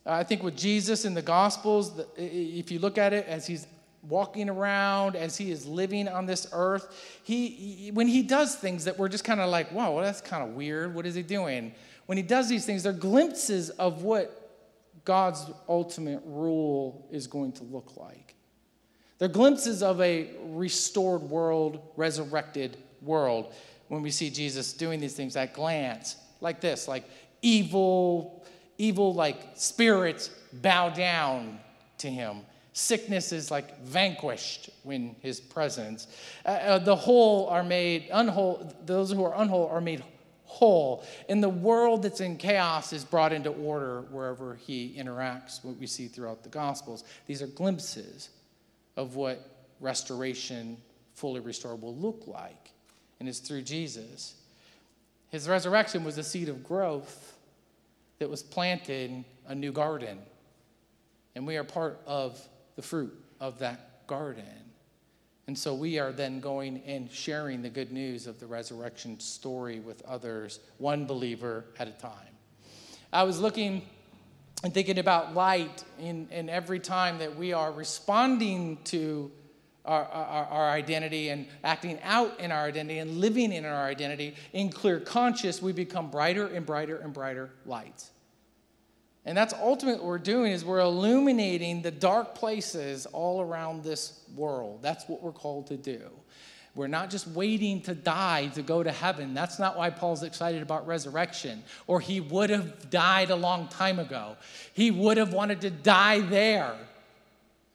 I 0.05 0.23
think 0.23 0.41
with 0.41 0.57
Jesus 0.57 1.05
in 1.05 1.13
the 1.13 1.21
Gospels, 1.21 2.01
if 2.17 2.71
you 2.71 2.79
look 2.79 2.97
at 2.97 3.13
it 3.13 3.27
as 3.27 3.45
he's 3.45 3.67
walking 4.07 4.49
around, 4.49 5.15
as 5.15 5.37
he 5.37 5.51
is 5.51 5.65
living 5.65 6.07
on 6.07 6.25
this 6.25 6.47
earth, 6.51 7.19
he, 7.23 7.47
he 7.47 7.91
when 7.91 8.07
he 8.07 8.21
does 8.21 8.55
things 8.55 8.85
that 8.85 8.97
we're 8.97 9.09
just 9.09 9.23
kind 9.23 9.39
of 9.39 9.49
like, 9.49 9.71
wow, 9.71 9.93
well, 9.93 10.03
that's 10.03 10.21
kind 10.21 10.43
of 10.43 10.55
weird. 10.55 10.93
What 10.93 11.05
is 11.05 11.15
he 11.15 11.23
doing? 11.23 11.73
When 12.05 12.17
he 12.17 12.23
does 12.23 12.49
these 12.49 12.65
things, 12.65 12.83
they're 12.83 12.93
glimpses 12.93 13.69
of 13.71 14.03
what 14.03 14.35
God's 15.05 15.45
ultimate 15.67 16.21
rule 16.25 17.07
is 17.11 17.27
going 17.27 17.51
to 17.53 17.63
look 17.63 17.97
like. 17.97 18.35
They're 19.17 19.27
glimpses 19.27 19.83
of 19.83 19.99
a 20.01 20.29
restored 20.45 21.21
world, 21.21 21.81
resurrected 21.97 22.77
world. 23.01 23.53
When 23.89 24.01
we 24.01 24.11
see 24.11 24.29
Jesus 24.29 24.73
doing 24.73 24.99
these 24.99 25.13
things 25.13 25.35
at 25.35 25.53
glance, 25.53 26.15
like 26.41 26.61
this, 26.61 26.87
like 26.87 27.03
evil, 27.41 28.45
evil 28.77 29.13
like 29.13 29.37
spirits 29.55 30.29
bow 30.53 30.89
down 30.89 31.59
to 31.97 32.09
him 32.09 32.41
Sickness 32.79 33.33
is 33.33 33.51
like 33.51 33.81
vanquished 33.81 34.69
when 34.83 35.13
his 35.19 35.41
presence. 35.41 36.07
Uh, 36.45 36.49
uh, 36.49 36.79
the 36.79 36.95
whole 36.95 37.47
are 37.47 37.61
made 37.61 38.07
unwhole, 38.09 38.73
those 38.85 39.11
who 39.11 39.21
are 39.25 39.33
unwhole 39.33 39.69
are 39.69 39.81
made 39.81 40.01
whole. 40.45 41.03
And 41.27 41.43
the 41.43 41.49
world 41.49 42.03
that's 42.03 42.21
in 42.21 42.37
chaos 42.37 42.93
is 42.93 43.03
brought 43.03 43.33
into 43.33 43.49
order 43.49 44.03
wherever 44.11 44.55
he 44.55 44.95
interacts, 44.97 45.61
what 45.61 45.75
we 45.75 45.87
see 45.87 46.07
throughout 46.07 46.41
the 46.41 46.47
Gospels. 46.47 47.03
These 47.27 47.41
are 47.41 47.47
glimpses 47.47 48.29
of 48.95 49.17
what 49.17 49.67
restoration, 49.81 50.77
fully 51.15 51.41
restored, 51.41 51.81
will 51.81 51.97
look 51.97 52.27
like. 52.27 52.71
And 53.19 53.27
it's 53.27 53.39
through 53.39 53.63
Jesus. 53.63 54.35
His 55.31 55.49
resurrection 55.49 56.05
was 56.05 56.17
a 56.17 56.23
seed 56.23 56.47
of 56.47 56.63
growth 56.63 57.35
that 58.19 58.29
was 58.29 58.41
planted 58.41 59.11
in 59.11 59.25
a 59.47 59.53
new 59.53 59.73
garden. 59.73 60.19
And 61.35 61.45
we 61.45 61.57
are 61.57 61.65
part 61.65 61.99
of 62.07 62.41
the 62.79 62.87
fruit 62.87 63.13
of 63.41 63.59
that 63.59 64.07
garden. 64.07 64.45
And 65.47 65.57
so 65.57 65.75
we 65.75 65.99
are 65.99 66.13
then 66.13 66.39
going 66.39 66.81
and 66.85 67.11
sharing 67.11 67.61
the 67.61 67.69
good 67.69 67.91
news 67.91 68.25
of 68.25 68.39
the 68.39 68.47
resurrection 68.47 69.19
story 69.19 69.81
with 69.81 70.01
others, 70.03 70.61
one 70.77 71.05
believer 71.05 71.65
at 71.77 71.89
a 71.89 71.91
time. 71.91 72.33
I 73.11 73.23
was 73.23 73.37
looking 73.37 73.81
and 74.63 74.73
thinking 74.73 74.97
about 74.97 75.33
light 75.33 75.83
in, 75.99 76.29
in 76.31 76.47
every 76.47 76.79
time 76.79 77.17
that 77.17 77.35
we 77.35 77.51
are 77.51 77.69
responding 77.69 78.77
to 78.85 79.29
our, 79.83 80.05
our, 80.05 80.45
our, 80.45 80.69
identity 80.69 81.27
and 81.29 81.47
acting 81.65 81.99
out 82.01 82.39
in 82.39 82.49
our 82.49 82.63
identity 82.63 82.99
and 82.99 83.17
living 83.17 83.51
in 83.51 83.65
our 83.65 83.87
identity 83.87 84.35
in 84.53 84.69
clear 84.69 85.01
conscious, 85.01 85.61
we 85.61 85.73
become 85.73 86.09
brighter 86.09 86.47
and 86.47 86.65
brighter 86.65 86.95
and 86.95 87.11
brighter 87.11 87.49
lights. 87.65 88.11
And 89.25 89.37
that's 89.37 89.53
ultimately 89.53 89.99
what 89.99 90.07
we're 90.07 90.17
doing 90.17 90.51
is 90.51 90.63
we're 90.63 90.79
illuminating 90.79 91.81
the 91.81 91.91
dark 91.91 92.35
places 92.35 93.05
all 93.07 93.41
around 93.41 93.83
this 93.83 94.21
world. 94.35 94.79
That's 94.81 95.07
what 95.07 95.21
we're 95.21 95.31
called 95.31 95.67
to 95.67 95.77
do. 95.77 96.01
We're 96.75 96.87
not 96.87 97.09
just 97.09 97.27
waiting 97.27 97.81
to 97.81 97.95
die 97.95 98.47
to 98.49 98.61
go 98.61 98.83
to 98.83 98.91
heaven. 98.91 99.33
That's 99.33 99.59
not 99.59 99.77
why 99.77 99.89
Paul's 99.89 100.23
excited 100.23 100.61
about 100.61 100.87
resurrection, 100.87 101.63
or 101.87 101.99
he 101.99 102.21
would 102.21 102.49
have 102.49 102.89
died 102.89 103.31
a 103.31 103.35
long 103.35 103.67
time 103.67 103.99
ago. 103.99 104.37
He 104.73 104.91
would 104.91 105.17
have 105.17 105.33
wanted 105.33 105.61
to 105.61 105.69
die 105.69 106.21
there. 106.21 106.75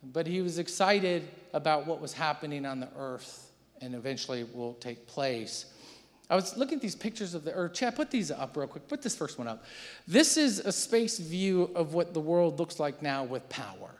But 0.02 0.26
he 0.26 0.42
was 0.42 0.58
excited 0.58 1.28
about 1.52 1.86
what 1.86 2.00
was 2.00 2.12
happening 2.12 2.64
on 2.64 2.80
the 2.80 2.88
earth 2.96 3.50
and 3.80 3.94
eventually 3.94 4.44
will 4.54 4.74
take 4.74 5.06
place. 5.06 5.66
I 6.30 6.36
was 6.36 6.56
looking 6.56 6.76
at 6.76 6.82
these 6.82 6.94
pictures 6.94 7.34
of 7.34 7.44
the 7.44 7.52
earth. 7.52 7.74
Chad, 7.74 7.96
put 7.96 8.10
these 8.10 8.30
up 8.30 8.56
real 8.56 8.66
quick. 8.66 8.88
Put 8.88 9.02
this 9.02 9.14
first 9.14 9.38
one 9.38 9.46
up. 9.46 9.64
This 10.08 10.36
is 10.36 10.58
a 10.60 10.72
space 10.72 11.18
view 11.18 11.70
of 11.74 11.92
what 11.92 12.14
the 12.14 12.20
world 12.20 12.58
looks 12.58 12.80
like 12.80 13.02
now 13.02 13.24
with 13.24 13.46
power. 13.48 13.90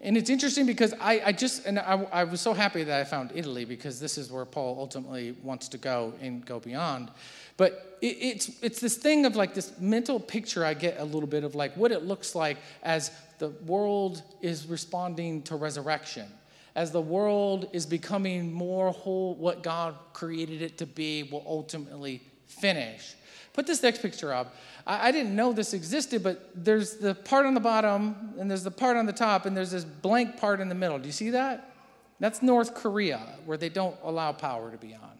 And 0.00 0.18
it's 0.18 0.28
interesting 0.28 0.66
because 0.66 0.92
I, 1.00 1.22
I 1.26 1.32
just, 1.32 1.64
and 1.64 1.78
I, 1.78 2.06
I, 2.12 2.24
was 2.24 2.40
so 2.40 2.52
happy 2.52 2.84
that 2.84 3.00
I 3.00 3.04
found 3.04 3.30
Italy 3.34 3.64
because 3.64 3.98
this 3.98 4.18
is 4.18 4.30
where 4.30 4.44
Paul 4.44 4.76
ultimately 4.78 5.34
wants 5.42 5.68
to 5.68 5.78
go 5.78 6.12
and 6.20 6.44
go 6.44 6.60
beyond. 6.60 7.10
But 7.56 7.98
it, 8.02 8.16
it's, 8.20 8.50
it's 8.60 8.80
this 8.80 8.96
thing 8.96 9.24
of 9.24 9.34
like 9.34 9.54
this 9.54 9.72
mental 9.80 10.20
picture 10.20 10.62
I 10.62 10.74
get 10.74 10.98
a 10.98 11.04
little 11.04 11.28
bit 11.28 11.42
of 11.42 11.54
like 11.54 11.74
what 11.74 11.90
it 11.90 12.02
looks 12.02 12.34
like 12.34 12.58
as 12.82 13.12
the 13.38 13.48
world 13.66 14.22
is 14.42 14.66
responding 14.66 15.42
to 15.44 15.56
resurrection 15.56 16.26
as 16.74 16.90
the 16.90 17.00
world 17.00 17.68
is 17.72 17.86
becoming 17.86 18.52
more 18.52 18.90
whole, 18.90 19.34
what 19.36 19.62
God 19.62 19.94
created 20.12 20.60
it 20.62 20.78
to 20.78 20.86
be 20.86 21.22
will 21.22 21.44
ultimately 21.46 22.20
finish. 22.46 23.14
Put 23.52 23.66
this 23.66 23.82
next 23.82 24.02
picture 24.02 24.32
up. 24.32 24.56
I, 24.86 25.08
I, 25.08 25.12
didn't 25.12 25.36
know 25.36 25.52
this 25.52 25.74
existed, 25.74 26.22
but 26.24 26.50
there's 26.54 26.96
the 26.96 27.14
part 27.14 27.46
on 27.46 27.54
the 27.54 27.60
bottom, 27.60 28.34
and 28.38 28.50
there's 28.50 28.64
the 28.64 28.70
part 28.70 28.96
on 28.96 29.06
the 29.06 29.12
top, 29.12 29.46
and 29.46 29.56
there's 29.56 29.70
this 29.70 29.84
blank 29.84 30.36
part 30.36 30.60
in 30.60 30.68
the 30.68 30.74
middle. 30.74 30.98
Do 30.98 31.06
you 31.06 31.12
see 31.12 31.30
that? 31.30 31.72
That's 32.18 32.42
North 32.42 32.74
Korea, 32.74 33.20
where 33.44 33.56
they 33.56 33.68
don't 33.68 33.96
allow 34.02 34.32
power 34.32 34.70
to 34.70 34.76
be 34.76 34.94
on. 34.94 35.10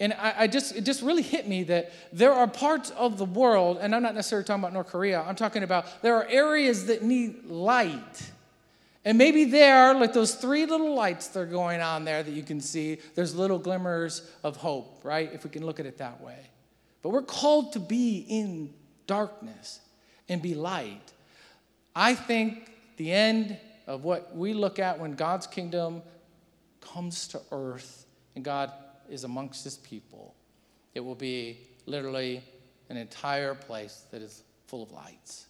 And 0.00 0.14
I, 0.14 0.34
I, 0.38 0.46
just, 0.48 0.74
it 0.74 0.84
just 0.84 1.00
really 1.02 1.22
hit 1.22 1.46
me 1.46 1.62
that 1.64 1.92
there 2.12 2.32
are 2.32 2.48
parts 2.48 2.90
of 2.90 3.18
the 3.18 3.24
world, 3.24 3.78
and 3.80 3.94
I'm 3.94 4.02
not 4.02 4.16
necessarily 4.16 4.44
talking 4.44 4.60
about 4.60 4.72
North 4.72 4.88
Korea, 4.88 5.22
I'm 5.22 5.36
talking 5.36 5.62
about 5.62 6.02
there 6.02 6.16
are 6.16 6.26
areas 6.26 6.86
that 6.86 7.02
need 7.02 7.44
light. 7.46 8.32
And 9.04 9.18
maybe 9.18 9.44
there, 9.44 9.94
like 9.94 10.12
those 10.12 10.34
three 10.34 10.64
little 10.64 10.94
lights 10.94 11.28
that 11.28 11.40
are 11.40 11.46
going 11.46 11.80
on 11.80 12.04
there 12.04 12.22
that 12.22 12.30
you 12.30 12.42
can 12.42 12.60
see, 12.60 12.98
there's 13.14 13.34
little 13.34 13.58
glimmers 13.58 14.28
of 14.44 14.56
hope, 14.56 15.00
right? 15.02 15.30
If 15.32 15.44
we 15.44 15.50
can 15.50 15.66
look 15.66 15.80
at 15.80 15.86
it 15.86 15.98
that 15.98 16.20
way. 16.20 16.38
But 17.02 17.10
we're 17.10 17.22
called 17.22 17.72
to 17.72 17.80
be 17.80 18.24
in 18.28 18.72
darkness 19.08 19.80
and 20.28 20.40
be 20.40 20.54
light. 20.54 21.12
I 21.96 22.14
think 22.14 22.70
the 22.96 23.12
end 23.12 23.58
of 23.88 24.04
what 24.04 24.36
we 24.36 24.54
look 24.54 24.78
at 24.78 25.00
when 25.00 25.14
God's 25.14 25.48
kingdom 25.48 26.02
comes 26.80 27.26
to 27.28 27.40
earth 27.50 28.06
and 28.36 28.44
God 28.44 28.72
is 29.10 29.24
amongst 29.24 29.64
his 29.64 29.78
people, 29.78 30.34
it 30.94 31.00
will 31.00 31.16
be 31.16 31.58
literally 31.86 32.42
an 32.88 32.96
entire 32.96 33.54
place 33.54 34.04
that 34.12 34.22
is 34.22 34.42
full 34.66 34.82
of 34.82 34.92
lights. 34.92 35.46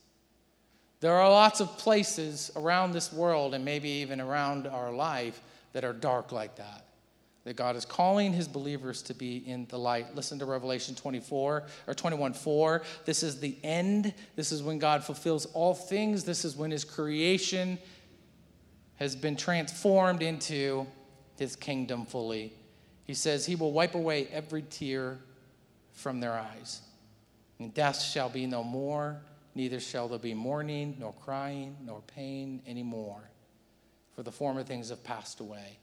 There 1.03 1.17
are 1.17 1.29
lots 1.29 1.59
of 1.59 1.79
places 1.79 2.53
around 2.55 2.93
this 2.93 3.13
world 3.13 3.55
and 3.55 3.65
maybe 3.65 3.89
even 3.89 4.21
around 4.21 4.69
our 4.69 4.93
life 4.93 5.43
that 5.73 5.83
are 5.83 5.93
dark 5.93 6.31
like 6.31 6.55
that. 6.57 6.85
That 7.43 7.57
God 7.57 7.75
is 7.75 7.85
calling 7.85 8.33
his 8.33 8.47
believers 8.47 9.03
to 9.03 9.15
be 9.15 9.39
in 9.39 9.67
the 9.67 9.81
light. 9.81 10.15
Listen 10.15 10.39
to 10.39 10.45
Revelation 10.45 10.95
24 10.95 11.65
or 11.89 11.95
21 11.95 12.35
4. 12.35 12.83
This 13.05 13.25
is 13.25 13.41
the 13.41 13.57
end. 13.65 14.15
This 14.37 14.53
is 14.53 14.63
when 14.63 14.79
God 14.79 15.03
fulfills 15.03 15.47
all 15.47 15.75
things. 15.75 16.23
This 16.23 16.45
is 16.45 16.55
when 16.55 16.71
his 16.71 16.85
creation 16.85 17.81
has 18.95 19.17
been 19.17 19.35
transformed 19.35 20.23
into 20.23 20.87
his 21.37 21.57
kingdom 21.57 22.07
fully. 22.07 22.53
He 23.03 23.15
says, 23.15 23.45
He 23.45 23.57
will 23.57 23.73
wipe 23.73 23.97
away 23.97 24.29
every 24.31 24.63
tear 24.63 25.19
from 25.95 26.21
their 26.21 26.35
eyes. 26.35 26.81
And 27.59 27.75
death 27.75 28.01
shall 28.01 28.29
be 28.29 28.47
no 28.47 28.63
more 28.63 29.21
neither 29.55 29.81
shall 29.81 30.09
there 30.09 30.19
be 30.19 30.35
mourning, 30.35 30.97
nor 30.99 31.13
crying, 31.13 31.77
nor 31.85 32.01
pain 32.01 32.63
anymore, 32.67 33.23
for 34.15 34.23
the 34.23 34.33
former 34.33 34.63
things 34.63 34.89
have 34.91 35.05
passed 35.05 35.41
away. 35.41 35.79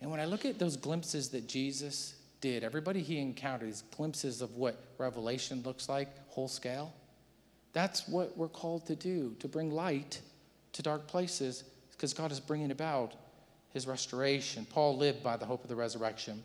And 0.00 0.10
when 0.10 0.20
I 0.20 0.24
look 0.24 0.44
at 0.44 0.58
those 0.58 0.76
glimpses 0.76 1.28
that 1.30 1.46
Jesus 1.46 2.14
did, 2.40 2.64
everybody 2.64 3.02
he 3.02 3.18
encountered, 3.18 3.68
these 3.68 3.84
glimpses 3.96 4.40
of 4.40 4.56
what 4.56 4.82
Revelation 4.98 5.62
looks 5.62 5.88
like, 5.88 6.08
whole 6.28 6.48
scale, 6.48 6.92
that's 7.72 8.08
what 8.08 8.36
we're 8.36 8.48
called 8.48 8.86
to 8.86 8.96
do, 8.96 9.36
to 9.40 9.48
bring 9.48 9.70
light 9.70 10.20
to 10.72 10.82
dark 10.82 11.06
places, 11.06 11.64
because 11.92 12.14
God 12.14 12.32
is 12.32 12.40
bringing 12.40 12.70
about 12.70 13.14
his 13.72 13.86
restoration. 13.86 14.66
Paul 14.68 14.96
lived 14.96 15.22
by 15.22 15.36
the 15.36 15.44
hope 15.44 15.62
of 15.62 15.68
the 15.68 15.76
resurrection. 15.76 16.42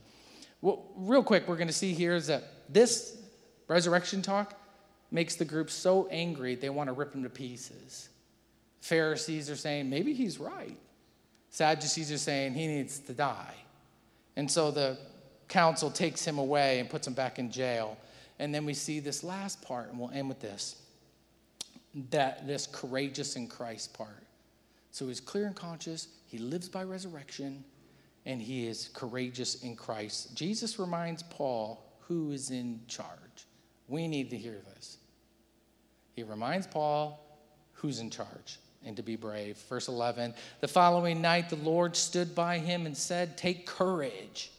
Well, 0.61 0.85
real 0.95 1.23
quick, 1.23 1.47
we're 1.47 1.57
going 1.57 1.67
to 1.67 1.73
see 1.73 1.93
here 1.93 2.15
is 2.15 2.27
that 2.27 2.43
this 2.69 3.17
resurrection 3.67 4.21
talk 4.21 4.59
makes 5.15 5.35
the 5.35 5.45
group 5.45 5.71
so 5.71 6.07
angry 6.11 6.55
they 6.55 6.69
want 6.69 6.89
to 6.89 6.93
rip 6.93 7.15
him 7.15 7.23
to 7.23 7.29
pieces. 7.29 8.09
Pharisees 8.81 9.49
are 9.49 9.55
saying, 9.55 9.89
maybe 9.89 10.13
he's 10.13 10.37
right. 10.39 10.77
Sadducees 11.49 12.11
are 12.11 12.17
saying 12.17 12.53
he 12.53 12.67
needs 12.67 12.99
to 12.99 13.13
die. 13.13 13.55
And 14.35 14.51
so 14.51 14.71
the 14.71 14.97
council 15.47 15.89
takes 15.89 16.25
him 16.25 16.37
away 16.37 16.79
and 16.79 16.89
puts 16.89 17.07
him 17.07 17.13
back 17.13 17.39
in 17.39 17.49
jail. 17.49 17.97
And 18.39 18.53
then 18.53 18.65
we 18.65 18.73
see 18.73 18.99
this 18.99 19.23
last 19.23 19.61
part, 19.61 19.89
and 19.89 19.97
we'll 19.97 20.11
end 20.11 20.27
with 20.27 20.41
this 20.41 20.81
that 22.09 22.45
this 22.45 22.67
courageous 22.67 23.37
in 23.37 23.47
Christ 23.47 23.93
part. 23.93 24.25
So 24.91 25.07
he's 25.07 25.21
clear 25.21 25.45
and 25.45 25.55
conscious, 25.55 26.09
he 26.27 26.37
lives 26.37 26.67
by 26.67 26.83
resurrection, 26.83 27.63
and 28.25 28.41
he 28.41 28.67
is 28.67 28.89
courageous 28.93 29.63
in 29.63 29.77
Christ. 29.77 30.35
Jesus 30.35 30.77
reminds 30.77 31.23
Paul 31.23 31.81
who 32.01 32.31
is 32.31 32.51
in 32.51 32.81
charge. 32.89 33.47
We 33.87 34.09
need 34.09 34.29
to 34.31 34.37
hear 34.37 34.57
this. 34.75 34.97
He 36.15 36.23
reminds 36.23 36.67
Paul 36.67 37.19
who's 37.73 37.99
in 37.99 38.09
charge 38.09 38.59
and 38.85 38.95
to 38.97 39.03
be 39.03 39.15
brave. 39.15 39.57
Verse 39.69 39.87
11 39.87 40.33
The 40.61 40.67
following 40.67 41.21
night, 41.21 41.49
the 41.49 41.57
Lord 41.57 41.95
stood 41.95 42.33
by 42.33 42.59
him 42.59 42.85
and 42.85 42.95
said, 42.95 43.37
Take 43.37 43.65
courage. 43.65 44.51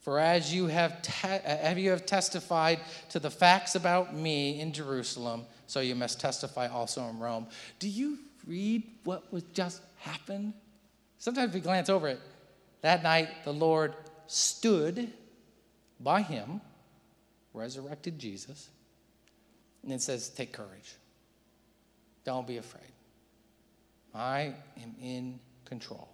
For 0.00 0.18
as 0.18 0.52
you 0.52 0.66
have, 0.66 1.00
te- 1.00 1.80
you 1.80 1.90
have 1.90 2.04
testified 2.04 2.80
to 3.10 3.18
the 3.18 3.30
facts 3.30 3.74
about 3.74 4.14
me 4.14 4.60
in 4.60 4.72
Jerusalem, 4.72 5.46
so 5.66 5.80
you 5.80 5.94
must 5.94 6.20
testify 6.20 6.68
also 6.68 7.04
in 7.04 7.18
Rome. 7.18 7.46
Do 7.78 7.88
you 7.88 8.18
read 8.46 8.82
what 9.04 9.32
was 9.32 9.44
just 9.54 9.80
happened? 10.00 10.52
Sometimes 11.18 11.54
we 11.54 11.60
glance 11.60 11.88
over 11.88 12.08
it. 12.08 12.20
That 12.82 13.02
night, 13.02 13.30
the 13.44 13.52
Lord 13.52 13.94
stood 14.26 15.10
by 16.00 16.20
him 16.20 16.60
resurrected 17.54 18.18
Jesus. 18.18 18.68
And 19.84 19.92
it 19.92 20.02
says, 20.02 20.30
Take 20.30 20.52
courage. 20.52 20.96
Don't 22.24 22.46
be 22.46 22.56
afraid. 22.56 22.82
I 24.14 24.54
am 24.82 24.94
in 25.00 25.38
control. 25.64 26.08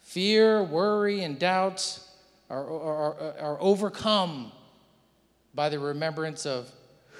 Fear, 0.00 0.64
worry, 0.64 1.22
and 1.22 1.38
doubts 1.38 2.08
are, 2.50 2.64
are, 2.64 3.38
are 3.38 3.60
overcome 3.60 4.52
by 5.54 5.68
the 5.68 5.78
remembrance 5.78 6.46
of 6.46 6.70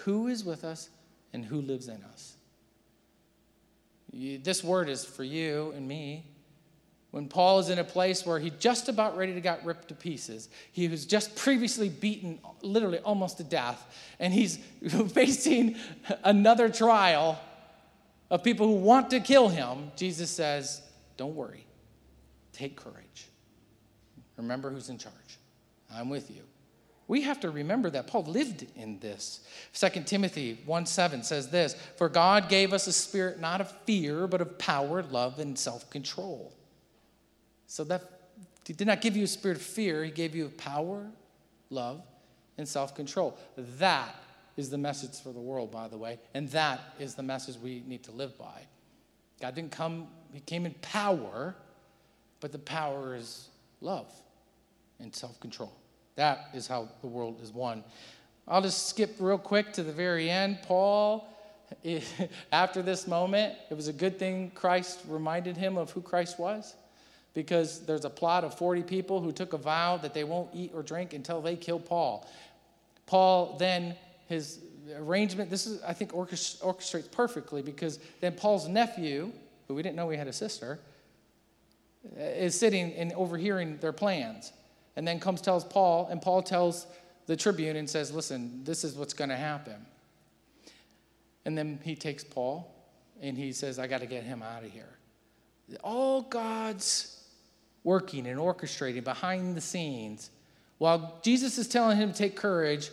who 0.04 0.28
is 0.28 0.44
with 0.44 0.64
us 0.64 0.88
and 1.32 1.44
who 1.44 1.60
lives 1.60 1.88
in 1.88 2.02
us. 2.12 2.36
You, 4.12 4.38
this 4.38 4.64
word 4.64 4.88
is 4.88 5.04
for 5.04 5.24
you 5.24 5.72
and 5.76 5.86
me 5.86 6.24
when 7.16 7.28
Paul 7.28 7.60
is 7.60 7.70
in 7.70 7.78
a 7.78 7.84
place 7.84 8.26
where 8.26 8.38
he 8.38 8.50
just 8.58 8.90
about 8.90 9.16
ready 9.16 9.32
to 9.32 9.40
get 9.40 9.64
ripped 9.64 9.88
to 9.88 9.94
pieces. 9.94 10.50
He 10.70 10.86
was 10.86 11.06
just 11.06 11.34
previously 11.34 11.88
beaten 11.88 12.38
literally 12.60 12.98
almost 12.98 13.38
to 13.38 13.44
death, 13.44 13.82
and 14.20 14.34
he's 14.34 14.58
facing 15.14 15.76
another 16.24 16.68
trial 16.68 17.40
of 18.30 18.44
people 18.44 18.66
who 18.66 18.74
want 18.74 19.08
to 19.08 19.20
kill 19.20 19.48
him. 19.48 19.92
Jesus 19.96 20.30
says, 20.30 20.82
Don't 21.16 21.34
worry, 21.34 21.64
take 22.52 22.76
courage. 22.76 23.28
Remember 24.36 24.68
who's 24.68 24.90
in 24.90 24.98
charge. 24.98 25.38
I'm 25.90 26.10
with 26.10 26.30
you. 26.30 26.42
We 27.08 27.22
have 27.22 27.40
to 27.40 27.50
remember 27.50 27.88
that 27.88 28.08
Paul 28.08 28.24
lived 28.24 28.66
in 28.76 28.98
this. 28.98 29.40
2 29.72 30.02
Timothy 30.02 30.60
1 30.66 30.84
7 30.84 31.22
says 31.22 31.48
this 31.48 31.76
For 31.96 32.10
God 32.10 32.50
gave 32.50 32.74
us 32.74 32.86
a 32.86 32.92
spirit 32.92 33.40
not 33.40 33.62
of 33.62 33.70
fear, 33.86 34.26
but 34.26 34.42
of 34.42 34.58
power, 34.58 35.02
love, 35.02 35.38
and 35.38 35.58
self 35.58 35.88
control. 35.88 36.52
So 37.66 37.84
that 37.84 38.02
he 38.66 38.72
did 38.72 38.86
not 38.86 39.00
give 39.00 39.16
you 39.16 39.24
a 39.24 39.28
spirit 39.28 39.56
of 39.56 39.62
fear, 39.62 40.04
he 40.04 40.10
gave 40.10 40.34
you 40.34 40.48
power, 40.56 41.06
love, 41.70 42.02
and 42.58 42.66
self-control. 42.68 43.38
That 43.78 44.14
is 44.56 44.70
the 44.70 44.78
message 44.78 45.20
for 45.20 45.32
the 45.32 45.40
world, 45.40 45.70
by 45.70 45.88
the 45.88 45.98
way, 45.98 46.18
and 46.34 46.48
that 46.50 46.80
is 46.98 47.14
the 47.14 47.22
message 47.22 47.56
we 47.56 47.82
need 47.86 48.02
to 48.04 48.12
live 48.12 48.36
by. 48.38 48.62
God 49.40 49.54
didn't 49.54 49.72
come, 49.72 50.08
he 50.32 50.40
came 50.40 50.64
in 50.66 50.74
power, 50.82 51.54
but 52.40 52.52
the 52.52 52.58
power 52.58 53.14
is 53.14 53.48
love 53.80 54.10
and 54.98 55.14
self-control. 55.14 55.72
That 56.16 56.48
is 56.54 56.66
how 56.66 56.88
the 57.02 57.06
world 57.06 57.40
is 57.42 57.52
won. 57.52 57.84
I'll 58.48 58.62
just 58.62 58.88
skip 58.88 59.16
real 59.18 59.38
quick 59.38 59.72
to 59.74 59.82
the 59.82 59.92
very 59.92 60.30
end. 60.30 60.60
Paul, 60.62 61.28
after 62.52 62.80
this 62.80 63.06
moment, 63.06 63.54
it 63.70 63.74
was 63.74 63.88
a 63.88 63.92
good 63.92 64.18
thing 64.18 64.50
Christ 64.54 65.00
reminded 65.06 65.56
him 65.56 65.76
of 65.76 65.90
who 65.90 66.00
Christ 66.00 66.38
was 66.38 66.74
because 67.36 67.80
there's 67.80 68.06
a 68.06 68.10
plot 68.10 68.44
of 68.44 68.56
40 68.56 68.82
people 68.84 69.20
who 69.20 69.30
took 69.30 69.52
a 69.52 69.58
vow 69.58 69.98
that 69.98 70.14
they 70.14 70.24
won't 70.24 70.48
eat 70.54 70.70
or 70.74 70.82
drink 70.82 71.12
until 71.12 71.42
they 71.42 71.54
kill 71.54 71.78
Paul. 71.78 72.26
Paul 73.04 73.58
then, 73.58 73.94
his 74.26 74.60
arrangement, 74.96 75.50
this 75.50 75.66
is, 75.66 75.82
I 75.82 75.92
think, 75.92 76.12
orchestrates 76.12 77.12
perfectly 77.12 77.60
because 77.60 77.98
then 78.22 78.32
Paul's 78.32 78.68
nephew, 78.68 79.32
who 79.68 79.74
we 79.74 79.82
didn't 79.82 79.96
know 79.96 80.08
he 80.08 80.16
had 80.16 80.28
a 80.28 80.32
sister, 80.32 80.80
uh, 82.18 82.22
is 82.22 82.58
sitting 82.58 82.94
and 82.94 83.12
overhearing 83.12 83.76
their 83.82 83.92
plans. 83.92 84.54
And 84.96 85.06
then 85.06 85.20
comes, 85.20 85.42
tells 85.42 85.62
Paul, 85.62 86.08
and 86.10 86.22
Paul 86.22 86.42
tells 86.42 86.86
the 87.26 87.36
tribune 87.36 87.76
and 87.76 87.88
says, 87.88 88.12
Listen, 88.12 88.64
this 88.64 88.82
is 88.82 88.94
what's 88.94 89.12
going 89.12 89.28
to 89.28 89.36
happen. 89.36 89.84
And 91.44 91.58
then 91.58 91.80
he 91.82 91.96
takes 91.96 92.24
Paul 92.24 92.74
and 93.20 93.36
he 93.36 93.52
says, 93.52 93.78
I 93.78 93.88
got 93.88 94.00
to 94.00 94.06
get 94.06 94.24
him 94.24 94.42
out 94.42 94.64
of 94.64 94.70
here. 94.70 94.88
All 95.82 96.22
God's 96.22 97.15
working 97.86 98.26
and 98.26 98.38
orchestrating 98.38 99.04
behind 99.04 99.56
the 99.56 99.60
scenes. 99.60 100.30
While 100.78 101.20
Jesus 101.22 101.56
is 101.56 101.68
telling 101.68 101.96
him 101.96 102.10
to 102.10 102.18
take 102.18 102.34
courage, 102.34 102.90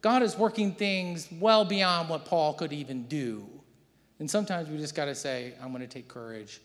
God 0.00 0.22
is 0.22 0.36
working 0.36 0.72
things 0.72 1.28
well 1.38 1.66
beyond 1.66 2.08
what 2.08 2.24
Paul 2.24 2.54
could 2.54 2.72
even 2.72 3.04
do. 3.04 3.46
And 4.18 4.30
sometimes 4.30 4.70
we 4.70 4.78
just 4.78 4.94
got 4.94 5.04
to 5.04 5.14
say, 5.14 5.52
I'm 5.62 5.68
going 5.68 5.82
to 5.82 5.86
take 5.86 6.08
courage. 6.08 6.62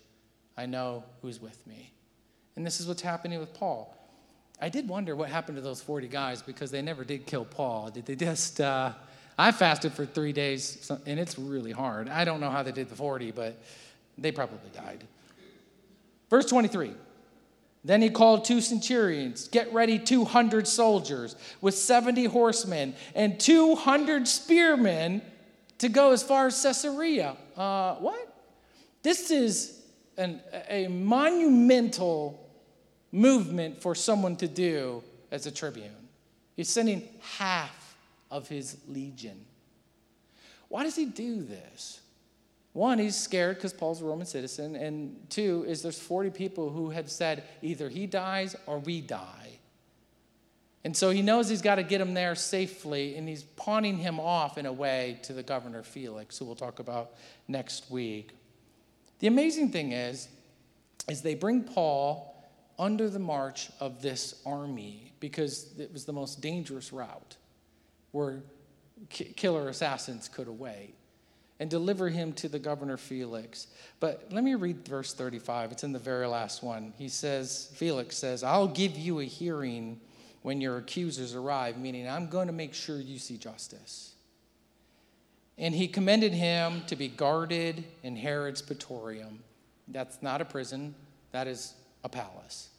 I 0.57 0.65
know 0.65 1.03
who's 1.21 1.41
with 1.41 1.67
me. 1.67 1.91
And 2.55 2.65
this 2.65 2.79
is 2.79 2.87
what's 2.87 3.01
happening 3.01 3.41
with 3.41 3.53
Paul. 3.53 3.93
I 4.61 4.69
did 4.69 4.87
wonder 4.87 5.13
what 5.13 5.27
happened 5.27 5.57
to 5.57 5.61
those 5.61 5.81
40 5.81 6.07
guys 6.07 6.41
because 6.41 6.71
they 6.71 6.81
never 6.81 7.03
did 7.03 7.25
kill 7.25 7.43
Paul. 7.43 7.89
Did 7.89 8.05
they 8.05 8.15
just, 8.15 8.61
uh, 8.61 8.93
I 9.37 9.51
fasted 9.51 9.91
for 9.91 10.05
three 10.05 10.31
days 10.31 10.89
and 11.05 11.19
it's 11.19 11.37
really 11.37 11.73
hard. 11.73 12.07
I 12.07 12.23
don't 12.23 12.39
know 12.39 12.49
how 12.49 12.63
they 12.63 12.71
did 12.71 12.87
the 12.87 12.95
40, 12.95 13.31
but 13.31 13.61
they 14.17 14.31
probably 14.31 14.69
died. 14.73 15.03
Verse 16.29 16.45
23 16.45 16.93
Then 17.85 18.01
he 18.01 18.09
called 18.09 18.45
two 18.45 18.61
centurions, 18.61 19.47
get 19.47 19.71
ready 19.71 19.99
200 19.99 20.67
soldiers 20.67 21.35
with 21.61 21.75
70 21.75 22.25
horsemen 22.25 22.95
and 23.13 23.39
200 23.39 24.27
spearmen 24.27 25.21
to 25.77 25.87
go 25.89 26.11
as 26.11 26.23
far 26.23 26.47
as 26.47 26.59
Caesarea. 26.63 27.37
Uh, 27.55 27.93
what? 27.95 28.35
This 29.03 29.29
is 29.29 29.83
an, 30.17 30.41
a 30.67 30.87
monumental 30.87 32.49
movement 33.11 33.83
for 33.83 33.93
someone 33.93 34.35
to 34.37 34.47
do 34.47 35.03
as 35.29 35.45
a 35.45 35.51
tribune. 35.51 35.91
He's 36.55 36.69
sending 36.69 37.07
half 37.37 37.97
of 38.31 38.47
his 38.47 38.77
legion. 38.87 39.45
Why 40.69 40.85
does 40.85 40.95
he 40.95 41.05
do 41.05 41.43
this? 41.43 42.01
One, 42.75 42.99
he's 42.99 43.15
scared 43.15 43.55
because 43.55 43.71
Paul's 43.71 44.01
a 44.01 44.05
Roman 44.05 44.25
citizen. 44.25 44.75
And 44.75 45.15
two, 45.29 45.63
is 45.65 45.81
there's 45.81 45.97
40 45.97 46.31
people 46.31 46.69
who 46.69 46.89
have 46.89 47.09
said 47.09 47.45
either 47.61 47.87
he 47.87 48.05
dies 48.05 48.53
or 48.65 48.79
we 48.79 48.99
die. 48.99 49.59
And 50.83 50.95
so 50.95 51.09
he 51.09 51.21
knows 51.21 51.47
he's 51.47 51.61
got 51.61 51.75
to 51.75 51.83
get 51.83 52.01
him 52.01 52.13
there 52.13 52.35
safely, 52.35 53.15
and 53.15 53.29
he's 53.29 53.43
pawning 53.43 53.97
him 53.97 54.19
off 54.19 54.57
in 54.57 54.65
a 54.65 54.73
way 54.73 55.21
to 55.23 55.31
the 55.31 55.41
governor 55.41 55.83
Felix, 55.83 56.37
who 56.37 56.43
we'll 56.43 56.55
talk 56.55 56.79
about 56.79 57.11
next 57.47 57.89
week. 57.89 58.31
The 59.19 59.27
amazing 59.27 59.71
thing 59.71 59.93
is, 59.93 60.27
is 61.09 61.21
they 61.21 61.33
bring 61.33 61.63
Paul 61.63 62.35
under 62.77 63.09
the 63.09 63.19
march 63.19 63.69
of 63.79 64.01
this 64.01 64.41
army 64.45 65.13
because 65.21 65.79
it 65.79 65.93
was 65.93 66.03
the 66.03 66.11
most 66.11 66.41
dangerous 66.41 66.91
route 66.91 67.37
where 68.11 68.43
killer 69.09 69.69
assassins 69.69 70.27
could 70.27 70.49
await 70.49 70.95
and 71.59 71.69
deliver 71.69 72.09
him 72.09 72.33
to 72.33 72.49
the 72.49 72.59
governor 72.59 72.97
Felix. 72.97 73.67
But 73.99 74.27
let 74.31 74.43
me 74.43 74.55
read 74.55 74.87
verse 74.87 75.13
35. 75.13 75.71
It's 75.71 75.83
in 75.83 75.93
the 75.93 75.99
very 75.99 76.27
last 76.27 76.63
one. 76.63 76.93
He 76.97 77.07
says, 77.07 77.71
Felix 77.75 78.17
says, 78.17 78.43
I'll 78.43 78.67
give 78.67 78.97
you 78.97 79.19
a 79.19 79.23
hearing 79.25 79.99
when 80.41 80.61
your 80.61 80.77
accusers 80.77 81.33
arrive, 81.33 81.77
meaning 81.77 82.07
I'm 82.07 82.27
going 82.27 82.47
to 82.47 82.53
make 82.53 82.73
sure 82.73 82.99
you 82.99 83.17
see 83.17 83.37
justice. 83.37 84.13
And 85.57 85.73
he 85.73 85.87
commended 85.87 86.33
him 86.33 86.83
to 86.87 86.95
be 86.95 87.07
guarded 87.07 87.85
in 88.03 88.15
Herod's 88.15 88.61
praetorium. 88.61 89.39
That's 89.87 90.21
not 90.21 90.41
a 90.41 90.45
prison, 90.45 90.93
that 91.31 91.47
is 91.47 91.73
a 92.03 92.09
palace. 92.09 92.69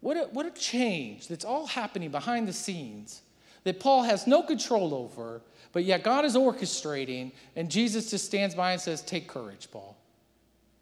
What 0.00 0.16
a, 0.16 0.20
what 0.32 0.46
a 0.46 0.50
change 0.50 1.28
that's 1.28 1.44
all 1.44 1.66
happening 1.66 2.10
behind 2.10 2.46
the 2.46 2.52
scenes 2.52 3.22
that 3.64 3.78
Paul 3.78 4.02
has 4.02 4.26
no 4.26 4.42
control 4.42 4.94
over, 4.94 5.42
but 5.72 5.84
yet 5.84 6.02
God 6.02 6.24
is 6.24 6.36
orchestrating, 6.36 7.32
and 7.56 7.70
Jesus 7.70 8.10
just 8.10 8.24
stands 8.24 8.54
by 8.54 8.72
and 8.72 8.80
says, 8.80 9.02
Take 9.02 9.28
courage, 9.28 9.68
Paul. 9.70 9.96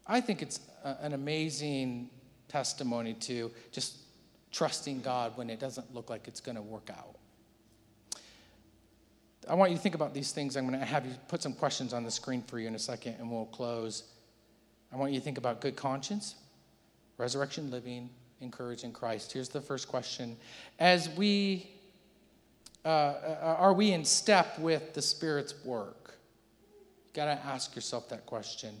I 0.05 0.21
think 0.21 0.41
it's 0.41 0.59
a, 0.83 0.97
an 1.01 1.13
amazing 1.13 2.09
testimony 2.47 3.13
to 3.13 3.51
just 3.71 3.97
trusting 4.51 5.01
God 5.01 5.37
when 5.37 5.49
it 5.49 5.59
doesn't 5.59 5.93
look 5.95 6.09
like 6.09 6.27
it's 6.27 6.41
going 6.41 6.57
to 6.57 6.61
work 6.61 6.89
out. 6.89 7.15
I 9.49 9.55
want 9.55 9.71
you 9.71 9.77
to 9.77 9.83
think 9.83 9.95
about 9.95 10.13
these 10.13 10.31
things. 10.31 10.55
I'm 10.55 10.67
going 10.67 10.79
to 10.79 10.85
have 10.85 11.05
you 11.05 11.13
put 11.27 11.41
some 11.41 11.53
questions 11.53 11.93
on 11.93 12.03
the 12.03 12.11
screen 12.11 12.43
for 12.43 12.59
you 12.59 12.67
in 12.67 12.75
a 12.75 12.79
second, 12.79 13.15
and 13.19 13.31
we'll 13.31 13.45
close. 13.45 14.03
I 14.91 14.97
want 14.97 15.13
you 15.13 15.19
to 15.19 15.23
think 15.23 15.37
about 15.37 15.61
good 15.61 15.75
conscience, 15.75 16.35
resurrection 17.17 17.71
living, 17.71 18.09
in 18.41 18.51
Christ. 18.91 19.31
Here's 19.31 19.49
the 19.49 19.61
first 19.61 19.87
question 19.87 20.35
As 20.79 21.09
we 21.09 21.69
uh, 22.83 22.87
uh, 22.87 23.55
are 23.59 23.73
we 23.73 23.91
in 23.91 24.03
step 24.03 24.57
with 24.57 24.93
the 24.93 25.01
Spirit's 25.01 25.53
work? 25.63 26.17
You 27.05 27.15
got 27.15 27.25
to 27.25 27.45
ask 27.45 27.75
yourself 27.75 28.09
that 28.09 28.25
question. 28.25 28.73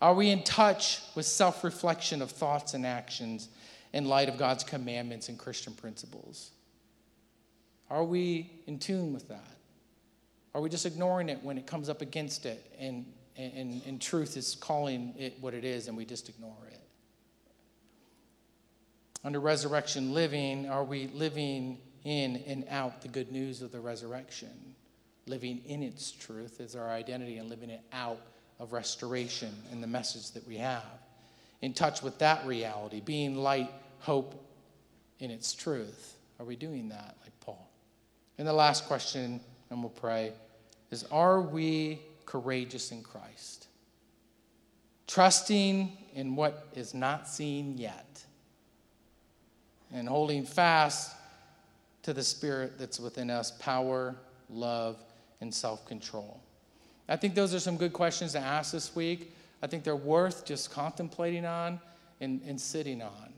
Are 0.00 0.14
we 0.14 0.30
in 0.30 0.44
touch 0.44 1.00
with 1.16 1.26
self 1.26 1.64
reflection 1.64 2.22
of 2.22 2.30
thoughts 2.30 2.74
and 2.74 2.86
actions 2.86 3.48
in 3.92 4.04
light 4.04 4.28
of 4.28 4.38
God's 4.38 4.62
commandments 4.62 5.28
and 5.28 5.38
Christian 5.38 5.72
principles? 5.72 6.50
Are 7.90 8.04
we 8.04 8.50
in 8.66 8.78
tune 8.78 9.12
with 9.12 9.28
that? 9.28 9.56
Are 10.54 10.60
we 10.60 10.68
just 10.68 10.86
ignoring 10.86 11.28
it 11.28 11.42
when 11.42 11.58
it 11.58 11.66
comes 11.66 11.88
up 11.88 12.00
against 12.00 12.46
it 12.46 12.72
and, 12.78 13.06
and, 13.36 13.82
and 13.86 14.00
truth 14.00 14.36
is 14.36 14.54
calling 14.54 15.14
it 15.18 15.36
what 15.40 15.54
it 15.54 15.64
is 15.64 15.88
and 15.88 15.96
we 15.96 16.04
just 16.04 16.28
ignore 16.28 16.66
it? 16.70 16.80
Under 19.24 19.40
resurrection 19.40 20.14
living, 20.14 20.68
are 20.68 20.84
we 20.84 21.08
living 21.08 21.78
in 22.08 22.36
and 22.46 22.64
out 22.70 23.02
the 23.02 23.08
good 23.08 23.30
news 23.30 23.60
of 23.60 23.70
the 23.70 23.78
resurrection. 23.78 24.74
Living 25.26 25.60
in 25.66 25.82
its 25.82 26.10
truth 26.10 26.58
is 26.58 26.74
our 26.74 26.88
identity 26.88 27.36
and 27.36 27.50
living 27.50 27.68
it 27.68 27.82
out 27.92 28.20
of 28.58 28.72
restoration 28.72 29.54
and 29.70 29.82
the 29.82 29.86
message 29.86 30.30
that 30.30 30.46
we 30.48 30.56
have. 30.56 30.86
In 31.60 31.74
touch 31.74 32.02
with 32.02 32.18
that 32.18 32.46
reality, 32.46 33.00
being 33.00 33.36
light, 33.36 33.70
hope 34.00 34.42
in 35.20 35.30
its 35.30 35.52
truth. 35.52 36.16
Are 36.40 36.46
we 36.46 36.56
doing 36.56 36.88
that 36.88 37.16
like 37.22 37.38
Paul? 37.40 37.68
And 38.38 38.48
the 38.48 38.54
last 38.54 38.86
question, 38.86 39.40
and 39.68 39.80
we'll 39.80 39.90
pray, 39.90 40.32
is 40.90 41.04
Are 41.12 41.42
we 41.42 42.00
courageous 42.24 42.90
in 42.90 43.02
Christ? 43.02 43.66
Trusting 45.06 45.92
in 46.14 46.36
what 46.36 46.68
is 46.74 46.94
not 46.94 47.28
seen 47.28 47.76
yet 47.76 48.24
and 49.92 50.08
holding 50.08 50.44
fast 50.44 51.14
to 52.08 52.14
the 52.14 52.24
Spirit 52.24 52.78
that's 52.78 52.98
within 52.98 53.28
us 53.28 53.50
power, 53.50 54.16
love, 54.48 54.96
and 55.42 55.52
self 55.52 55.84
control? 55.84 56.40
I 57.06 57.16
think 57.16 57.34
those 57.34 57.54
are 57.54 57.60
some 57.60 57.76
good 57.76 57.92
questions 57.92 58.32
to 58.32 58.38
ask 58.38 58.72
this 58.72 58.96
week. 58.96 59.34
I 59.62 59.66
think 59.66 59.84
they're 59.84 59.94
worth 59.94 60.46
just 60.46 60.70
contemplating 60.70 61.44
on 61.44 61.78
and, 62.22 62.40
and 62.46 62.58
sitting 62.58 63.02
on. 63.02 63.34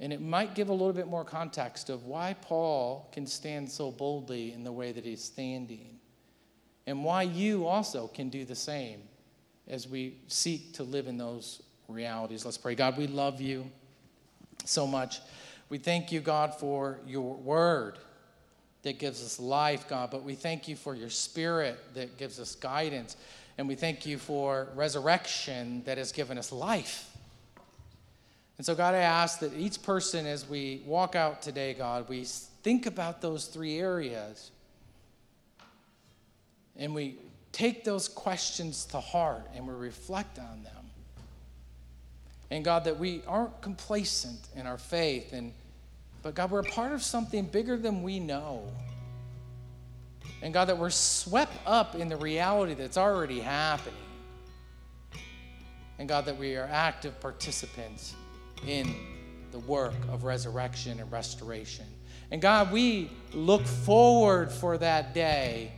And 0.00 0.12
it 0.12 0.20
might 0.20 0.56
give 0.56 0.70
a 0.70 0.72
little 0.72 0.92
bit 0.92 1.06
more 1.06 1.24
context 1.24 1.88
of 1.88 2.06
why 2.06 2.34
Paul 2.40 3.08
can 3.12 3.28
stand 3.28 3.70
so 3.70 3.92
boldly 3.92 4.54
in 4.54 4.64
the 4.64 4.72
way 4.72 4.90
that 4.90 5.04
he's 5.04 5.22
standing, 5.22 6.00
and 6.88 7.04
why 7.04 7.22
you 7.22 7.68
also 7.68 8.08
can 8.08 8.28
do 8.28 8.44
the 8.44 8.56
same 8.56 9.02
as 9.68 9.86
we 9.86 10.16
seek 10.26 10.72
to 10.74 10.82
live 10.82 11.06
in 11.06 11.16
those 11.16 11.62
realities. 11.86 12.44
Let's 12.44 12.58
pray. 12.58 12.74
God, 12.74 12.98
we 12.98 13.06
love 13.06 13.40
you 13.40 13.70
so 14.64 14.84
much. 14.84 15.20
We 15.70 15.78
thank 15.78 16.10
you, 16.10 16.20
God, 16.20 16.54
for 16.56 16.98
your 17.06 17.36
word 17.36 17.96
that 18.82 18.98
gives 18.98 19.24
us 19.24 19.38
life, 19.38 19.88
God, 19.88 20.10
but 20.10 20.24
we 20.24 20.34
thank 20.34 20.66
you 20.66 20.74
for 20.74 20.94
your 20.94 21.10
spirit 21.10 21.78
that 21.94 22.18
gives 22.18 22.40
us 22.40 22.54
guidance. 22.56 23.16
And 23.56 23.68
we 23.68 23.76
thank 23.76 24.04
you 24.04 24.18
for 24.18 24.68
resurrection 24.74 25.82
that 25.84 25.96
has 25.96 26.12
given 26.12 26.38
us 26.38 26.50
life. 26.50 27.06
And 28.58 28.66
so, 28.66 28.74
God, 28.74 28.94
I 28.94 28.98
ask 28.98 29.38
that 29.40 29.54
each 29.54 29.82
person, 29.82 30.26
as 30.26 30.48
we 30.48 30.82
walk 30.84 31.14
out 31.14 31.40
today, 31.40 31.74
God, 31.74 32.08
we 32.08 32.24
think 32.24 32.86
about 32.86 33.20
those 33.20 33.46
three 33.46 33.78
areas 33.78 34.50
and 36.76 36.94
we 36.94 37.16
take 37.52 37.84
those 37.84 38.08
questions 38.08 38.86
to 38.86 39.00
heart 39.00 39.46
and 39.54 39.66
we 39.66 39.74
reflect 39.74 40.38
on 40.38 40.62
them. 40.62 40.90
And 42.50 42.64
God, 42.64 42.84
that 42.84 42.98
we 42.98 43.22
aren't 43.26 43.60
complacent 43.60 44.40
in 44.56 44.66
our 44.66 44.78
faith 44.78 45.32
and 45.32 45.52
but 46.22 46.34
God, 46.34 46.50
we're 46.50 46.60
a 46.60 46.64
part 46.64 46.92
of 46.92 47.02
something 47.02 47.44
bigger 47.44 47.76
than 47.76 48.02
we 48.02 48.20
know. 48.20 48.68
And 50.42 50.52
God, 50.54 50.66
that 50.66 50.78
we're 50.78 50.90
swept 50.90 51.52
up 51.66 51.94
in 51.94 52.08
the 52.08 52.16
reality 52.16 52.74
that's 52.74 52.96
already 52.96 53.40
happening. 53.40 53.94
And 55.98 56.08
God, 56.08 56.24
that 56.26 56.38
we 56.38 56.56
are 56.56 56.68
active 56.70 57.20
participants 57.20 58.14
in 58.66 58.94
the 59.50 59.58
work 59.60 59.94
of 60.10 60.24
resurrection 60.24 61.00
and 61.00 61.10
restoration. 61.12 61.84
And 62.30 62.40
God, 62.40 62.72
we 62.72 63.10
look 63.32 63.66
forward 63.66 64.50
for 64.50 64.78
that 64.78 65.12
day 65.14 65.72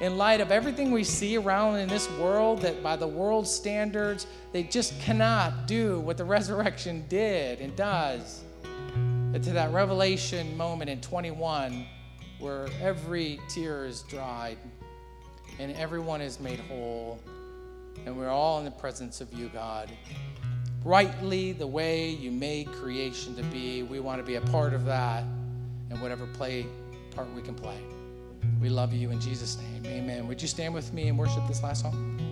in 0.00 0.18
light 0.18 0.40
of 0.40 0.50
everything 0.50 0.90
we 0.90 1.04
see 1.04 1.36
around 1.36 1.76
in 1.78 1.88
this 1.88 2.10
world 2.12 2.60
that 2.62 2.82
by 2.82 2.96
the 2.96 3.06
world's 3.06 3.50
standards, 3.50 4.26
they 4.52 4.64
just 4.64 4.98
cannot 5.00 5.66
do 5.66 6.00
what 6.00 6.16
the 6.16 6.24
resurrection 6.24 7.04
did 7.08 7.60
and 7.60 7.74
does 7.76 8.42
to 9.42 9.50
that 9.50 9.72
revelation 9.72 10.56
moment 10.56 10.88
in 10.88 11.00
21 11.00 11.86
where 12.38 12.68
every 12.80 13.40
tear 13.48 13.84
is 13.84 14.02
dried 14.02 14.58
and 15.58 15.74
everyone 15.76 16.20
is 16.20 16.38
made 16.40 16.60
whole, 16.60 17.18
and 18.06 18.16
we're 18.16 18.28
all 18.28 18.58
in 18.58 18.64
the 18.64 18.70
presence 18.70 19.20
of 19.20 19.32
you, 19.32 19.48
God. 19.48 19.90
Rightly, 20.84 21.52
the 21.52 21.66
way 21.66 22.10
you 22.10 22.30
made 22.30 22.70
creation 22.72 23.34
to 23.36 23.42
be, 23.44 23.82
we 23.82 24.00
want 24.00 24.20
to 24.20 24.24
be 24.24 24.34
a 24.34 24.40
part 24.40 24.74
of 24.74 24.84
that, 24.86 25.24
and 25.90 26.00
whatever 26.00 26.26
play 26.26 26.66
part 27.14 27.32
we 27.34 27.42
can 27.42 27.54
play. 27.54 27.78
We 28.60 28.68
love 28.68 28.92
you 28.92 29.10
in 29.10 29.20
Jesus' 29.20 29.56
name. 29.56 29.86
Amen. 29.86 30.28
Would 30.28 30.42
you 30.42 30.48
stand 30.48 30.74
with 30.74 30.92
me 30.92 31.08
and 31.08 31.18
worship 31.18 31.46
this 31.48 31.62
last 31.62 31.82
song? 31.82 32.23